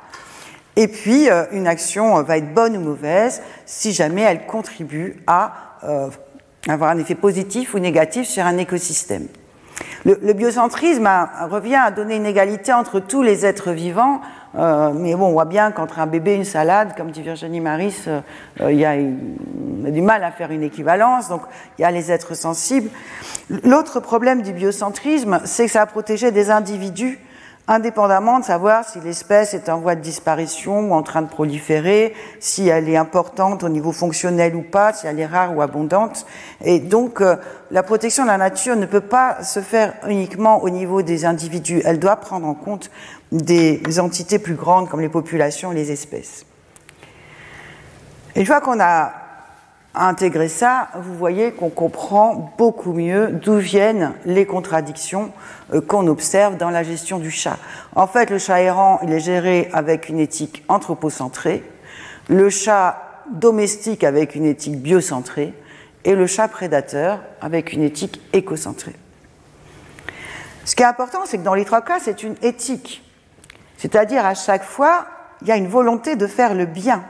Et 0.77 0.89
puis, 0.89 1.31
euh, 1.31 1.45
une 1.53 1.67
action 1.67 2.19
euh, 2.19 2.23
va 2.23 2.39
être 2.39 2.53
bonne 2.53 2.77
ou 2.77 2.81
mauvaise 2.81 3.43
si 3.65 3.93
jamais 3.93 4.23
elle 4.23 4.47
contribue 4.47 5.23
à 5.27 5.53
euh, 5.85 6.09
avoir 6.69 6.91
un 6.91 6.99
effet 6.99 7.15
positif 7.15 7.75
ou 7.75 7.79
négatif 7.79 8.27
sur 8.27 8.45
un 8.45 8.59
écosystème. 8.59 9.29
Le, 10.05 10.33
biocentrisme 10.35 11.09
revient 11.51 11.81
à 11.83 11.91
donner 11.91 12.17
une 12.17 12.27
égalité 12.27 12.73
entre 12.73 13.01
tous 13.01 13.23
les 13.23 13.45
êtres 13.47 13.73
vivants, 13.73 14.21
mais 14.55 15.15
bon, 15.15 15.29
on 15.29 15.33
voit 15.33 15.47
bien 15.47 15.73
qu'entre 15.73 15.99
un 15.99 16.07
bébé 16.07 16.33
et 16.33 16.37
une 16.37 16.45
salade, 16.45 16.95
comme 16.95 17.11
dit 17.11 17.23
Virginie 17.23 17.61
Maris, 17.61 18.05
il 18.61 18.77
y 18.77 18.85
a, 18.85 18.91
a, 18.91 19.91
du 19.91 20.03
mal 20.03 20.23
à 20.23 20.31
faire 20.31 20.53
une 20.53 20.63
équivalence, 20.63 21.29
donc 21.29 21.41
il 21.79 21.83
y 21.83 21.85
a 21.87 21.91
les 21.91 22.13
êtres 22.13 22.35
sensibles. 22.35 22.91
L'autre 23.49 23.99
problème 23.99 24.43
du 24.43 24.53
biocentrisme, 24.53 25.41
c'est 25.45 25.65
que 25.65 25.73
ça 25.73 25.83
a 25.83 25.87
protégé 25.87 26.31
des 26.31 26.51
individus 26.51 27.19
indépendamment 27.67 28.41
de 28.41 28.45
savoir 28.45 28.85
si 28.85 29.01
l'espèce 29.01 29.55
est 29.55 29.69
en 29.69 29.79
voie 29.79 29.95
de 29.95 30.01
disparition 30.01 30.91
ou 30.91 30.93
en 30.93 31.03
train 31.03 31.23
de 31.23 31.29
proliférer, 31.29 32.15
si 32.41 32.69
elle 32.69 32.89
est 32.89 32.97
importante 32.97 33.63
au 33.63 33.69
niveau 33.69 33.93
fonctionnel 33.93 34.55
ou 34.55 34.63
pas, 34.63 34.93
si 34.93 35.07
elle 35.07 35.19
est 35.19 35.27
rare 35.27 35.57
ou 35.57 35.63
abondante. 35.63 36.27
Et 36.63 36.79
donc, 36.79 37.21
euh, 37.21 37.37
la 37.71 37.83
protection 37.83 38.25
de 38.25 38.29
la 38.29 38.39
nature 38.39 38.77
ne 38.77 38.87
peut 38.87 39.01
pas 39.01 39.43
se 39.43 39.61
faire 39.61 39.95
uniquement 40.09 40.63
au 40.63 40.69
niveau 40.69 41.03
des 41.03 41.25
individus. 41.25 41.81
Elle 41.85 41.99
doit 41.99 42.17
prendre 42.17 42.47
en 42.47 42.55
compte 42.55 42.91
des 43.33 43.99
entités 43.99 44.39
plus 44.39 44.55
grandes 44.55 44.89
comme 44.89 45.01
les 45.01 45.09
populations 45.09 45.73
et 45.73 45.75
les 45.75 45.91
espèces. 45.91 46.45
Une 48.37 48.47
fois 48.47 48.61
qu'on 48.61 48.81
a 48.81 49.13
intégré 49.95 50.49
ça, 50.49 50.89
vous 50.97 51.15
voyez 51.15 51.53
qu'on 51.53 51.71
comprend 51.71 52.53
beaucoup 52.59 52.93
mieux 52.93 53.29
d'où 53.29 53.57
viennent 53.57 54.13
les 54.25 54.47
contradictions 54.47 55.31
euh, 55.73 55.81
qu'on 55.81 56.07
observe 56.09 56.57
dans 56.57 56.71
la 56.71 56.83
gestion 56.83 57.19
du 57.19 57.31
chat. 57.31 57.59
En 57.95 58.07
fait, 58.07 58.31
le 58.31 58.39
chat 58.39 58.61
errant, 58.61 58.99
il 59.03 59.13
est 59.13 59.21
géré 59.21 59.71
avec 59.73 60.09
une 60.09 60.19
éthique 60.19 60.65
anthropocentrée, 60.69 61.63
le 62.29 62.51
chat 62.51 63.23
domestique 63.33 64.05
avec 64.05 64.35
une 64.35 64.45
éthique 64.45 64.81
biocentrée 64.81 65.55
et 66.05 66.15
le 66.15 66.27
chat 66.27 66.49
prédateur 66.49 67.21
avec 67.41 67.73
une 67.73 67.83
éthique 67.83 68.21
écocentrée. 68.33 68.97
Ce 70.65 70.75
qui 70.75 70.83
est 70.83 70.87
important, 70.87 71.21
c'est 71.27 71.39
que 71.39 71.43
dans 71.43 71.55
les 71.55 71.65
trois 71.65 71.83
cas, 71.83 71.99
c'est 72.01 72.23
une 72.23 72.37
éthique. 72.43 73.03
C'est-à-dire 73.77 74.25
à 74.25 74.35
chaque 74.35 74.65
fois, 74.65 75.07
il 75.43 75.49
y 75.49 75.53
a 75.53 75.57
une 75.57 75.69
volonté 75.69 76.17
de 76.17 76.27
faire 76.27 76.55
le 76.55 76.65
bien. 76.67 77.05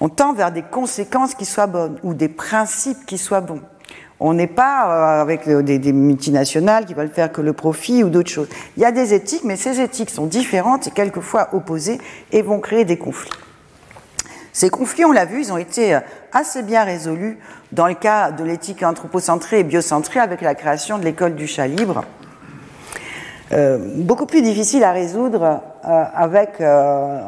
On 0.00 0.08
tend 0.08 0.32
vers 0.32 0.52
des 0.52 0.62
conséquences 0.62 1.34
qui 1.34 1.44
soient 1.44 1.66
bonnes 1.66 1.98
ou 2.02 2.14
des 2.14 2.28
principes 2.28 3.04
qui 3.06 3.18
soient 3.18 3.40
bons. 3.40 3.60
On 4.24 4.34
n'est 4.34 4.46
pas 4.46 4.86
euh, 4.86 5.22
avec 5.22 5.48
des, 5.48 5.92
multinationales 5.92 6.86
qui 6.86 6.94
veulent 6.94 7.10
faire 7.10 7.32
que 7.32 7.40
le 7.40 7.52
profit 7.52 8.04
ou 8.04 8.08
d'autres 8.08 8.30
choses. 8.30 8.48
Il 8.76 8.82
y 8.82 8.86
a 8.86 8.92
des 8.92 9.14
éthiques, 9.14 9.42
mais 9.42 9.56
ces 9.56 9.80
éthiques 9.80 10.10
sont 10.10 10.26
différentes 10.26 10.86
et 10.86 10.90
quelquefois 10.92 11.48
opposées 11.52 11.98
et 12.30 12.40
vont 12.42 12.60
créer 12.60 12.84
des 12.84 12.98
conflits. 12.98 13.32
Ces 14.52 14.70
conflits, 14.70 15.04
on 15.04 15.12
l'a 15.12 15.24
vu, 15.24 15.40
ils 15.40 15.52
ont 15.52 15.56
été 15.56 15.96
euh, 15.96 16.00
assez 16.32 16.62
bien 16.62 16.84
résolus 16.84 17.38
dans 17.72 17.88
le 17.88 17.94
cas 17.94 18.30
de 18.30 18.44
l'éthique 18.44 18.84
anthropocentrée 18.84 19.60
et 19.60 19.64
biocentrée 19.64 20.20
avec 20.20 20.40
la 20.40 20.54
création 20.54 20.98
de 20.98 21.04
l'école 21.04 21.34
du 21.34 21.48
chat 21.48 21.66
libre. 21.66 22.04
Euh, 23.52 23.78
beaucoup 23.96 24.26
plus 24.26 24.42
difficile 24.42 24.84
à 24.84 24.92
résoudre 24.92 25.62
avec 25.82 26.60
euh, 26.60 27.20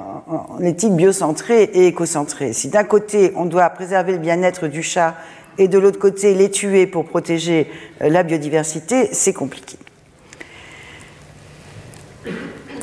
l'éthique 0.61 0.95
biocentrée 0.95 1.65
et 1.65 1.87
écocentrée. 1.87 2.53
Si 2.53 2.69
d'un 2.69 2.85
côté 2.85 3.33
on 3.37 3.47
doit 3.47 3.69
préserver 3.71 4.13
le 4.13 4.19
bien-être 4.19 4.69
du 4.69 4.83
chat 4.83 5.15
et 5.59 5.69
de 5.69 5.79
l'autre 5.79 5.99
côté 5.99 6.35
les 6.35 6.51
tuer 6.51 6.87
pour 6.87 7.05
protéger 7.05 7.71
la 8.01 8.23
biodiversité, 8.23 9.09
c'est 9.13 9.33
compliqué. 9.33 9.77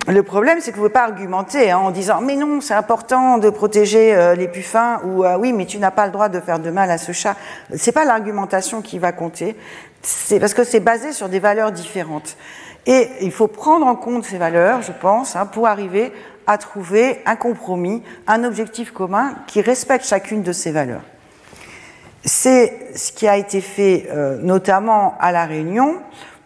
Le 0.07 0.23
problème, 0.23 0.57
c'est 0.59 0.71
que 0.71 0.77
vous 0.77 0.83
ne 0.83 0.87
pouvez 0.87 0.93
pas 0.93 1.03
argumenter 1.03 1.71
hein, 1.71 1.77
en 1.77 1.91
disant 1.91 2.21
mais 2.21 2.35
non, 2.35 2.59
c'est 2.59 2.73
important 2.73 3.37
de 3.37 3.49
protéger 3.49 4.35
les 4.35 4.47
puffins 4.47 4.99
ou 5.05 5.23
oui, 5.39 5.53
mais 5.53 5.65
tu 5.65 5.77
n'as 5.77 5.91
pas 5.91 6.05
le 6.05 6.11
droit 6.11 6.27
de 6.27 6.39
faire 6.39 6.59
de 6.59 6.69
mal 6.69 6.89
à 6.91 6.97
ce 6.97 7.11
chat. 7.11 7.35
C'est 7.75 7.91
pas 7.91 8.03
l'argumentation 8.03 8.81
qui 8.81 8.99
va 8.99 9.11
compter. 9.11 9.55
C'est 10.01 10.39
parce 10.39 10.53
que 10.53 10.63
c'est 10.63 10.79
basé 10.79 11.11
sur 11.11 11.29
des 11.29 11.39
valeurs 11.39 11.71
différentes. 11.71 12.35
Et 12.85 13.09
il 13.21 13.31
faut 13.31 13.47
prendre 13.47 13.85
en 13.85 13.95
compte 13.95 14.25
ces 14.25 14.37
valeurs, 14.37 14.81
je 14.81 14.91
pense, 14.91 15.35
hein, 15.35 15.45
pour 15.45 15.67
arriver 15.67 16.11
à 16.47 16.57
trouver 16.57 17.21
un 17.25 17.35
compromis, 17.35 18.01
un 18.27 18.43
objectif 18.43 18.91
commun 18.91 19.35
qui 19.47 19.61
respecte 19.61 20.05
chacune 20.05 20.41
de 20.41 20.51
ces 20.51 20.71
valeurs. 20.71 21.03
C'est 22.23 22.89
ce 22.95 23.11
qui 23.11 23.27
a 23.27 23.37
été 23.37 23.61
fait 23.61 24.07
euh, 24.11 24.37
notamment 24.41 25.15
à 25.19 25.31
La 25.31 25.45
Réunion, 25.45 25.97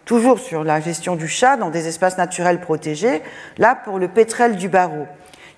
toujours 0.06 0.40
sur 0.40 0.64
la 0.64 0.80
gestion 0.80 1.16
du 1.16 1.28
chat 1.28 1.58
dans 1.58 1.70
des 1.70 1.88
espaces 1.88 2.18
naturels 2.18 2.62
protégés, 2.62 3.22
là 3.58 3.76
pour 3.76 3.98
le 4.00 4.08
pétrel 4.08 4.56
du 4.58 4.70
barreau, 4.70 5.08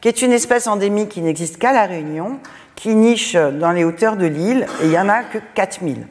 qui 0.01 0.07
est 0.07 0.21
une 0.21 0.31
espèce 0.31 0.67
endémique 0.67 1.09
qui 1.09 1.21
n'existe 1.21 1.57
qu'à 1.57 1.73
La 1.73 1.85
Réunion, 1.85 2.39
qui 2.75 2.95
niche 2.95 3.35
dans 3.35 3.71
les 3.71 3.83
hauteurs 3.83 4.15
de 4.15 4.25
l'île, 4.25 4.65
et 4.81 4.85
il 4.85 4.89
n'y 4.89 4.99
en 4.99 5.09
a 5.09 5.23
que 5.23 5.39
4000. 5.55 6.05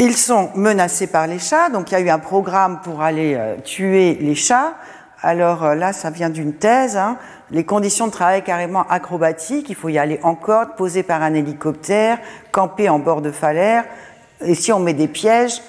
Ils 0.00 0.16
sont 0.16 0.50
menacés 0.56 1.06
par 1.06 1.28
les 1.28 1.38
chats, 1.38 1.68
donc 1.68 1.92
il 1.92 1.94
y 1.94 1.96
a 1.96 2.00
eu 2.00 2.08
un 2.10 2.18
programme 2.18 2.80
pour 2.82 3.00
aller 3.00 3.36
euh, 3.36 3.54
tuer 3.62 4.18
les 4.20 4.34
chats. 4.34 4.74
Alors 5.22 5.62
euh, 5.62 5.74
là, 5.76 5.92
ça 5.92 6.10
vient 6.10 6.30
d'une 6.30 6.52
thèse. 6.52 6.96
Hein. 6.96 7.16
Les 7.52 7.62
conditions 7.62 8.08
de 8.08 8.12
travail 8.12 8.42
carrément 8.42 8.84
acrobatiques, 8.88 9.70
il 9.70 9.76
faut 9.76 9.88
y 9.88 9.98
aller 9.98 10.18
en 10.24 10.34
corde, 10.34 10.70
posé 10.76 11.04
par 11.04 11.22
un 11.22 11.32
hélicoptère, 11.32 12.18
camper 12.50 12.88
en 12.88 12.98
bord 12.98 13.22
de 13.22 13.30
falaire. 13.30 13.84
Et 14.40 14.56
si 14.56 14.72
on 14.72 14.80
met 14.80 14.94
des 14.94 15.06
pièges, 15.06 15.62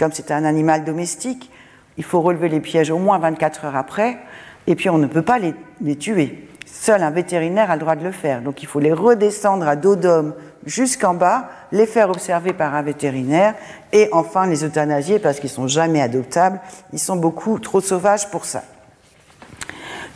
comme 0.00 0.10
c'est 0.10 0.32
un 0.32 0.44
animal 0.44 0.82
domestique, 0.82 1.48
il 1.96 2.02
faut 2.02 2.22
relever 2.22 2.48
les 2.48 2.60
pièges 2.60 2.90
au 2.90 2.98
moins 2.98 3.20
24 3.20 3.66
heures 3.66 3.76
après, 3.76 4.18
et 4.66 4.74
puis 4.74 4.90
on 4.90 4.98
ne 4.98 5.06
peut 5.06 5.22
pas 5.22 5.38
les, 5.38 5.54
les 5.80 5.94
tuer. 5.94 6.48
Seul 6.66 7.04
un 7.04 7.10
vétérinaire 7.10 7.70
a 7.70 7.74
le 7.74 7.80
droit 7.80 7.94
de 7.94 8.04
le 8.04 8.10
faire. 8.12 8.42
Donc 8.42 8.64
il 8.64 8.66
faut 8.66 8.80
les 8.80 8.92
redescendre 8.92 9.68
à 9.68 9.76
dos 9.76 9.94
d'homme 9.94 10.34
jusqu'en 10.66 11.14
bas, 11.14 11.48
les 11.72 11.86
faire 11.86 12.10
observer 12.10 12.52
par 12.52 12.74
un 12.74 12.82
vétérinaire 12.82 13.54
et 13.92 14.08
enfin 14.12 14.46
les 14.46 14.64
euthanasier 14.64 15.18
parce 15.18 15.40
qu'ils 15.40 15.50
sont 15.50 15.68
jamais 15.68 16.00
adoptables. 16.00 16.60
Ils 16.92 16.98
sont 16.98 17.16
beaucoup 17.16 17.58
trop 17.58 17.80
sauvages 17.80 18.30
pour 18.30 18.44
ça. 18.44 18.62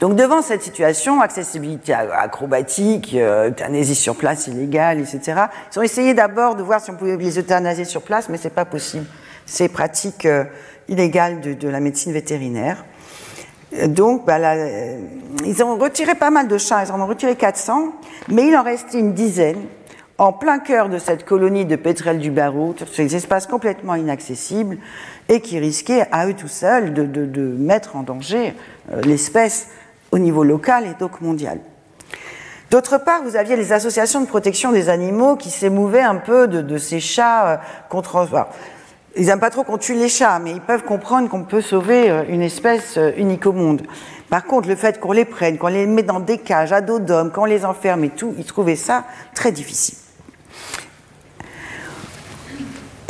Donc 0.01 0.17
devant 0.17 0.43
cette 0.43 0.63
situation, 0.63 1.21
accessibilité 1.21 1.95
acrobatique, 1.95 3.15
euh, 3.15 3.51
euthanasie 3.51 3.95
sur 3.95 4.17
place 4.17 4.49
illégale, 4.49 5.01
etc., 5.01 5.45
ils 5.73 5.79
ont 5.79 5.83
essayé 5.83 6.15
d'abord 6.15 6.57
de 6.57 6.63
voir 6.63 6.81
si 6.81 6.91
on 6.91 6.95
pouvait 6.95 7.17
les 7.17 7.39
euthanasier 7.39 7.85
sur 7.85 8.03
place, 8.03 8.29
mais 8.29 8.37
c'est 8.37 8.51
pas 8.51 8.65
possible. 8.65 9.07
C'est 9.47 9.69
pratique 9.69 10.27
euh, 10.27 10.45
illégale 10.89 11.41
de, 11.41 11.69
la 11.69 11.81
médecine 11.81 12.13
vétérinaire. 12.13 12.85
Donc, 13.87 14.27
bah, 14.27 14.39
euh, 14.39 14.99
ils 15.45 15.63
ont 15.63 15.77
retiré 15.77 16.15
pas 16.15 16.31
mal 16.31 16.49
de 16.49 16.59
chats, 16.59 16.85
ils 16.85 16.93
en 16.93 17.01
ont 17.01 17.07
retiré 17.07 17.37
400, 17.37 17.93
mais 18.29 18.49
il 18.49 18.57
en 18.57 18.63
restait 18.63 18.99
une 18.99 19.15
dizaine 19.15 19.63
en 20.19 20.33
plein 20.33 20.59
cœur 20.59 20.89
de 20.89 20.99
cette 20.99 21.25
colonie 21.25 21.65
de 21.65 21.77
pétrels 21.77 22.21
du 22.21 22.31
barreau, 22.31 22.75
sur 22.77 22.89
ces 22.89 23.17
espaces 23.17 23.47
complètement 23.47 23.97
inaccessibles 23.97 24.79
et 25.29 25.41
qui 25.41 25.59
risquaient 25.59 26.07
à 26.12 26.29
eux 26.29 26.35
tout 26.35 26.49
seuls 26.49 26.93
de, 26.93 27.57
mettre 27.59 27.97
en 27.97 28.03
danger 28.03 28.55
euh, 28.93 29.01
l'espèce 29.03 29.69
au 30.12 30.19
niveau 30.19 30.45
local 30.45 30.85
et 30.87 30.95
donc 31.01 31.21
mondial. 31.21 31.59
D'autre 32.71 32.99
part, 32.99 33.23
vous 33.23 33.37
aviez 33.37 33.57
les 33.57 33.73
associations 33.73 34.21
de 34.21 34.27
protection 34.27 34.73
des 34.73 34.89
animaux 34.89 35.37
qui 35.37 35.51
s'émouvaient 35.51 36.03
un 36.03 36.17
peu 36.17 36.47
de, 36.47 36.79
ces 36.79 37.01
chats 37.01 37.49
euh, 37.49 37.57
contre. 37.89 38.29
ils 39.17 39.27
n'aiment 39.27 39.41
pas 39.41 39.51
trop 39.51 39.65
qu'on 39.65 39.79
tue 39.79 39.95
les 39.95 40.09
chats, 40.09 40.39
mais 40.39 40.53
ils 40.53 40.61
peuvent 40.61 40.85
comprendre 40.85 41.29
qu'on 41.29 41.43
peut 41.43 41.61
sauver 41.61 42.11
euh, 42.11 42.23
une 42.29 42.43
espèce 42.43 42.99
unique 43.17 43.47
au 43.47 43.53
monde. 43.53 43.83
Par 44.31 44.45
contre, 44.45 44.69
le 44.69 44.77
fait 44.77 45.01
qu'on 45.01 45.12
les 45.12 45.25
prenne, 45.25 45.59
qu'on 45.59 45.69
les 45.69 45.87
met 45.87 46.03
dans 46.03 46.21
des 46.21 46.39
cages 46.39 46.73
à 46.73 46.81
dos 46.81 47.01
d'hommes, 47.01 47.33
qu'on 47.33 47.45
les 47.47 47.65
enferme 47.65 48.05
et 48.05 48.11
tout, 48.11 48.35
ils 48.39 48.45
trouvaient 48.45 48.77
ça 48.77 49.05
très 49.35 49.51
difficile. 49.51 50.04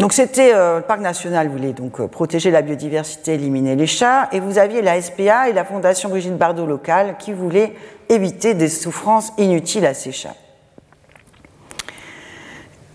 Donc 0.05 0.13
c'était 0.13 0.53
euh, 0.53 0.81
le 0.81 0.83
parc 0.83 1.01
national 1.01 1.49
voulait 1.49 1.73
donc 1.73 1.99
euh, 1.99 2.07
protéger 2.09 2.51
la 2.51 2.61
biodiversité, 2.61 3.33
éliminer 3.33 3.75
les 3.75 3.87
chats, 3.87 4.29
et 4.33 4.39
vous 4.39 4.59
aviez 4.59 4.83
la 4.83 5.01
SPA 5.01 5.49
et 5.49 5.55
la 5.55 5.65
Fondation 5.65 6.11
Brigitte 6.11 6.37
Bardot 6.37 6.67
locale 6.67 7.17
qui 7.19 7.33
voulaient 7.33 7.73
éviter 8.11 8.53
des 8.53 8.69
souffrances 8.69 9.33
inutiles 9.39 9.87
à 9.87 9.95
ces 9.95 10.13
chats. 10.13 10.37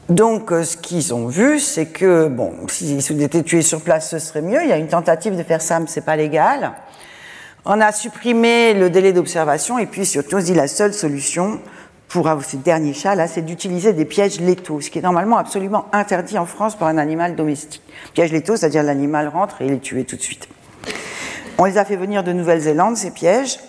Donc 0.07 0.51
euh, 0.51 0.63
ce 0.63 0.77
qu'ils 0.77 1.11
ont 1.15 1.25
vu, 1.25 1.59
c'est 1.59 1.87
que 1.87 2.27
bon, 2.27 2.53
s'ils 2.67 3.23
étaient 3.23 3.41
tués 3.41 3.63
sur 3.63 3.81
place, 3.81 4.11
ce 4.11 4.19
serait 4.19 4.43
mieux. 4.43 4.61
Il 4.61 4.69
y 4.69 4.71
a 4.71 4.77
une 4.77 4.87
tentative 4.87 5.35
de 5.35 5.41
faire 5.41 5.63
ça, 5.63 5.79
mais 5.79 5.87
c'est 5.87 6.05
pas 6.05 6.15
légal. 6.15 6.73
On 7.65 7.81
a 7.81 7.91
supprimé 7.91 8.75
le 8.75 8.91
délai 8.91 9.13
d'observation 9.13 9.79
et 9.79 9.87
puis 9.87 10.05
surtout, 10.05 10.35
on 10.35 10.41
dit 10.41 10.53
la 10.53 10.67
seule 10.67 10.93
solution, 10.93 11.59
pour 12.09 12.27
ces 12.41 12.57
derniers 12.57 12.93
chats, 12.93 13.13
là, 13.13 13.27
c'est 13.27 13.43
d'utiliser 13.43 13.93
des 13.93 14.03
pièges 14.03 14.41
létaux, 14.41 14.81
ce 14.81 14.89
qui 14.89 14.97
est 14.97 15.01
normalement 15.03 15.37
absolument 15.37 15.85
interdit 15.93 16.39
en 16.39 16.47
France 16.47 16.75
pour 16.75 16.87
un 16.87 16.97
animal 16.97 17.35
domestique. 17.35 17.83
Pièges 18.15 18.31
létaux, 18.31 18.55
c'est-à-dire 18.55 18.81
l'animal 18.81 19.27
rentre 19.27 19.61
et 19.61 19.67
il 19.67 19.73
est 19.73 19.79
tué 19.79 20.03
tout 20.05 20.15
de 20.15 20.21
suite. 20.21 20.49
On 21.59 21.65
les 21.65 21.77
a 21.77 21.85
fait 21.85 21.95
venir 21.95 22.23
de 22.23 22.33
Nouvelle-Zélande, 22.33 22.97
ces 22.97 23.11
pièges. 23.11 23.59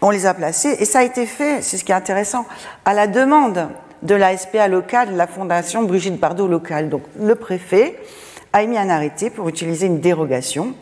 On 0.00 0.10
les 0.10 0.24
a 0.24 0.32
placés 0.32 0.74
et 0.80 0.86
ça 0.86 1.00
a 1.00 1.02
été 1.02 1.26
fait, 1.26 1.60
c'est 1.60 1.76
ce 1.76 1.84
qui 1.84 1.92
est 1.92 1.94
intéressant, 1.94 2.46
à 2.86 2.94
la 2.94 3.06
demande 3.06 3.68
de 4.02 4.14
la 4.14 4.36
SPA 4.36 4.68
locale, 4.68 5.14
la 5.14 5.26
Fondation 5.26 5.82
Brigitte 5.82 6.18
Bardot 6.18 6.48
locale. 6.48 6.88
Donc 6.88 7.02
le 7.20 7.34
préfet 7.34 7.98
a 8.54 8.62
émis 8.62 8.78
un 8.78 8.88
arrêté 8.88 9.28
pour 9.28 9.48
utiliser 9.48 9.86
une 9.86 10.00
dérogation. 10.00 10.74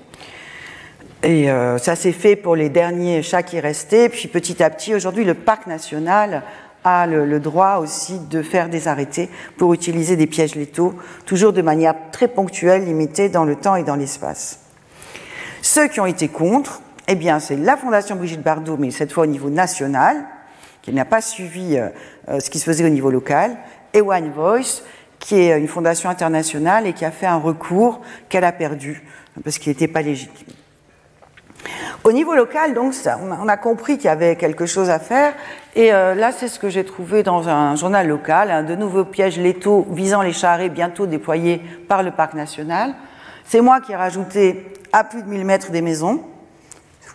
Et 1.24 1.50
euh, 1.50 1.78
ça 1.78 1.96
s'est 1.96 2.12
fait 2.12 2.36
pour 2.36 2.54
les 2.54 2.68
derniers 2.68 3.22
chats 3.22 3.42
qui 3.42 3.58
restaient. 3.58 4.10
Puis 4.10 4.28
petit 4.28 4.62
à 4.62 4.68
petit, 4.68 4.94
aujourd'hui, 4.94 5.24
le 5.24 5.34
parc 5.34 5.66
national 5.66 6.42
a 6.84 7.06
le, 7.06 7.40
droit 7.40 7.76
aussi 7.76 8.18
de 8.18 8.42
faire 8.42 8.68
des 8.68 8.88
arrêtés 8.88 9.30
pour 9.56 9.74
utiliser 9.74 10.16
des 10.16 10.26
pièges 10.26 10.54
létaux, 10.54 10.94
toujours 11.26 11.52
de 11.52 11.62
manière 11.62 11.94
très 12.12 12.28
ponctuelle, 12.28 12.84
limitée 12.84 13.28
dans 13.28 13.44
le 13.44 13.56
temps 13.56 13.76
et 13.76 13.82
dans 13.82 13.96
l'espace. 13.96 14.60
Ceux 15.62 15.88
qui 15.88 16.00
ont 16.00 16.06
été 16.06 16.28
contre, 16.28 16.82
eh 17.08 17.14
bien, 17.14 17.40
c'est 17.40 17.56
la 17.56 17.76
Fondation 17.76 18.16
Brigitte 18.16 18.42
Bardot, 18.42 18.76
mais 18.76 18.90
cette 18.90 19.12
fois 19.12 19.24
au 19.24 19.26
niveau 19.26 19.48
national, 19.50 20.24
qui 20.82 20.92
n'a 20.92 21.06
pas 21.06 21.22
suivi 21.22 21.78
euh, 21.78 21.88
euh, 22.28 22.40
ce 22.40 22.50
qui 22.50 22.58
se 22.58 22.64
faisait 22.64 22.84
au 22.84 22.90
niveau 22.90 23.10
local, 23.10 23.56
et 23.94 24.02
One 24.02 24.30
Voice, 24.30 24.82
qui 25.18 25.36
est 25.36 25.58
une 25.58 25.68
fondation 25.68 26.10
internationale 26.10 26.86
et 26.86 26.92
qui 26.92 27.04
a 27.04 27.10
fait 27.10 27.26
un 27.26 27.38
recours 27.38 28.02
qu'elle 28.28 28.44
a 28.44 28.52
perdu 28.52 29.02
parce 29.42 29.58
qu'il 29.58 29.70
n'était 29.70 29.88
pas 29.88 30.02
légitime. 30.02 30.54
Au 32.04 32.12
niveau 32.12 32.34
local, 32.34 32.74
donc, 32.74 32.94
on 33.40 33.48
a 33.48 33.56
compris 33.56 33.96
qu'il 33.96 34.06
y 34.06 34.08
avait 34.08 34.36
quelque 34.36 34.66
chose 34.66 34.90
à 34.90 34.98
faire. 34.98 35.32
Et 35.74 35.92
euh, 35.92 36.14
là, 36.14 36.32
c'est 36.32 36.48
ce 36.48 36.58
que 36.58 36.68
j'ai 36.68 36.84
trouvé 36.84 37.22
dans 37.22 37.48
un 37.48 37.76
journal 37.76 38.06
local, 38.06 38.50
hein, 38.50 38.62
de 38.62 38.74
nouveaux 38.74 39.04
pièges 39.04 39.38
létaux 39.38 39.86
visant 39.90 40.22
les 40.22 40.32
charrets 40.32 40.68
bientôt 40.68 41.06
déployés 41.06 41.62
par 41.88 42.02
le 42.02 42.10
parc 42.10 42.34
national. 42.34 42.94
C'est 43.46 43.60
moi 43.60 43.80
qui 43.80 43.92
ai 43.92 43.96
rajouté 43.96 44.72
à 44.92 45.04
plus 45.04 45.22
de 45.22 45.28
1000 45.28 45.44
mètres 45.44 45.70
des 45.70 45.82
maisons. 45.82 46.22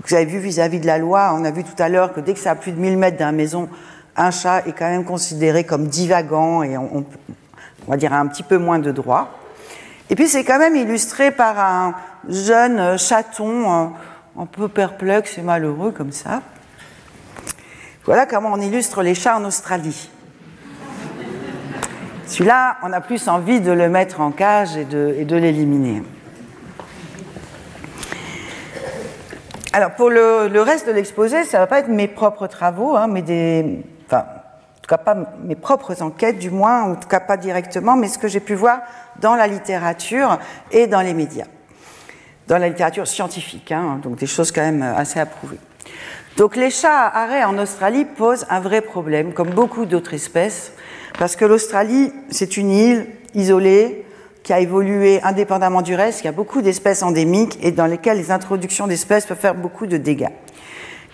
Vous 0.05 0.15
avez 0.15 0.25
vu 0.25 0.39
vis-à-vis 0.39 0.79
de 0.79 0.87
la 0.87 0.97
loi, 0.97 1.35
on 1.35 1.43
a 1.43 1.51
vu 1.51 1.63
tout 1.63 1.81
à 1.81 1.89
l'heure 1.89 2.13
que 2.13 2.19
dès 2.19 2.33
que 2.33 2.39
c'est 2.39 2.49
à 2.49 2.55
plus 2.55 2.71
de 2.71 2.79
1000 2.79 2.97
mètres 2.97 3.17
d'une 3.17 3.31
maison, 3.31 3.69
un 4.15 4.31
chat 4.31 4.65
est 4.67 4.71
quand 4.71 4.89
même 4.89 5.05
considéré 5.05 5.65
comme 5.65 5.87
divagant 5.87 6.63
et 6.63 6.77
on, 6.77 7.05
on 7.87 7.91
va 7.91 7.97
dire 7.97 8.13
un 8.13 8.27
petit 8.27 8.43
peu 8.43 8.57
moins 8.57 8.79
de 8.79 8.91
droits. 8.91 9.29
Et 10.09 10.15
puis 10.15 10.27
c'est 10.27 10.43
quand 10.43 10.57
même 10.57 10.75
illustré 10.75 11.31
par 11.31 11.59
un 11.59 11.93
jeune 12.27 12.97
chaton 12.97 13.71
euh, 13.71 13.87
un 14.39 14.45
peu 14.45 14.69
perplexe 14.69 15.37
et 15.37 15.41
malheureux 15.41 15.91
comme 15.91 16.13
ça. 16.13 16.41
Voilà 18.05 18.25
comment 18.25 18.53
on 18.53 18.61
illustre 18.61 19.03
les 19.03 19.13
chats 19.13 19.37
en 19.37 19.43
Australie. 19.43 20.09
Celui-là, 22.25 22.77
on 22.83 22.93
a 22.93 23.01
plus 23.01 23.27
envie 23.27 23.59
de 23.59 23.71
le 23.71 23.89
mettre 23.89 24.21
en 24.21 24.31
cage 24.31 24.77
et 24.77 24.85
de, 24.85 25.35
l'éliminer. 25.35 26.03
Alors 29.73 29.91
pour 29.91 30.09
le, 30.09 30.61
reste 30.61 30.87
de 30.87 30.93
l'exposé, 30.93 31.43
ça 31.43 31.57
ne 31.57 31.63
va 31.63 31.67
pas 31.67 31.79
être 31.79 31.89
mes 31.89 32.07
propres 32.07 32.47
travaux, 32.47 32.95
hein, 32.95 33.07
mais 33.07 33.21
des, 33.21 33.83
enfin, 34.05 34.19
en 34.19 34.81
tout 34.81 34.87
cas 34.87 34.97
pas 34.97 35.17
mes 35.43 35.55
propres 35.55 36.01
enquêtes 36.01 36.39
du 36.39 36.49
moins, 36.49 36.85
ou 36.85 36.91
en 36.93 36.95
tout 36.95 37.09
cas 37.09 37.19
pas 37.19 37.35
directement, 37.35 37.97
mais 37.97 38.07
ce 38.07 38.17
que 38.17 38.27
j'ai 38.27 38.39
pu 38.39 38.55
voir 38.55 38.79
dans 39.19 39.35
la 39.35 39.47
littérature 39.47 40.39
et 40.71 40.87
dans 40.87 41.01
les 41.01 41.13
médias, 41.13 41.45
dans 42.49 42.57
la 42.57 42.67
littérature 42.67 43.07
scientifique, 43.07 43.71
hein, 43.71 43.99
donc 44.03 44.17
des 44.17 44.27
choses 44.27 44.51
quand 44.51 44.61
même 44.61 44.81
assez 44.81 45.19
approuvées. 45.19 45.59
Donc 46.35 46.55
les 46.55 46.71
chats 46.71 47.05
à 47.05 47.23
arrêt 47.23 47.43
en 47.43 47.57
Australie 47.57 48.05
posent 48.05 48.45
un 48.49 48.59
vrai 48.59 48.81
problème, 48.81 49.33
comme 49.33 49.51
beaucoup 49.51 49.85
d'autres 49.85 50.13
espèces, 50.13 50.73
parce 51.17 51.35
que 51.35 51.45
l'Australie, 51.45 52.11
c'est 52.29 52.57
une 52.57 52.71
île 52.71 53.07
isolée 53.35 54.05
qui 54.41 54.53
a 54.53 54.59
évolué 54.59 55.21
indépendamment 55.21 55.81
du 55.81 55.93
reste. 55.93 56.23
Y 56.23 56.27
a 56.27 56.31
beaucoup 56.31 56.61
d'espèces 56.61 57.03
endémiques 57.03 57.59
et 57.61 57.71
dans 57.71 57.85
lesquelles 57.85 58.17
les 58.17 58.31
introductions 58.31 58.87
d'espèces 58.87 59.25
peuvent 59.25 59.37
faire 59.37 59.53
beaucoup 59.53 59.85
de 59.85 59.97
dégâts. 59.97 60.31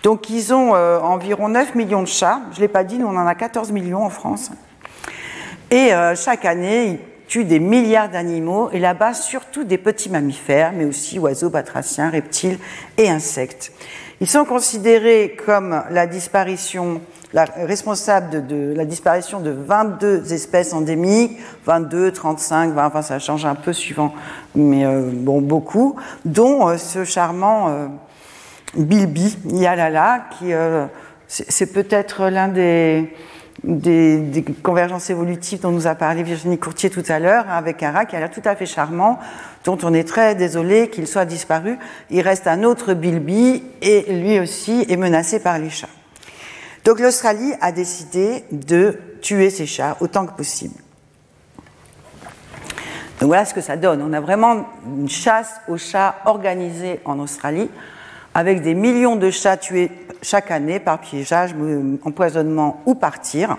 Donc 0.02 0.30
ils 0.30 0.54
ont 0.54 0.74
euh, 0.74 1.00
environ 1.00 1.48
9 1.48 1.74
millions 1.74 2.02
de 2.02 2.08
chats. 2.08 2.40
Je 2.52 2.56
ne 2.56 2.60
l'ai 2.62 2.68
pas 2.68 2.84
dit, 2.84 2.96
nous 2.96 3.06
on 3.06 3.16
en 3.16 3.26
a 3.26 3.34
14 3.34 3.72
millions 3.72 4.04
en 4.04 4.10
France. 4.10 4.52
Et 5.70 5.92
euh, 5.92 6.14
chaque 6.14 6.44
année, 6.44 7.00
tuent 7.28 7.44
des 7.44 7.60
milliards 7.60 8.08
d'animaux 8.08 8.70
et 8.72 8.78
là-bas 8.78 9.14
surtout 9.14 9.64
des 9.64 9.78
petits 9.78 10.10
mammifères, 10.10 10.72
mais 10.72 10.84
aussi 10.84 11.18
oiseaux, 11.18 11.50
batraciens, 11.50 12.10
reptiles 12.10 12.58
et 12.98 13.08
insectes. 13.08 13.72
Ils 14.20 14.28
sont 14.28 14.44
considérés 14.44 15.36
comme 15.44 15.82
la 15.90 16.06
disparition 16.06 17.00
la, 17.32 17.44
responsable 17.44 18.46
de, 18.46 18.72
la 18.74 18.84
disparition 18.84 19.40
de 19.40 19.50
22 19.50 20.32
espèces 20.32 20.72
endémiques, 20.72 21.38
22, 21.66 22.12
35, 22.12 22.72
20, 22.72 22.86
enfin 22.86 23.02
ça 23.02 23.18
change 23.18 23.44
un 23.44 23.54
peu 23.54 23.72
suivant, 23.72 24.14
mais 24.54 24.86
euh, 24.86 25.02
bon, 25.12 25.40
beaucoup, 25.40 25.96
dont 26.24 26.68
euh, 26.68 26.78
ce 26.78 27.04
charmant 27.04 27.68
euh, 27.68 27.86
Bilby 28.74 29.36
Yalala, 29.46 30.26
qui 30.38 30.52
c'est 31.28 31.72
peut-être 31.72 32.28
l'un 32.28 32.48
des, 32.48 33.12
des, 33.64 34.44
convergences 34.62 35.10
évolutives 35.10 35.60
dont 35.60 35.70
nous 35.70 35.86
a 35.86 35.94
parlé 35.94 36.22
Virginie 36.22 36.58
Courtier 36.58 36.90
tout 36.90 37.02
à 37.08 37.18
l'heure, 37.18 37.48
avec 37.48 37.82
un 37.82 37.90
rat 37.90 38.04
qui 38.04 38.16
a 38.16 38.20
l'air 38.20 38.30
tout 38.30 38.42
à 38.44 38.54
fait 38.54 38.66
charmant, 38.66 39.18
dont 39.64 39.78
on 39.82 39.94
est 39.94 40.06
très 40.06 40.34
désolé 40.34 40.88
qu'il 40.90 41.06
soit 41.06 41.24
disparu. 41.24 41.78
Il 42.10 42.20
reste 42.20 42.46
un 42.46 42.62
autre 42.62 42.94
Bilby 42.94 43.62
et 43.82 44.12
lui 44.12 44.38
aussi 44.38 44.84
est 44.88 44.96
menacé 44.96 45.40
par 45.40 45.58
les 45.58 45.70
chats. 45.70 45.88
Donc 46.84 47.00
l'Australie 47.00 47.52
a 47.60 47.72
décidé 47.72 48.44
de 48.52 48.98
tuer 49.20 49.50
ces 49.50 49.66
chats 49.66 49.96
autant 50.00 50.26
que 50.26 50.36
possible. 50.36 50.74
Donc 53.18 53.28
voilà 53.28 53.44
ce 53.44 53.54
que 53.54 53.60
ça 53.60 53.76
donne. 53.76 54.02
On 54.02 54.12
a 54.12 54.20
vraiment 54.20 54.66
une 54.86 55.08
chasse 55.08 55.60
aux 55.68 55.78
chats 55.78 56.16
organisée 56.26 57.00
en 57.04 57.18
Australie, 57.18 57.70
avec 58.36 58.60
des 58.60 58.74
millions 58.74 59.16
de 59.16 59.30
chats 59.30 59.56
tués 59.56 59.90
chaque 60.20 60.50
année 60.50 60.78
par 60.78 61.00
piégeage, 61.00 61.54
empoisonnement 62.04 62.82
ou 62.84 62.94
par 62.94 63.18
tir. 63.18 63.56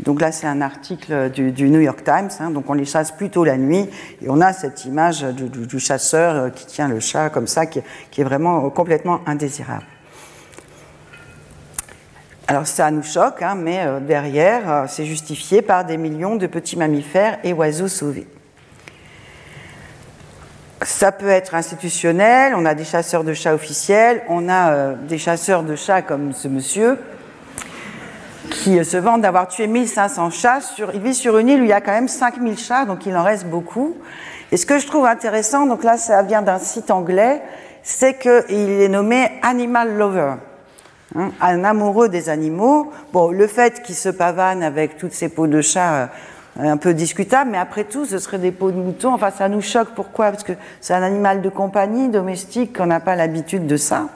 Donc 0.00 0.20
là, 0.20 0.32
c'est 0.32 0.48
un 0.48 0.62
article 0.62 1.30
du, 1.30 1.70
New 1.70 1.78
York 1.78 2.02
Times. 2.02 2.30
Hein. 2.40 2.50
donc 2.50 2.68
on 2.68 2.72
les 2.72 2.86
chasse 2.86 3.12
plutôt 3.12 3.44
la 3.44 3.56
nuit 3.56 3.88
et 4.20 4.28
on 4.28 4.40
a 4.40 4.52
cette 4.52 4.84
image 4.84 5.22
du, 5.22 5.78
chasseur 5.78 6.52
qui 6.52 6.66
tient 6.66 6.88
le 6.88 6.98
chat 6.98 7.30
comme 7.30 7.46
ça, 7.46 7.66
qui 7.66 7.78
est 8.18 8.24
vraiment 8.24 8.68
complètement 8.70 9.20
indésirable. 9.26 9.86
Alors 12.48 12.66
ça 12.66 12.90
nous 12.90 13.04
choque, 13.04 13.42
hein, 13.42 13.54
mais 13.54 13.86
euh, 13.86 14.00
derrière, 14.00 14.70
euh, 14.70 14.84
c'est 14.88 15.06
justifié 15.06 15.62
par 15.62 15.84
des 15.84 15.96
millions 15.96 16.34
de 16.34 16.46
petits 16.48 16.76
mammifères 16.76 17.38
et 17.44 17.52
oiseaux 17.52 17.88
sauvés. 17.88 18.26
Ça 20.84 21.12
peut 21.12 21.30
être 21.30 21.54
institutionnel, 21.54 22.52
on 22.54 22.66
a 22.66 22.74
des 22.74 22.84
chasseurs 22.84 23.24
de 23.24 23.32
chats 23.32 23.54
officiels, 23.54 24.22
on 24.28 24.50
a 24.50 24.70
euh, 24.70 24.94
des 25.08 25.16
chasseurs 25.16 25.62
de 25.62 25.76
chats 25.76 26.02
comme 26.02 26.34
ce 26.34 26.46
monsieur, 26.46 26.98
qui 28.50 28.84
se 28.84 28.98
vendent 28.98 29.22
d'avoir 29.22 29.48
tué 29.48 29.66
1500 29.66 30.28
chats. 30.28 30.58
Il 30.92 31.00
vit 31.00 31.14
sur 31.14 31.38
une 31.38 31.48
île 31.48 31.62
où 31.62 31.64
il 31.64 31.70
y 31.70 31.72
a 31.72 31.80
quand 31.80 31.92
même 31.92 32.08
5000 32.08 32.58
chats, 32.58 32.84
donc 32.84 33.06
il 33.06 33.16
en 33.16 33.22
reste 33.22 33.46
beaucoup. 33.46 33.96
Et 34.52 34.58
ce 34.58 34.66
que 34.66 34.78
je 34.78 34.86
trouve 34.86 35.06
intéressant, 35.06 35.64
donc 35.64 35.84
là 35.84 35.96
ça 35.96 36.22
vient 36.22 36.42
d'un 36.42 36.58
site 36.58 36.90
anglais, 36.90 37.40
c'est 37.82 38.18
qu'il 38.18 38.82
est 38.82 38.88
nommé 38.88 39.30
Animal 39.42 39.96
Lover. 39.96 40.34
Hein, 41.16 41.30
un 41.40 41.64
amoureux 41.64 42.10
des 42.10 42.28
animaux. 42.28 42.92
Bon, 43.10 43.30
le 43.30 43.46
fait 43.46 43.82
qu'il 43.82 43.94
se 43.94 44.10
pavane 44.10 44.62
avec 44.62 44.98
toutes 44.98 45.12
ces 45.12 45.30
peaux 45.30 45.46
de 45.46 45.62
chat, 45.62 45.94
euh, 45.94 46.06
un 46.58 46.76
peu 46.76 46.94
discutable, 46.94 47.50
mais 47.50 47.58
après 47.58 47.84
tout, 47.84 48.04
ce 48.04 48.18
serait 48.18 48.38
des 48.38 48.52
peaux 48.52 48.70
de 48.70 48.76
mouton. 48.76 49.12
Enfin, 49.12 49.30
ça 49.30 49.48
nous 49.48 49.60
choque. 49.60 49.88
Pourquoi? 49.94 50.30
Parce 50.30 50.44
que 50.44 50.52
c'est 50.80 50.94
un 50.94 51.02
animal 51.02 51.42
de 51.42 51.48
compagnie, 51.48 52.08
domestique, 52.08 52.76
qu'on 52.76 52.86
n'a 52.86 53.00
pas 53.00 53.16
l'habitude 53.16 53.66
de 53.66 53.76
ça. 53.76 54.08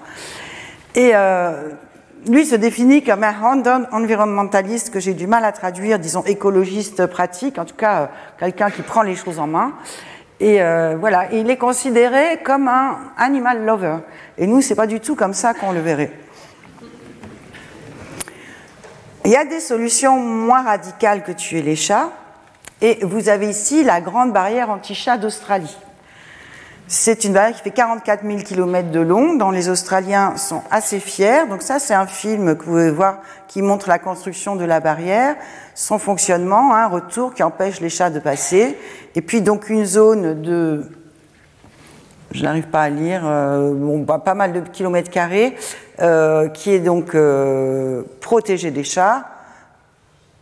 Et 0.94 1.10
euh, 1.14 1.70
lui 2.26 2.46
se 2.46 2.54
définit 2.54 3.02
comme 3.02 3.24
un 3.24 3.34
hand 3.42 3.88
environnementaliste 3.90 4.90
que 4.90 5.00
j'ai 5.00 5.14
du 5.14 5.26
mal 5.26 5.44
à 5.44 5.52
traduire, 5.52 5.98
disons 5.98 6.22
écologiste 6.24 7.06
pratique, 7.06 7.58
en 7.58 7.64
tout 7.64 7.74
cas 7.74 8.02
euh, 8.02 8.06
quelqu'un 8.38 8.70
qui 8.70 8.82
prend 8.82 9.02
les 9.02 9.16
choses 9.16 9.38
en 9.38 9.46
main. 9.46 9.72
Et 10.40 10.60
voilà, 11.00 11.32
il 11.32 11.50
est 11.50 11.56
considéré 11.56 12.38
comme 12.44 12.68
un 12.68 12.96
animal 13.16 13.64
lover. 13.64 13.96
Et 14.36 14.46
nous, 14.46 14.60
c'est 14.60 14.76
pas 14.76 14.86
du 14.86 15.00
tout 15.00 15.16
comme 15.16 15.34
ça 15.34 15.52
qu'on 15.52 15.72
le 15.72 15.80
verrait. 15.80 16.12
Il 19.24 19.32
y 19.32 19.36
a 19.36 19.44
des 19.44 19.58
solutions 19.58 20.16
moins 20.16 20.62
radicales 20.62 21.24
que 21.24 21.32
tuer 21.32 21.60
les 21.60 21.74
chats. 21.74 22.12
Et 22.80 22.98
vous 23.02 23.28
avez 23.28 23.48
ici 23.48 23.84
la 23.84 24.00
grande 24.00 24.32
barrière 24.32 24.70
anti-chat 24.70 25.18
d'Australie. 25.18 25.76
C'est 26.86 27.24
une 27.24 27.34
barrière 27.34 27.54
qui 27.54 27.62
fait 27.62 27.70
44 27.70 28.24
000 28.24 28.38
km 28.38 28.90
de 28.90 29.00
long, 29.00 29.34
dont 29.34 29.50
les 29.50 29.68
Australiens 29.68 30.36
sont 30.38 30.62
assez 30.70 31.00
fiers. 31.00 31.46
Donc 31.48 31.60
ça, 31.60 31.78
c'est 31.78 31.92
un 31.92 32.06
film 32.06 32.56
que 32.56 32.64
vous 32.64 32.70
pouvez 32.70 32.90
voir 32.90 33.18
qui 33.46 33.60
montre 33.60 33.88
la 33.88 33.98
construction 33.98 34.56
de 34.56 34.64
la 34.64 34.80
barrière, 34.80 35.36
son 35.74 35.98
fonctionnement, 35.98 36.74
un 36.74 36.86
retour 36.86 37.34
qui 37.34 37.42
empêche 37.42 37.80
les 37.80 37.90
chats 37.90 38.10
de 38.10 38.20
passer, 38.20 38.78
et 39.14 39.20
puis 39.20 39.42
donc 39.42 39.68
une 39.68 39.84
zone 39.84 40.40
de 40.40 40.84
je 42.30 42.42
n'arrive 42.42 42.68
pas 42.68 42.82
à 42.82 42.90
lire, 42.90 43.22
euh, 43.24 43.72
bon, 43.74 44.04
pas 44.04 44.34
mal 44.34 44.52
de 44.52 44.60
kilomètres 44.60 45.10
carrés, 45.10 45.56
euh, 46.00 46.48
qui 46.48 46.72
est 46.72 46.80
donc 46.80 47.14
euh, 47.14 48.02
protégé 48.20 48.70
des 48.70 48.84
chats 48.84 49.26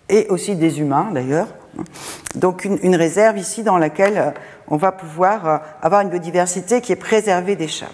et 0.08 0.26
aussi 0.28 0.56
des 0.56 0.80
humains 0.80 1.08
d'ailleurs. 1.12 1.48
Donc 2.34 2.64
une, 2.64 2.96
réserve 2.96 3.38
ici 3.38 3.62
dans 3.62 3.78
laquelle 3.78 4.34
on 4.68 4.76
va 4.76 4.92
pouvoir 4.92 5.62
avoir 5.82 6.00
une 6.00 6.10
biodiversité 6.10 6.80
qui 6.80 6.92
est 6.92 6.96
préservée 6.96 7.56
des 7.56 7.68
chats. 7.68 7.92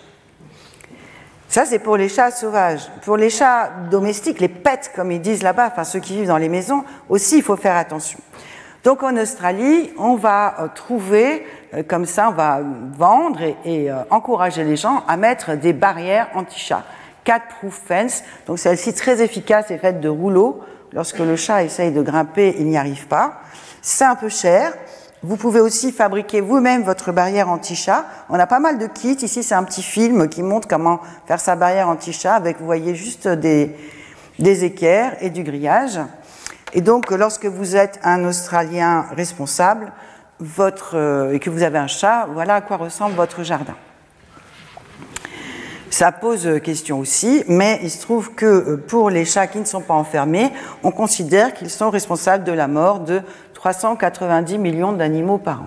Ça, 1.52 1.66
c'est 1.66 1.80
pour 1.80 1.98
les 1.98 2.08
chats 2.08 2.30
sauvages. 2.30 2.90
Pour 3.04 3.18
les 3.18 3.28
chats 3.28 3.70
domestiques, 3.90 4.40
les 4.40 4.48
pets, 4.48 4.90
comme 4.96 5.12
ils 5.12 5.20
disent 5.20 5.42
là-bas, 5.42 5.68
enfin 5.70 5.84
ceux 5.84 6.00
qui 6.00 6.14
vivent 6.14 6.28
dans 6.28 6.38
les 6.38 6.48
maisons, 6.48 6.82
aussi, 7.10 7.36
il 7.36 7.42
faut 7.42 7.56
faire 7.56 7.76
attention. 7.76 8.18
Donc 8.84 9.02
en 9.02 9.14
Australie, 9.18 9.90
on 9.98 10.16
va 10.16 10.56
euh, 10.58 10.68
trouver, 10.74 11.46
euh, 11.74 11.82
comme 11.82 12.06
ça, 12.06 12.30
on 12.30 12.32
va 12.32 12.62
vendre 12.96 13.42
et, 13.66 13.90
euh, 13.90 13.96
encourager 14.08 14.64
les 14.64 14.76
gens 14.76 15.04
à 15.06 15.18
mettre 15.18 15.54
des 15.54 15.74
barrières 15.74 16.28
anti-chat. 16.34 16.84
Cat-proof 17.24 17.82
fence, 17.86 18.24
donc 18.46 18.58
celle-ci 18.58 18.94
très 18.94 19.22
efficace 19.22 19.70
est 19.70 19.76
faite 19.76 20.00
de 20.00 20.08
rouleaux. 20.08 20.62
Lorsque 20.92 21.18
le 21.18 21.36
chat 21.36 21.64
essaye 21.64 21.92
de 21.92 22.00
grimper, 22.00 22.56
il 22.58 22.66
n'y 22.66 22.78
arrive 22.78 23.06
pas. 23.08 23.42
C'est 23.84 24.04
un 24.04 24.14
peu 24.14 24.28
cher. 24.28 24.72
Vous 25.24 25.36
pouvez 25.36 25.58
aussi 25.58 25.90
fabriquer 25.90 26.40
vous-même 26.40 26.84
votre 26.84 27.10
barrière 27.10 27.48
anti-chat. 27.48 28.04
On 28.28 28.38
a 28.38 28.46
pas 28.46 28.60
mal 28.60 28.78
de 28.78 28.86
kits. 28.86 29.18
Ici, 29.22 29.42
c'est 29.42 29.56
un 29.56 29.64
petit 29.64 29.82
film 29.82 30.28
qui 30.28 30.44
montre 30.44 30.68
comment 30.68 31.00
faire 31.26 31.40
sa 31.40 31.56
barrière 31.56 31.88
anti-chat 31.88 32.34
avec, 32.34 32.60
vous 32.60 32.64
voyez, 32.64 32.94
juste 32.94 33.26
des, 33.26 33.74
équerres 34.38 35.16
et 35.20 35.30
du 35.30 35.42
grillage. 35.42 35.98
Et 36.74 36.80
donc, 36.80 37.10
lorsque 37.10 37.46
vous 37.46 37.74
êtes 37.74 37.98
un 38.04 38.24
Australien 38.24 39.06
responsable 39.16 39.92
votre, 40.38 40.96
euh, 40.96 41.32
et 41.32 41.40
que 41.40 41.50
vous 41.50 41.64
avez 41.64 41.78
un 41.78 41.88
chat, 41.88 42.28
voilà 42.32 42.56
à 42.56 42.60
quoi 42.60 42.76
ressemble 42.76 43.14
votre 43.16 43.42
jardin. 43.42 43.74
Ça 45.90 46.10
pose 46.10 46.60
question 46.64 46.98
aussi, 47.00 47.44
mais 47.48 47.78
il 47.82 47.90
se 47.90 48.00
trouve 48.00 48.34
que 48.34 48.46
euh, 48.46 48.76
pour 48.76 49.10
les 49.10 49.26
chats 49.26 49.46
qui 49.46 49.58
ne 49.58 49.66
sont 49.66 49.82
pas 49.82 49.92
enfermés, 49.92 50.50
on 50.82 50.90
considère 50.90 51.52
qu'ils 51.52 51.68
sont 51.68 51.90
responsables 51.90 52.44
de 52.44 52.52
la 52.52 52.66
mort 52.66 53.00
de 53.00 53.20
390 53.62 54.58
millions 54.58 54.92
d'animaux 54.92 55.38
par 55.38 55.62
an. 55.62 55.66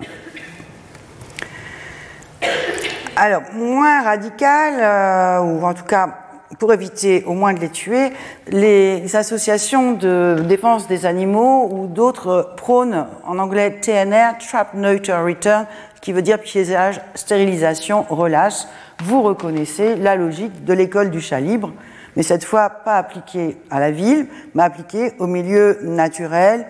Alors, 3.16 3.40
moins 3.54 4.02
radical, 4.02 4.74
euh, 4.78 5.40
ou 5.40 5.64
en 5.64 5.72
tout 5.72 5.84
cas 5.84 6.10
pour 6.58 6.74
éviter 6.74 7.24
au 7.24 7.32
moins 7.32 7.54
de 7.54 7.60
les 7.60 7.70
tuer, 7.70 8.12
les 8.48 9.16
associations 9.16 9.92
de 9.92 10.36
défense 10.46 10.86
des 10.88 11.06
animaux 11.06 11.70
ou 11.72 11.86
d'autres 11.86 12.52
prônent 12.58 13.06
en 13.24 13.38
anglais 13.38 13.78
TNR, 13.80 14.36
Trap 14.46 14.74
Neuter 14.74 15.16
Return, 15.24 15.64
qui 16.02 16.12
veut 16.12 16.22
dire 16.22 16.38
piégeage, 16.38 17.00
stérilisation, 17.14 18.04
relâche. 18.10 18.66
Vous 19.04 19.22
reconnaissez 19.22 19.96
la 19.96 20.16
logique 20.16 20.66
de 20.66 20.74
l'école 20.74 21.10
du 21.10 21.22
chat 21.22 21.40
libre, 21.40 21.72
mais 22.14 22.22
cette 22.22 22.44
fois 22.44 22.68
pas 22.68 22.98
appliquée 22.98 23.56
à 23.70 23.80
la 23.80 23.90
ville, 23.90 24.26
mais 24.54 24.64
appliquée 24.64 25.14
au 25.18 25.26
milieu 25.26 25.78
naturel 25.82 26.66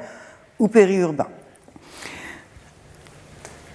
ou 0.59 0.68
périurbain. 0.68 1.26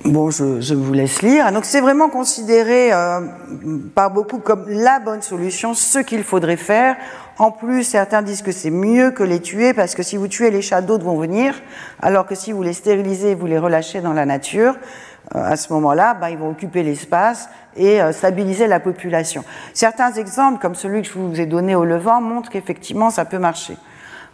Bon, 0.03 0.32
je, 0.32 0.73
vous 0.73 0.93
laisse 0.93 1.21
lire. 1.21 1.51
Donc 1.51 1.63
c'est 1.63 1.79
vraiment 1.79 2.09
considéré 2.09 2.91
euh, 2.91 3.21
par 3.93 4.09
beaucoup 4.09 4.39
comme 4.39 4.65
la 4.67 4.99
bonne 4.99 5.21
solution, 5.21 5.75
ce 5.75 5.99
qu'il 5.99 6.23
faudrait 6.23 6.57
faire. 6.57 6.97
En 7.38 7.51
plus, 7.51 7.84
certains 7.84 8.23
disent 8.23 8.41
que 8.41 8.51
c'est 8.51 8.71
mieux 8.71 9.11
que 9.11 9.21
les 9.21 9.39
tuer 9.39 9.73
parce 9.73 9.93
que 9.93 10.01
si 10.01 10.17
vous 10.17 10.27
tuez 10.27 10.49
les 10.49 10.63
chats, 10.63 10.82
d'autres 10.82 11.05
vont 11.05 11.19
venir, 11.19 11.53
alors 12.01 12.25
que 12.25 12.34
si 12.34 12.51
vous 12.51 12.63
les 12.63 12.73
stérilisez, 12.73 13.36
vous 13.36 13.45
les 13.45 13.59
relâchez 13.59 14.01
dans 14.01 14.13
la 14.13 14.25
nature, 14.25 14.75
euh, 15.36 15.51
à 15.51 15.55
ce 15.55 15.71
moment-là, 15.73 16.15
bah, 16.15 16.32
ils 16.32 16.38
vont 16.38 16.49
occuper 16.49 16.82
l'espace 16.82 17.47
et 17.75 18.01
euh, 18.01 18.11
stabiliser 18.11 18.65
la 18.65 18.79
population. 18.79 19.43
Certains 19.75 20.13
exemples, 20.13 20.59
comme 20.59 20.75
celui 20.75 21.03
que 21.03 21.09
je 21.09 21.13
vous 21.13 21.39
ai 21.39 21.45
donné 21.45 21.75
au 21.75 21.86
Levant, 21.86 22.21
montrent 22.21 22.49
qu'effectivement 22.49 23.11
ça 23.11 23.25
peut 23.25 23.39
marcher. 23.39 23.77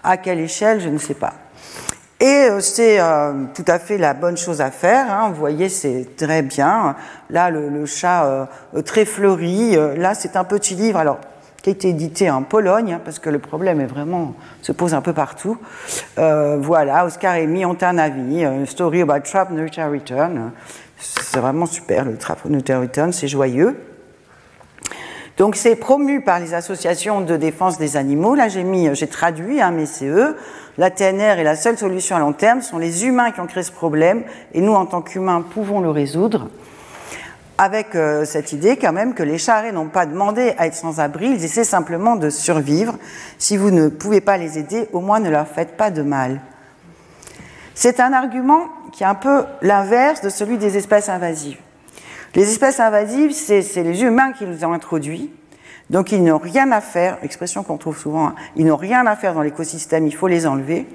À 0.01 0.15
quelle 0.15 0.39
échelle, 0.39 0.79
je 0.79 0.87
ne 0.87 0.97
sais 0.97 1.13
pas. 1.13 1.33
Et 2.19 2.25
euh, 2.25 2.59
c'est 2.61 2.99
euh, 2.99 3.45
tout 3.53 3.65
à 3.67 3.77
fait 3.77 3.97
la 3.97 4.13
bonne 4.13 4.37
chose 4.37 4.59
à 4.59 4.71
faire. 4.71 5.11
Hein. 5.11 5.29
Vous 5.29 5.39
voyez, 5.39 5.69
c'est 5.69 6.15
très 6.17 6.41
bien. 6.41 6.95
Là, 7.29 7.51
le, 7.51 7.85
chat 7.85 8.25
euh, 8.25 8.81
très 8.81 9.05
fleuri. 9.05 9.77
là, 9.97 10.15
c'est 10.15 10.35
un 10.35 10.43
petit 10.43 10.73
livre. 10.73 10.97
Alors, 10.97 11.19
qui 11.61 11.69
a 11.69 11.73
été 11.73 11.89
édité 11.89 12.31
en 12.31 12.43
Pologne, 12.43 12.93
hein, 12.93 13.01
parce 13.03 13.19
que 13.19 13.29
le 13.29 13.39
problème 13.39 13.81
est 13.81 13.87
vraiment 13.87 14.33
se 14.61 14.71
pose 14.71 14.93
un 14.93 15.01
peu 15.01 15.13
partout. 15.13 15.57
voilà, 16.15 17.05
Oscar 17.05 17.35
et 17.35 17.45
Mi 17.45 17.65
ont 17.65 17.77
un 17.81 17.97
avis. 17.97 18.45
story 18.65 19.01
about 19.01 19.19
trap, 19.19 19.51
nurture, 19.51 19.91
return. 19.91 20.51
C'est 20.99 21.39
vraiment 21.39 21.65
super. 21.67 22.05
Le 22.05 22.17
trap, 22.17 22.45
nurture, 22.45 22.81
return, 22.81 23.11
c'est 23.11 23.27
joyeux. 23.27 23.75
Donc 25.37 25.55
c'est 25.55 25.75
promu 25.75 26.21
par 26.21 26.39
les 26.39 26.55
associations 26.55 27.21
de 27.21 27.37
défense 27.37 27.77
des 27.77 27.95
animaux. 27.95 28.33
Là 28.33 28.49
j'ai 28.49 28.63
mis, 28.63 28.89
j'ai 28.95 29.07
traduit, 29.07 29.61
hein, 29.61 29.71
mais 29.71 29.85
c'est 29.85 30.07
eux. 30.07 30.35
La 30.79 30.89
TNR 30.89 31.39
est 31.39 31.43
la 31.43 31.55
seule 31.55 31.77
solution 31.77 32.15
à 32.15 32.19
long 32.19 32.33
terme. 32.33 32.61
Ce 32.61 32.71
sont 32.71 32.79
les 32.79 33.05
humains 33.05 33.31
qui 33.31 33.39
ont 33.39 33.45
créé 33.45 33.61
ce 33.61 33.71
problème 33.71 34.23
et 34.53 34.61
nous, 34.61 34.73
en 34.73 34.87
tant 34.87 35.01
qu'humains, 35.01 35.41
pouvons 35.41 35.79
le 35.79 35.91
résoudre. 35.91 36.49
Avec 37.59 37.95
euh, 37.95 38.25
cette 38.25 38.51
idée 38.51 38.77
quand 38.77 38.93
même 38.93 39.13
que 39.13 39.23
les 39.23 39.37
charrets 39.37 39.71
n'ont 39.71 39.89
pas 39.89 40.05
demandé 40.07 40.53
à 40.57 40.67
être 40.67 40.75
sans 40.75 40.99
abri, 40.99 41.29
ils 41.29 41.43
essaient 41.43 41.63
simplement 41.63 42.15
de 42.15 42.29
survivre. 42.29 42.95
Si 43.37 43.57
vous 43.57 43.71
ne 43.71 43.89
pouvez 43.89 44.21
pas 44.21 44.37
les 44.37 44.57
aider, 44.57 44.87
au 44.91 45.01
moins 45.01 45.19
ne 45.19 45.29
leur 45.29 45.47
faites 45.47 45.77
pas 45.77 45.91
de 45.91 46.01
mal. 46.01 46.41
C'est 47.75 47.99
un 47.99 48.13
argument 48.13 48.65
qui 48.91 49.03
est 49.03 49.07
un 49.07 49.15
peu 49.15 49.43
l'inverse 49.61 50.21
de 50.21 50.29
celui 50.29 50.57
des 50.57 50.77
espèces 50.77 51.09
invasives. 51.09 51.59
Les 52.37 52.47
espèces 52.47 52.79
invasives, 52.79 53.31
c'est 53.31 53.81
les 53.81 54.03
humains 54.03 54.31
qui 54.31 54.45
les 54.45 54.63
ont 54.63 54.71
introduits. 54.71 55.33
Donc 55.89 56.11
ils 56.11 56.23
n'ont 56.23 56.37
rien 56.37 56.71
à 56.71 56.81
faire, 56.81 57.17
expression 57.23 57.63
qu'on 57.63 57.77
trouve 57.77 57.97
souvent, 57.97 58.27
hein, 58.27 58.35
ils 58.55 58.65
n'ont 58.67 58.75
rien 58.75 59.07
à 59.07 59.15
faire 59.15 59.33
dans 59.33 59.41
l'écosystème, 59.41 60.05
il 60.05 60.13
faut 60.13 60.27
les 60.27 60.45
enlever. 60.45 60.85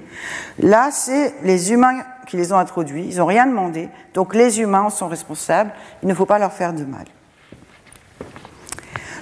Là, 0.59 0.89
c'est 0.89 1.33
les 1.43 1.73
humains 1.73 2.05
qui 2.27 2.37
les 2.37 2.53
ont 2.53 2.57
introduits, 2.57 3.07
ils 3.09 3.17
n'ont 3.17 3.25
rien 3.25 3.45
demandé, 3.45 3.89
donc 4.13 4.33
les 4.35 4.61
humains 4.61 4.89
sont 4.89 5.09
responsables, 5.09 5.71
il 6.01 6.07
ne 6.07 6.13
faut 6.13 6.25
pas 6.25 6.39
leur 6.39 6.53
faire 6.53 6.71
de 6.71 6.85
mal. 6.85 7.05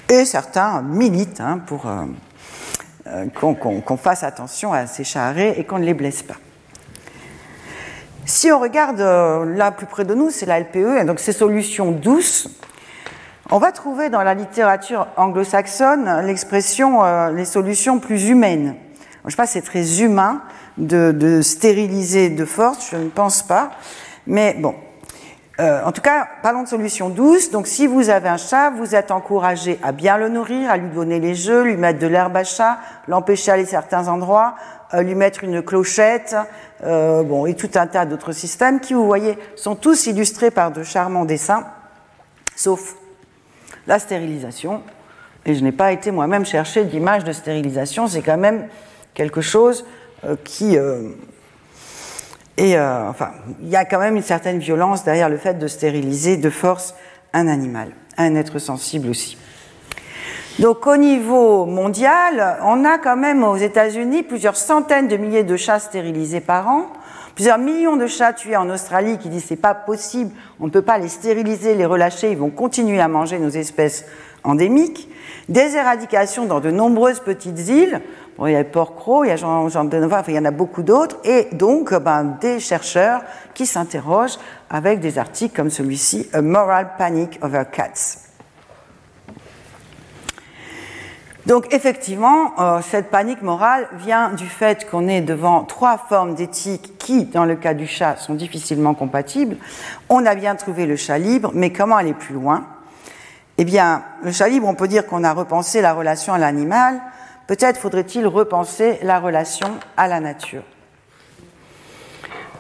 Et 0.10 0.26
certains 0.26 0.84
militent 0.84 1.42
hein, 1.42 1.60
pour 1.66 1.88
euh, 1.88 2.04
euh, 3.08 3.26
qu'on 3.30 3.98
fasse 3.98 4.24
attention 4.24 4.74
à 4.74 4.86
ces 4.86 5.06
charrets 5.06 5.56
et 5.58 5.64
qu'on 5.64 5.80
ne 5.80 5.86
les 5.86 5.96
blesse 5.96 6.22
pas. 6.22 6.36
Si 8.34 8.50
on 8.50 8.60
regarde 8.62 9.02
euh, 9.02 9.44
là 9.58 9.72
plus 9.72 9.86
près 9.86 10.06
de 10.06 10.16
nous, 10.16 10.30
c'est 10.30 10.46
la 10.46 10.62
LPE, 10.62 11.06
donc 11.06 11.20
ces 11.20 11.34
solutions 11.34 11.92
douces, 11.92 12.48
on 13.52 13.58
va 13.58 13.74
trouver 13.74 14.10
dans 14.10 14.24
la 14.24 14.34
littérature 14.34 15.08
anglo-saxonne 15.18 16.26
l'expression 16.26 17.04
euh, 17.04 17.30
les 17.32 17.44
solutions 17.44 18.00
plus 18.00 18.30
humaines. 18.30 18.76
Je 19.24 19.28
ne 19.28 19.32
sais 19.32 19.36
pas 19.36 19.48
c'est 19.48 19.62
très 19.62 20.02
humain 20.02 20.44
de, 20.78 21.42
stériliser 21.42 22.30
de 22.30 22.46
force, 22.46 22.92
je 22.92 22.96
ne 22.96 23.10
pense 23.10 23.44
pas. 23.44 23.72
Mais 24.26 24.56
bon, 24.58 24.76
euh, 25.60 25.84
en 25.84 25.92
tout 25.92 26.02
cas, 26.02 26.28
parlons 26.42 26.64
de 26.64 26.68
solutions 26.68 27.10
douces. 27.10 27.52
Donc, 27.52 27.68
si 27.68 27.86
vous 27.86 28.10
avez 28.10 28.30
un 28.30 28.38
chat, 28.38 28.70
vous 28.72 28.96
êtes 28.96 29.12
encouragé 29.12 29.80
à 29.84 29.92
bien 29.92 30.18
le 30.18 30.30
nourrir, 30.30 30.72
à 30.72 30.78
lui 30.78 30.90
donner 30.90 31.20
les 31.20 31.36
jeux, 31.36 31.64
lui 31.64 31.78
mettre 31.78 32.00
de 32.00 32.08
l'herbe 32.08 32.36
à 32.38 32.44
chat, 32.44 32.80
l'empêcher 33.08 33.52
d'aller 33.52 33.66
certains 33.66 34.08
endroits, 34.08 34.56
euh, 34.94 35.02
lui 35.02 35.16
mettre 35.16 35.44
une 35.44 35.62
clochette, 35.62 36.36
bon, 36.84 37.46
et 37.46 37.54
tout 37.54 37.70
un 37.76 37.86
tas 37.86 38.06
d'autres 38.06 38.32
systèmes 38.32 38.80
qui, 38.80 38.94
vous 38.94 39.06
voyez, 39.06 39.38
sont 39.56 39.76
tous 39.76 40.08
illustrés 40.08 40.52
par 40.52 40.72
de 40.72 40.84
charmants 40.84 41.26
dessins, 41.26 41.66
sauf 42.56 42.96
la 43.88 44.00
stérilisation. 44.00 44.82
Et 45.46 45.56
je 45.56 45.64
n'ai 45.64 45.72
pas 45.72 45.92
été 45.92 46.12
moi-même 46.12 46.46
chercher 46.46 46.86
d'image 46.86 47.24
de 47.24 47.32
stérilisation, 47.32 48.08
c'est 48.08 48.22
quand 48.22 48.38
même 48.38 48.68
quelque 49.14 49.42
chose 49.42 49.86
euh, 50.24 50.36
qui 50.44 50.78
est. 52.58 52.76
Euh, 52.76 53.10
enfin, 53.10 53.32
il 53.62 53.70
y 53.70 53.76
a 53.76 53.86
quand 53.86 54.00
même 54.00 54.16
une 54.16 54.24
certaine 54.24 54.60
violence 54.60 55.04
derrière 55.04 55.30
le 55.30 55.38
fait 55.38 55.56
de 55.56 55.68
stériliser 55.68 56.38
de 56.38 56.50
force 56.50 56.96
un 57.34 57.48
animal, 57.48 57.90
un 58.18 58.36
être 58.36 58.60
sensible 58.60 59.10
aussi. 59.10 59.38
Donc 60.60 60.86
au 60.86 60.98
niveau 60.98 61.66
mondial, 61.66 62.58
on 62.64 62.84
a 62.84 62.98
quand 62.98 63.16
même 63.16 63.44
aux 63.44 63.56
États-Unis 63.56 64.24
plusieurs 64.24 64.58
centaines 64.58 65.08
de 65.08 65.18
milliers 65.18 65.44
de 65.44 65.56
chats 65.56 65.80
stérilisés 65.80 66.42
par 66.42 66.68
an 66.68 66.92
plusieurs 67.36 67.58
millions 67.58 67.98
de 67.98 68.08
chats 68.08 68.34
tués 68.34 68.56
en 68.56 68.70
Australie 68.70 69.18
qui 69.18 69.30
disent 69.30 69.46
c'est 69.46 69.56
pas 69.56 69.74
possible, 69.74 70.32
on 70.60 70.66
ne 70.66 70.72
peut 70.72 70.82
pas 70.82 70.98
les 70.98 71.08
stériliser, 71.08 71.76
les 71.76 71.86
relâcher, 71.86 72.32
ils 72.32 72.38
vont 72.38 72.50
continuer 72.50 73.00
à 73.00 73.08
manger 73.08 73.40
nos 73.40 73.50
espèces 73.50 74.06
endémiques, 74.44 75.10
des 75.50 75.76
éradications 75.76 76.46
dans 76.46 76.60
de 76.60 76.72
nombreuses 76.72 77.20
petites 77.20 77.68
îles, 77.68 78.02
il 78.40 78.54
y 78.54 78.56
a 78.56 78.64
Port-Cros, 78.64 79.24
il 79.24 79.28
y 79.28 79.32
a 79.32 79.36
Jean, 79.36 79.70
Jean 79.70 79.84
de 79.84 79.98
Nova, 79.98 80.20
enfin, 80.20 80.32
il 80.32 80.36
y 80.36 80.40
en 80.40 80.46
a 80.46 80.52
beaucoup 80.52 80.84
d'autres, 80.84 81.18
et 81.24 81.50
donc 81.52 81.94
ben, 81.94 82.38
des 82.42 82.60
chercheurs 82.60 83.22
qui 83.54 83.66
s'interrogent 83.66 84.40
avec 84.70 85.00
des 85.00 85.18
articles 85.18 85.56
comme 85.56 85.70
celui-ci, 85.70 86.28
A 86.34 86.42
Moral 86.42 86.92
Panic 86.98 87.40
Over 87.44 87.64
Cats. 87.72 88.18
Donc 91.48 91.74
effectivement, 91.74 92.54
euh, 92.60 92.82
cette 92.82 93.10
panique 93.10 93.42
morale 93.42 93.88
vient 93.94 94.30
du 94.30 94.46
fait 94.46 94.88
qu'on 94.90 95.08
est 95.08 95.22
devant 95.22 95.64
trois 95.64 95.98
formes 95.98 96.36
d'éthique 96.36 97.00
qui, 97.00 97.26
dans 97.26 97.46
le 97.46 97.56
cas 97.56 97.74
du 97.74 97.88
chat, 97.88 98.16
sont 98.18 98.36
difficilement 98.36 98.94
compatibles. 98.94 99.58
On 100.08 100.26
a 100.26 100.36
bien 100.36 100.56
trouvé 100.56 100.86
le 100.86 100.96
chat 100.96 101.18
libre, 101.18 101.52
mais 101.56 101.72
comment 101.72 101.98
aller 101.98 102.14
plus 102.14 102.36
loin? 102.36 102.68
Eh 103.58 103.66
bien, 103.66 104.04
le 104.24 104.32
chat 104.32 104.50
libre, 104.50 104.68
on 104.68 104.76
peut 104.76 104.88
dire 104.88 105.08
qu'on 105.08 105.24
a 105.24 105.34
repensé 105.34 105.82
la 105.82 105.94
relation 105.94 106.34
à 106.34 106.38
l'animal. 106.38 107.02
Peut-être 107.52 107.80
faudrait-il 107.80 108.26
repenser 108.28 108.98
la 109.04 109.20
relation 109.20 109.68
à 109.98 110.08
la 110.08 110.22
nature. 110.22 110.64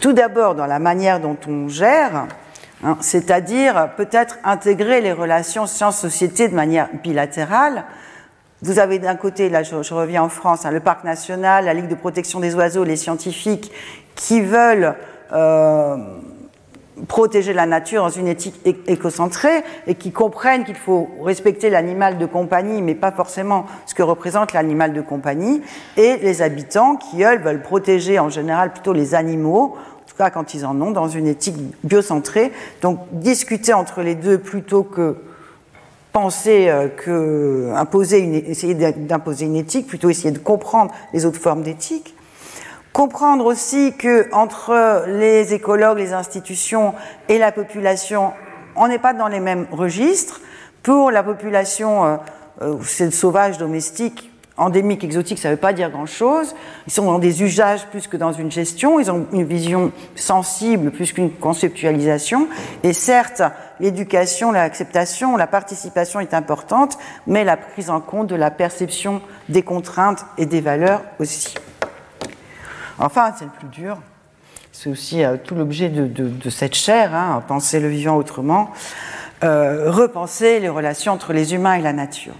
Tout 0.01 0.11
d'abord 0.11 0.53
dans 0.53 0.65
la 0.65 0.79
manière 0.79 1.21
dont 1.21 1.37
on 1.47 1.69
gère, 1.69 2.27
hein, 2.83 2.97
c'est-à-dire 2.99 3.91
peut-être 3.95 4.37
intégrer 4.43 4.99
les 4.99 5.13
relations 5.13 5.65
science-société 5.65 6.49
de 6.49 6.55
manière 6.55 6.89
bilatérale, 7.03 7.85
vous 8.63 8.79
avez 8.79 8.99
d'un 8.99 9.15
côté, 9.15 9.47
là 9.47 9.63
je, 9.63 9.93
reviens 9.93 10.23
en 10.23 10.29
France, 10.29 10.65
hein, 10.65 10.71
le 10.71 10.81
parc 10.81 11.05
national, 11.05 11.63
la 11.63 11.73
Ligue 11.73 11.87
de 11.87 11.95
protection 11.95 12.41
des 12.41 12.53
oiseaux, 12.53 12.83
les 12.83 12.97
scientifiques 12.97 13.71
qui 14.15 14.41
veulent 14.41 14.95
euh, 15.31 15.95
protéger 17.07 17.53
la 17.53 17.65
nature 17.65 18.03
dans 18.03 18.09
une 18.09 18.27
éthique 18.27 18.59
écocentrée 18.87 19.63
et 19.87 19.95
qui 19.95 20.11
comprennent 20.11 20.63
qu'il 20.63 20.75
faut 20.75 21.09
respecter 21.21 21.69
l'animal 21.69 22.17
de 22.17 22.25
compagnie, 22.25 22.81
mais 22.81 22.95
pas 22.95 23.11
forcément 23.11 23.65
ce 23.85 23.95
que 23.95 24.03
représente 24.03 24.53
l'animal 24.53 24.93
de 24.93 25.01
compagnie, 25.01 25.61
et 25.97 26.17
les 26.17 26.41
habitants 26.41 26.95
qui, 26.95 27.23
eux, 27.23 27.37
veulent 27.39 27.61
protéger 27.61 28.19
en 28.19 28.29
général 28.29 28.73
plutôt 28.73 28.93
les 28.93 29.15
animaux, 29.15 29.75
en 29.75 30.09
tout 30.09 30.15
cas 30.17 30.29
quand 30.29 30.53
ils 30.53 30.65
en 30.65 30.79
ont, 30.81 30.91
dans 30.91 31.07
une 31.07 31.27
éthique 31.27 31.55
biocentrée. 31.83 32.51
Donc 32.81 32.99
discuter 33.11 33.73
entre 33.73 34.01
les 34.01 34.15
deux 34.15 34.37
plutôt 34.37 34.83
que 34.83 35.15
penser 36.11 36.67
euh, 36.67 36.89
que 36.89 37.71
imposer 37.75 38.19
une, 38.19 38.35
essayer 38.35 38.73
d'imposer 38.73 39.45
une 39.45 39.55
éthique, 39.55 39.87
plutôt 39.87 40.09
essayer 40.09 40.31
de 40.31 40.39
comprendre 40.39 40.93
les 41.13 41.25
autres 41.25 41.39
formes 41.39 41.63
d'éthique. 41.63 42.15
Comprendre 42.93 43.45
aussi 43.45 43.93
que 43.97 44.27
entre 44.33 45.05
les 45.07 45.53
écologues, 45.53 45.97
les 45.97 46.11
institutions 46.11 46.93
et 47.29 47.37
la 47.37 47.53
population, 47.53 48.33
on 48.75 48.89
n'est 48.89 48.99
pas 48.99 49.13
dans 49.13 49.29
les 49.29 49.39
mêmes 49.39 49.65
registres. 49.71 50.41
Pour 50.83 51.09
la 51.09 51.23
population, 51.23 52.05
euh, 52.05 52.17
euh 52.61 52.77
c'est 52.83 53.05
le 53.05 53.11
sauvage 53.11 53.57
domestique, 53.57 54.29
endémique, 54.57 55.05
exotique, 55.05 55.39
ça 55.39 55.47
ne 55.47 55.53
veut 55.53 55.59
pas 55.59 55.71
dire 55.71 55.89
grand-chose. 55.89 56.53
Ils 56.85 56.91
sont 56.91 57.05
dans 57.05 57.19
des 57.19 57.43
usages 57.43 57.87
plus 57.87 58.07
que 58.07 58.17
dans 58.17 58.33
une 58.33 58.51
gestion. 58.51 58.99
Ils 58.99 59.09
ont 59.09 59.25
une 59.31 59.45
vision 59.45 59.93
sensible 60.15 60.91
plus 60.91 61.13
qu'une 61.13 61.31
conceptualisation. 61.31 62.49
Et 62.83 62.91
certes, 62.91 63.41
l'éducation, 63.79 64.51
l'acceptation, 64.51 65.37
la 65.37 65.47
participation 65.47 66.19
est 66.19 66.33
importante, 66.33 66.97
mais 67.25 67.45
la 67.45 67.55
prise 67.55 67.89
en 67.89 68.01
compte 68.01 68.27
de 68.27 68.35
la 68.35 68.51
perception 68.51 69.21
des 69.47 69.63
contraintes 69.63 70.25
et 70.37 70.45
des 70.45 70.61
valeurs 70.61 71.03
aussi. 71.19 71.55
Enfin, 73.03 73.33
c'est 73.35 73.45
le 73.45 73.51
plus 73.51 73.67
dur. 73.67 73.97
C'est 74.71 74.87
aussi 74.87 75.23
euh, 75.23 75.35
tout 75.43 75.55
l'objet 75.55 75.89
de, 75.89 76.49
cette 76.51 76.75
chaire, 76.75 77.15
hein, 77.15 77.43
penser 77.47 77.79
le 77.79 77.87
vivant 77.87 78.15
autrement, 78.15 78.69
euh, 79.43 79.89
repenser 79.89 80.59
les 80.59 80.69
relations 80.69 81.11
entre 81.11 81.33
les 81.33 81.55
humains 81.55 81.73
et 81.73 81.81
la 81.81 81.93
nature. 81.93 82.35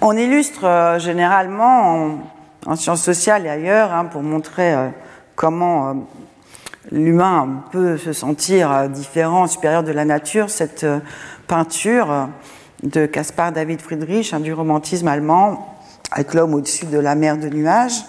On 0.00 0.16
illustre 0.16 0.64
euh, 0.64 0.98
généralement 0.98 2.20
en, 2.64 2.76
sciences 2.76 3.02
sociales 3.02 3.44
et 3.44 3.50
ailleurs 3.50 3.92
hein, 3.92 4.06
pour 4.06 4.22
montrer 4.22 4.74
comment 5.36 6.08
l'humain 6.90 7.64
peut 7.70 7.98
se 7.98 8.14
sentir 8.14 8.88
différent, 8.88 9.46
supérieur 9.46 9.82
de 9.82 9.92
la 9.92 10.06
nature, 10.06 10.48
cette 10.48 10.86
peinture 11.46 12.28
de 12.82 13.04
Caspar 13.04 13.52
David 13.52 13.82
Friedrich, 13.82 14.34
du 14.36 14.54
romantisme 14.54 15.08
allemand, 15.08 15.76
avec 16.10 16.32
l'homme 16.32 16.54
au-dessus 16.54 16.86
de 16.86 16.98
la 16.98 17.14
mer 17.14 17.36
de 17.36 17.48
nuages. 17.48 18.04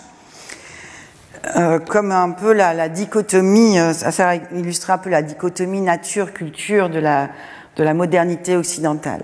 Comme 1.87 2.11
un 2.11 2.31
peu 2.31 2.53
la, 2.53 2.89
dichotomie, 2.89 3.77
ça, 3.93 4.35
illustre 4.35 4.91
un 4.91 4.97
peu 4.97 5.09
la 5.09 5.21
dichotomie 5.21 5.81
nature-culture 5.81 6.89
de 6.89 6.99
la, 6.99 7.29
de 7.75 7.83
la 7.83 7.93
modernité 7.93 8.55
occidentale 8.55 9.21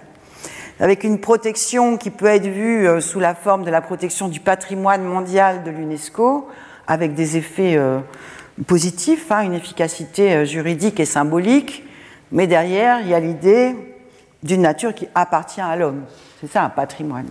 avec 0.80 1.04
une 1.04 1.20
protection 1.20 1.98
qui 1.98 2.10
peut 2.10 2.26
être 2.26 2.48
vue 2.48 2.88
euh, 2.88 3.00
sous 3.00 3.20
la 3.20 3.36
forme 3.36 3.64
de 3.64 3.72
la 3.72 3.82
protection 3.82 4.28
du 4.28 4.40
patrimoine 4.40 5.04
mondial 5.04 5.64
de 5.64 5.72
l'UNESCO, 5.72 6.50
avec 6.88 7.14
des 7.14 7.38
effets 7.38 7.78
euh, 7.78 8.00
positifs, 8.68 9.32
hein, 9.32 9.42
une 9.42 9.54
efficacité 9.54 10.34
euh, 10.34 10.46
juridique 10.46 11.00
et 11.00 11.06
symbolique, 11.06 11.84
mais 12.32 12.48
derrière, 12.48 13.00
il 13.02 13.08
y 13.08 13.14
a 13.14 13.20
l'idée 13.20 13.76
d'une 14.44 14.62
nature 14.62 14.94
qui 14.94 15.08
appartient 15.16 15.62
à 15.62 15.76
l'homme. 15.76 16.04
C'est 16.42 16.52
ça 16.52 16.64
un 16.64 16.70
patrimoine. 16.70 17.28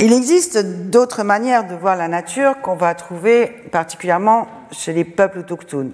Il 0.00 0.12
existe 0.12 0.58
d'autres 0.58 1.24
manières 1.24 1.66
de 1.66 1.74
voir 1.74 1.96
la 1.96 2.06
nature 2.06 2.60
qu'on 2.60 2.76
va 2.76 2.94
trouver 2.94 3.48
particulièrement 3.72 4.46
chez 4.70 4.92
les 4.92 5.02
peuples 5.02 5.40
autochtones. 5.40 5.90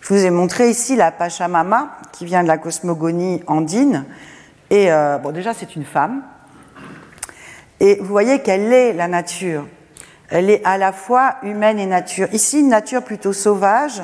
Je 0.00 0.08
vous 0.12 0.24
ai 0.24 0.30
montré 0.30 0.70
ici 0.70 0.96
la 0.96 1.12
Pachamama, 1.12 1.98
qui 2.10 2.24
vient 2.24 2.42
de 2.42 2.48
la 2.48 2.58
cosmogonie 2.58 3.44
andine. 3.46 4.06
Et 4.70 4.90
euh, 4.90 5.18
bon, 5.18 5.30
déjà, 5.30 5.54
c'est 5.54 5.76
une 5.76 5.84
femme. 5.84 6.24
Et 7.78 7.94
vous 8.00 8.06
voyez 8.06 8.40
qu'elle 8.40 8.72
est 8.72 8.92
la 8.92 9.06
nature. 9.06 9.68
Elle 10.28 10.50
est 10.50 10.64
à 10.64 10.76
la 10.76 10.90
fois 10.90 11.36
humaine 11.44 11.78
et 11.78 11.86
nature. 11.86 12.26
Ici, 12.32 12.58
une 12.58 12.70
nature 12.70 13.04
plutôt 13.04 13.32
sauvage. 13.32 14.02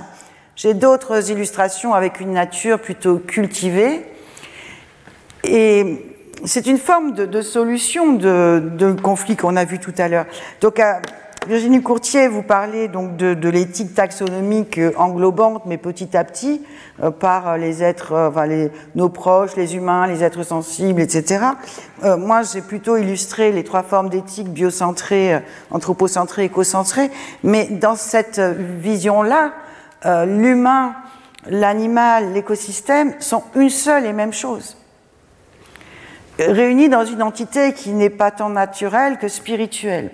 J'ai 0.54 0.74
d'autres 0.74 1.28
illustrations 1.28 1.92
avec 1.92 2.20
une 2.20 2.34
nature 2.34 2.80
plutôt 2.80 3.18
cultivée. 3.18 4.06
Et 5.42 6.11
c'est 6.44 6.66
une 6.66 6.78
forme 6.78 7.12
de, 7.12 7.42
solution 7.42 8.14
de, 8.14 8.62
de 8.76 8.92
conflit 8.92 9.36
qu'on 9.36 9.56
a 9.56 9.64
vu 9.64 9.78
tout 9.78 9.94
à 9.98 10.08
l'heure. 10.08 10.26
Donc, 10.60 10.80
Virginie 11.48 11.82
Courtier, 11.82 12.28
vous 12.28 12.44
parlez 12.44 12.86
donc 12.86 13.16
de, 13.16 13.48
l'éthique 13.48 13.94
taxonomique 13.94 14.78
englobante, 14.96 15.64
mais 15.66 15.76
petit 15.76 16.16
à 16.16 16.22
petit, 16.22 16.62
euh, 17.02 17.10
par 17.10 17.58
les 17.58 17.82
êtres, 17.82 18.12
euh, 18.12 18.28
enfin 18.28 18.46
les, 18.46 18.70
nos 18.94 19.08
proches, 19.08 19.56
les 19.56 19.74
humains, 19.74 20.06
les 20.06 20.22
êtres 20.22 20.44
sensibles, 20.44 21.00
etc. 21.00 21.46
Euh, 22.04 22.16
moi, 22.16 22.42
j'ai 22.42 22.60
plutôt 22.60 22.96
illustré 22.96 23.50
les 23.50 23.64
trois 23.64 23.82
formes 23.82 24.08
d'éthique 24.08 24.50
biocentrée, 24.50 25.42
anthropocentrée, 25.72 26.44
écocentrée, 26.44 27.10
mais 27.42 27.66
dans 27.66 27.96
cette 27.96 28.38
vision-là, 28.38 29.52
l'humain, 30.26 30.94
l'animal, 31.48 32.32
l'écosystème 32.34 33.14
sont 33.18 33.42
une 33.56 33.70
seule 33.70 34.06
et 34.06 34.12
même 34.12 34.32
chose 34.32 34.76
réunis 36.48 36.88
dans 36.88 37.04
une 37.04 37.22
entité 37.22 37.72
qui 37.72 37.90
n'est 37.90 38.10
pas 38.10 38.30
tant 38.30 38.50
naturelle 38.50 39.18
que 39.18 39.28
spirituelle. 39.28 40.10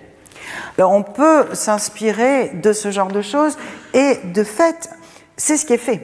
Ben, 0.76 0.86
on 0.86 1.02
peut 1.02 1.46
s'inspirer 1.54 2.50
de 2.54 2.72
ce 2.72 2.90
genre 2.90 3.08
de 3.08 3.22
choses 3.22 3.58
et 3.94 4.18
de 4.24 4.44
fait, 4.44 4.90
c'est 5.36 5.56
ce 5.56 5.66
qui 5.66 5.74
est 5.74 5.78
fait. 5.78 6.02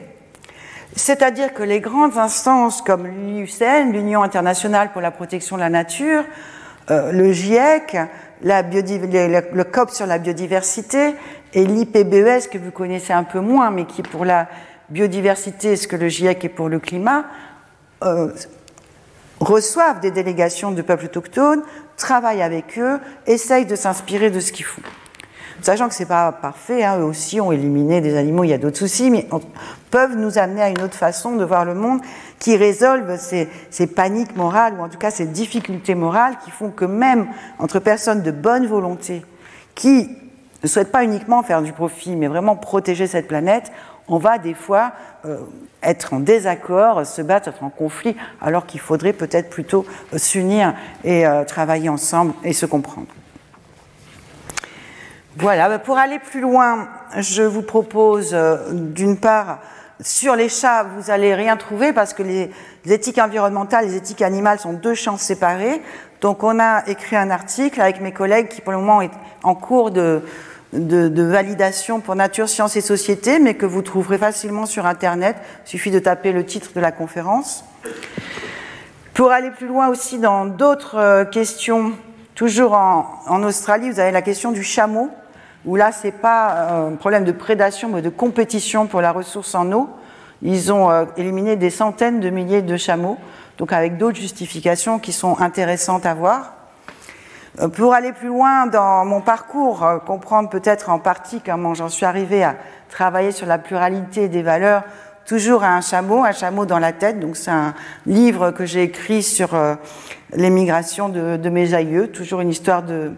C'est-à-dire 0.95 1.53
que 1.53 1.63
les 1.63 1.81
grandes 1.81 2.17
instances 2.17 2.81
comme 2.81 3.05
l'UCN, 3.07 3.91
l'Union 3.91 4.23
internationale 4.23 4.91
pour 4.91 5.01
la 5.01 5.11
protection 5.11 5.57
de 5.57 5.61
la 5.61 5.69
nature, 5.69 6.23
euh, 6.89 7.11
le 7.11 7.33
GIEC, 7.33 7.97
le, 8.43 9.63
COP 9.63 9.89
sur 9.89 10.05
la 10.05 10.19
biodiversité 10.19 11.15
et 11.53 11.65
l'IPBES 11.65 12.49
que 12.49 12.57
vous 12.57 12.71
connaissez 12.71 13.11
un 13.11 13.23
peu 13.23 13.39
moins, 13.39 13.71
mais 13.71 13.85
qui 13.85 14.03
pour 14.03 14.23
la 14.23 14.47
biodiversité, 14.89 15.75
ce 15.75 15.87
que 15.87 15.95
le 15.95 16.07
GIEC 16.07 16.45
est 16.45 16.49
pour 16.49 16.69
le 16.69 16.79
climat, 16.79 17.25
euh, 18.03 18.31
reçoivent 19.39 19.99
des 19.99 20.11
délégations 20.11 20.71
de 20.71 20.81
peuples 20.81 21.05
autochtones, 21.05 21.63
travaillent 21.97 22.41
avec 22.41 22.77
eux, 22.79 22.99
essayent 23.27 23.65
de 23.65 23.75
s'inspirer 23.75 24.29
de 24.29 24.39
ce 24.39 24.51
qu'ils 24.51 24.65
font. 24.65 24.81
Sachant 25.61 25.87
que 25.87 25.95
ce 25.95 26.03
n'est 26.03 26.07
pas 26.07 26.31
parfait, 26.31 26.83
hein, 26.83 26.99
eux 26.99 27.03
aussi 27.03 27.39
ont 27.39 27.51
éliminé 27.51 28.01
des 28.01 28.17
animaux, 28.17 28.43
il 28.43 28.49
y 28.49 28.53
a 28.53 28.57
d'autres 28.57 28.77
soucis, 28.77 29.09
mais 29.09 29.27
peuvent 29.89 30.15
nous 30.15 30.37
amener 30.37 30.61
à 30.61 30.69
une 30.69 30.81
autre 30.81 30.95
façon 30.95 31.35
de 31.37 31.45
voir 31.45 31.65
le 31.65 31.73
monde 31.73 32.01
qui 32.39 32.57
résolvent 32.57 33.17
ces, 33.17 33.49
ces, 33.69 33.87
paniques 33.87 34.35
morales, 34.35 34.75
ou 34.77 34.83
en 34.83 34.89
tout 34.89 34.97
cas 34.97 35.11
ces 35.11 35.25
difficultés 35.25 35.95
morales 35.95 36.35
qui 36.43 36.51
font 36.51 36.69
que 36.69 36.85
même 36.85 37.27
entre 37.57 37.79
personnes 37.79 38.21
de 38.21 38.31
bonne 38.31 38.67
volonté, 38.67 39.23
qui 39.75 40.09
ne 40.61 40.67
souhaitent 40.67 40.91
pas 40.91 41.03
uniquement 41.03 41.41
faire 41.41 41.61
du 41.61 41.71
profit, 41.71 42.15
mais 42.15 42.27
vraiment 42.27 42.55
protéger 42.55 43.07
cette 43.07 43.27
planète, 43.27 43.71
on 44.07 44.17
va 44.17 44.37
des 44.37 44.53
fois 44.53 44.91
euh, 45.25 45.39
être 45.81 46.13
en 46.13 46.19
désaccord, 46.19 47.05
se 47.05 47.21
battre, 47.21 47.49
être 47.49 47.63
en 47.63 47.69
conflit, 47.69 48.15
alors 48.41 48.65
qu'il 48.65 48.79
faudrait 48.79 49.13
peut-être 49.13 49.49
plutôt 49.49 49.85
euh, 50.13 50.17
s'unir 50.17 50.73
et 51.03 51.25
euh, 51.25 51.43
travailler 51.43 51.89
ensemble 51.89 52.33
et 52.43 52.53
se 52.53 52.65
comprendre. 52.65 53.07
Voilà, 55.37 55.67
bah, 55.67 55.79
pour 55.79 55.97
aller 55.97 56.19
plus 56.19 56.41
loin, 56.41 56.87
je 57.17 57.43
vous 57.43 57.61
propose 57.61 58.35
d'une 58.71 59.17
part, 59.17 59.59
sur 59.99 60.35
les 60.35 60.49
chats, 60.49 60.83
vous 60.83 61.07
n'allez 61.07 61.33
rien 61.35 61.57
trouver 61.57 61.93
parce 61.93 62.13
que 62.13 62.23
les, 62.23 62.51
les 62.85 62.93
éthiques 62.93 63.17
environnementales, 63.17 63.85
les 63.85 63.95
éthiques 63.95 64.21
animales 64.21 64.59
sont 64.59 64.73
deux 64.73 64.93
champs 64.93 65.17
séparés. 65.17 65.81
Donc 66.21 66.43
on 66.43 66.59
a 66.59 66.87
écrit 66.87 67.15
un 67.15 67.29
article 67.29 67.81
avec 67.81 68.01
mes 68.01 68.11
collègues 68.11 68.47
qui 68.47 68.61
pour 68.61 68.71
le 68.71 68.79
moment 68.79 69.01
est 69.01 69.11
en 69.43 69.55
cours 69.55 69.91
de, 69.91 70.21
de, 70.75 71.23
validation 71.23 71.99
pour 71.99 72.15
nature, 72.15 72.49
sciences 72.49 72.75
et 72.75 72.81
société, 72.81 73.39
mais 73.39 73.55
que 73.55 73.65
vous 73.65 73.81
trouverez 73.81 74.17
facilement 74.17 74.65
sur 74.65 74.85
Internet. 74.85 75.37
Il 75.65 75.69
suffit 75.69 75.91
de 75.91 75.99
taper 75.99 76.31
le 76.31 76.45
titre 76.45 76.71
de 76.75 76.79
la 76.79 76.91
conférence. 76.91 77.63
Pour 79.13 79.31
aller 79.31 79.51
plus 79.51 79.67
loin 79.67 79.87
aussi 79.87 80.19
dans 80.19 80.45
d'autres 80.45 80.97
euh, 80.97 81.25
questions, 81.25 81.93
toujours 82.35 82.73
en, 82.73 83.43
Australie, 83.43 83.89
vous 83.89 83.99
avez 83.99 84.11
la 84.11 84.21
question 84.21 84.51
du 84.51 84.63
chameau, 84.63 85.09
où 85.65 85.75
là, 85.77 85.91
ce 85.91 86.07
n'est 86.07 86.13
pas 86.13 86.51
euh, 86.51 86.89
un 86.89 86.95
problème 86.95 87.23
de 87.23 87.31
prédation, 87.31 87.89
mais 87.89 88.01
de 88.01 88.09
compétition 88.09 88.87
pour 88.87 89.01
la 89.01 89.11
ressource 89.11 89.55
en 89.55 89.71
eau. 89.71 89.89
Ils 90.41 90.73
ont 90.73 90.91
euh, 90.91 91.05
éliminé 91.15 91.55
des 91.55 91.69
centaines 91.69 92.19
de 92.19 92.29
milliers 92.29 92.61
de 92.61 92.77
chameaux, 92.77 93.17
donc 93.57 93.71
avec 93.71 93.97
d'autres 93.97 94.19
justifications 94.19 94.99
qui 94.99 95.13
sont 95.13 95.39
intéressantes 95.39 96.05
à 96.05 96.13
voir. 96.13 96.64
Euh, 97.61 97.67
pour 97.69 97.93
aller 97.93 98.11
plus 98.11 98.27
loin 98.27 98.67
dans 98.67 99.05
mon 99.05 99.21
parcours, 99.21 99.83
euh, 99.83 99.97
comprendre 99.99 100.49
peut-être 100.49 100.89
en 100.89 100.99
partie 100.99 101.39
comment 101.39 101.73
j'en 101.73 101.87
suis 101.87 102.05
arrivée 102.05 102.43
à 102.43 102.55
travailler 102.89 103.31
sur 103.31 103.47
la 103.47 103.57
pluralité 103.57 104.27
des 104.27 104.41
valeurs, 104.41 104.83
toujours 105.25 105.63
à 105.63 105.69
un 105.69 105.81
chameau, 105.81 106.23
un 106.23 106.33
chameau 106.33 106.65
dans 106.65 106.79
la 106.79 106.91
tête. 106.91 107.19
Donc 107.19 107.37
c'est 107.37 107.51
un 107.51 107.73
livre 108.05 108.51
que 108.51 108.65
j'ai 108.65 108.83
écrit 108.83 109.23
sur 109.23 109.55
euh, 109.55 109.75
l'émigration 110.33 111.07
de, 111.07 111.37
de, 111.37 111.49
mes 111.49 111.73
aïeux, 111.73 112.09
toujours 112.09 112.41
une 112.41 112.49
histoire 112.49 112.83
de, 112.83 113.13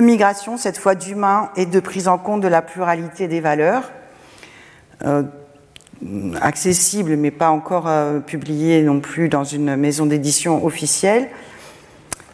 migration, 0.00 0.56
cette 0.56 0.78
fois 0.78 0.94
d'humains 0.94 1.50
et 1.56 1.66
de 1.66 1.80
prise 1.80 2.06
en 2.06 2.18
compte 2.18 2.40
de 2.40 2.48
la 2.48 2.62
pluralité 2.62 3.26
des 3.26 3.40
valeurs. 3.40 3.90
Euh, 5.04 5.22
accessible 6.40 7.16
mais 7.16 7.32
pas 7.32 7.50
encore 7.50 7.90
publié 8.24 8.82
non 8.82 9.00
plus 9.00 9.28
dans 9.28 9.42
une 9.42 9.74
maison 9.74 10.06
d'édition 10.06 10.64
officielle. 10.64 11.28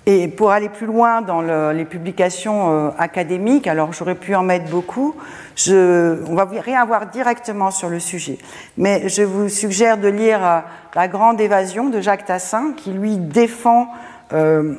Et 0.06 0.28
pour 0.28 0.50
aller 0.50 0.68
plus 0.68 0.86
loin 0.86 1.22
dans 1.22 1.40
les 1.72 1.84
publications 1.86 2.70
euh, 2.70 2.90
académiques, 2.98 3.66
alors 3.66 3.94
j'aurais 3.94 4.14
pu 4.14 4.34
en 4.34 4.42
mettre 4.42 4.70
beaucoup, 4.70 5.14
je, 5.56 6.22
on 6.28 6.34
va 6.34 6.44
rien 6.44 6.84
voir 6.84 7.06
directement 7.06 7.70
sur 7.70 7.88
le 7.88 7.98
sujet, 8.00 8.36
mais 8.76 9.08
je 9.08 9.22
vous 9.22 9.48
suggère 9.48 9.96
de 9.96 10.08
lire 10.08 10.44
euh, 10.44 10.60
La 10.94 11.08
Grande 11.08 11.40
Évasion 11.40 11.88
de 11.88 12.02
Jacques 12.02 12.26
Tassin, 12.26 12.74
qui 12.76 12.92
lui 12.92 13.16
défend 13.16 13.88
euh, 14.34 14.74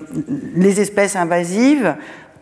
les 0.53 0.79
espèces 0.79 1.15
invasives 1.15 1.95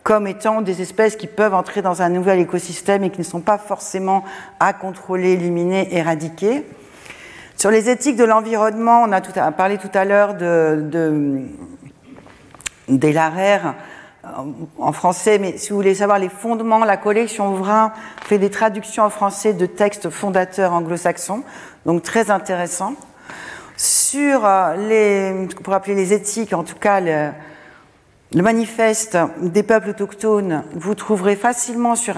comme 0.04 0.28
étant 0.28 0.62
des 0.62 0.82
espèces 0.82 1.16
qui 1.16 1.28
peuvent 1.28 1.54
entrer 1.54 1.82
dans 1.82 2.02
un 2.02 2.10
nouvel 2.10 2.40
écosystème 2.40 3.06
et 3.06 3.10
qui 3.10 3.20
ne 3.20 3.26
sont 3.26 3.40
pas 3.40 3.58
forcément 3.58 4.26
à 4.60 4.74
contrôler, 4.74 5.32
éliminer, 5.32 5.88
éradiquer. 5.96 6.66
Sur 7.56 7.72
les 7.72 7.90
éthiques 7.90 8.18
de 8.18 8.26
l'environnement, 8.26 9.06
on 9.08 9.12
a 9.14 9.22
parlé 9.52 9.78
tout 9.78 9.92
à 9.94 10.04
l'heure 10.04 10.34
de, 10.34 10.84
de 10.92 11.44
des 12.88 13.14
Larère 13.14 13.76
euh, 14.26 14.30
en 14.78 14.92
français, 14.92 15.38
mais 15.40 15.58
si 15.58 15.70
vous 15.70 15.76
voulez 15.76 15.96
savoir 15.96 16.20
les 16.20 16.30
fondements, 16.30 16.86
la 16.86 16.98
collection 16.98 17.54
Ouvrin 17.54 17.94
fait 18.24 18.38
des 18.38 18.50
traductions 18.50 19.04
en 19.04 19.10
français 19.10 19.54
de 19.54 19.66
textes 19.66 20.10
fondateurs 20.10 20.74
anglo-saxons, 20.74 21.44
donc 21.86 22.04
très 22.04 22.32
intéressant. 22.32 22.96
Sur 23.76 24.46
euh, 24.46 24.76
les, 24.88 25.50
ce 25.50 25.56
qu'on 25.56 25.64
pourrait 25.64 25.78
appeler 25.78 25.96
les 25.96 26.14
éthiques, 26.14 26.54
en 26.54 26.64
tout 26.64 26.76
cas 26.76 27.02
manifeste 28.42 29.18
des 29.42 29.62
peuples 29.62 29.90
autochtones, 29.90 30.64
vous 30.74 30.96
trouverez 30.96 31.36
facilement 31.36 31.96
sur 31.96 32.16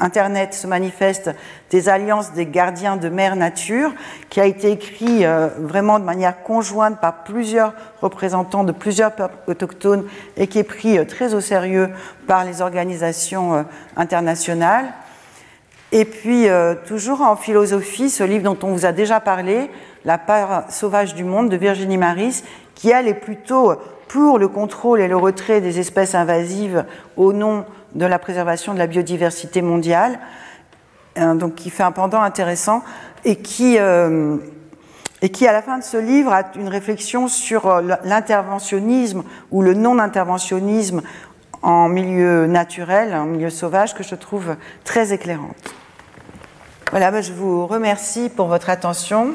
Internet 0.00 0.54
ce 0.54 0.66
manifeste 0.66 1.30
des 1.70 1.90
alliances 1.90 2.32
des 2.32 2.46
gardiens 2.46 2.96
de 2.96 3.10
mer 3.10 3.36
nature, 3.36 3.92
qui 4.30 4.40
a 4.40 4.46
été 4.46 4.70
écrit 4.70 5.26
euh, 5.26 5.48
vraiment 5.58 5.98
de 5.98 6.04
manière 6.04 6.42
conjointe 6.42 6.98
par 7.00 7.24
plusieurs 7.24 7.74
représentants 8.00 8.64
de 8.64 8.72
plusieurs 8.72 9.12
peuples 9.12 9.36
autochtones 9.46 10.06
et 10.38 10.46
qui 10.46 10.60
est 10.60 10.64
pris 10.64 10.98
euh, 10.98 11.04
très 11.04 11.34
au 11.34 11.40
sérieux 11.40 11.90
par 12.26 12.44
les 12.44 12.62
organisations 12.62 13.54
euh, 13.54 13.62
internationales. 13.96 14.86
Et 15.92 16.04
puis, 16.04 16.48
toujours 16.86 17.22
en 17.22 17.34
philosophie, 17.34 18.10
ce 18.10 18.22
livre 18.22 18.44
dont 18.44 18.58
on 18.62 18.72
vous 18.72 18.84
a 18.84 18.92
déjà 18.92 19.20
parlé, 19.20 19.70
La 20.04 20.18
part 20.18 20.70
sauvage 20.70 21.14
du 21.14 21.24
monde 21.24 21.48
de 21.48 21.56
Virginie 21.56 21.96
Maris, 21.96 22.44
qui 22.74 22.90
elle 22.90 23.08
est 23.08 23.14
plutôt 23.14 23.72
pour 24.08 24.38
le 24.38 24.48
contrôle 24.48 25.00
et 25.00 25.08
le 25.08 25.16
retrait 25.16 25.60
des 25.60 25.78
espèces 25.78 26.14
invasives 26.14 26.84
au 27.16 27.32
nom 27.32 27.64
de 27.94 28.06
la 28.06 28.18
préservation 28.18 28.74
de 28.74 28.78
la 28.78 28.86
biodiversité 28.86 29.62
mondiale, 29.62 30.18
euh, 31.18 31.34
donc 31.34 31.54
qui 31.54 31.70
fait 31.70 31.82
un 31.82 31.92
pendant 31.92 32.22
intéressant 32.22 32.82
et 33.24 33.36
qui, 33.36 33.76
euh, 33.78 34.36
et 35.22 35.28
qui, 35.28 35.46
à 35.46 35.52
la 35.52 35.62
fin 35.62 35.78
de 35.78 35.84
ce 35.84 35.96
livre, 35.96 36.32
a 36.32 36.44
une 36.56 36.68
réflexion 36.68 37.28
sur 37.28 37.66
euh, 37.66 37.82
l'interventionnisme 38.04 39.24
ou 39.50 39.62
le 39.62 39.74
non-interventionnisme 39.74 41.02
en 41.62 41.88
milieu 41.88 42.46
naturel, 42.46 43.14
en 43.14 43.24
milieu 43.24 43.50
sauvage, 43.50 43.94
que 43.94 44.02
je 44.02 44.14
trouve 44.14 44.56
très 44.84 45.12
éclairante. 45.12 45.56
Voilà, 46.90 47.10
ben, 47.10 47.22
je 47.22 47.32
vous 47.32 47.66
remercie 47.66 48.30
pour 48.30 48.46
votre 48.46 48.70
attention. 48.70 49.34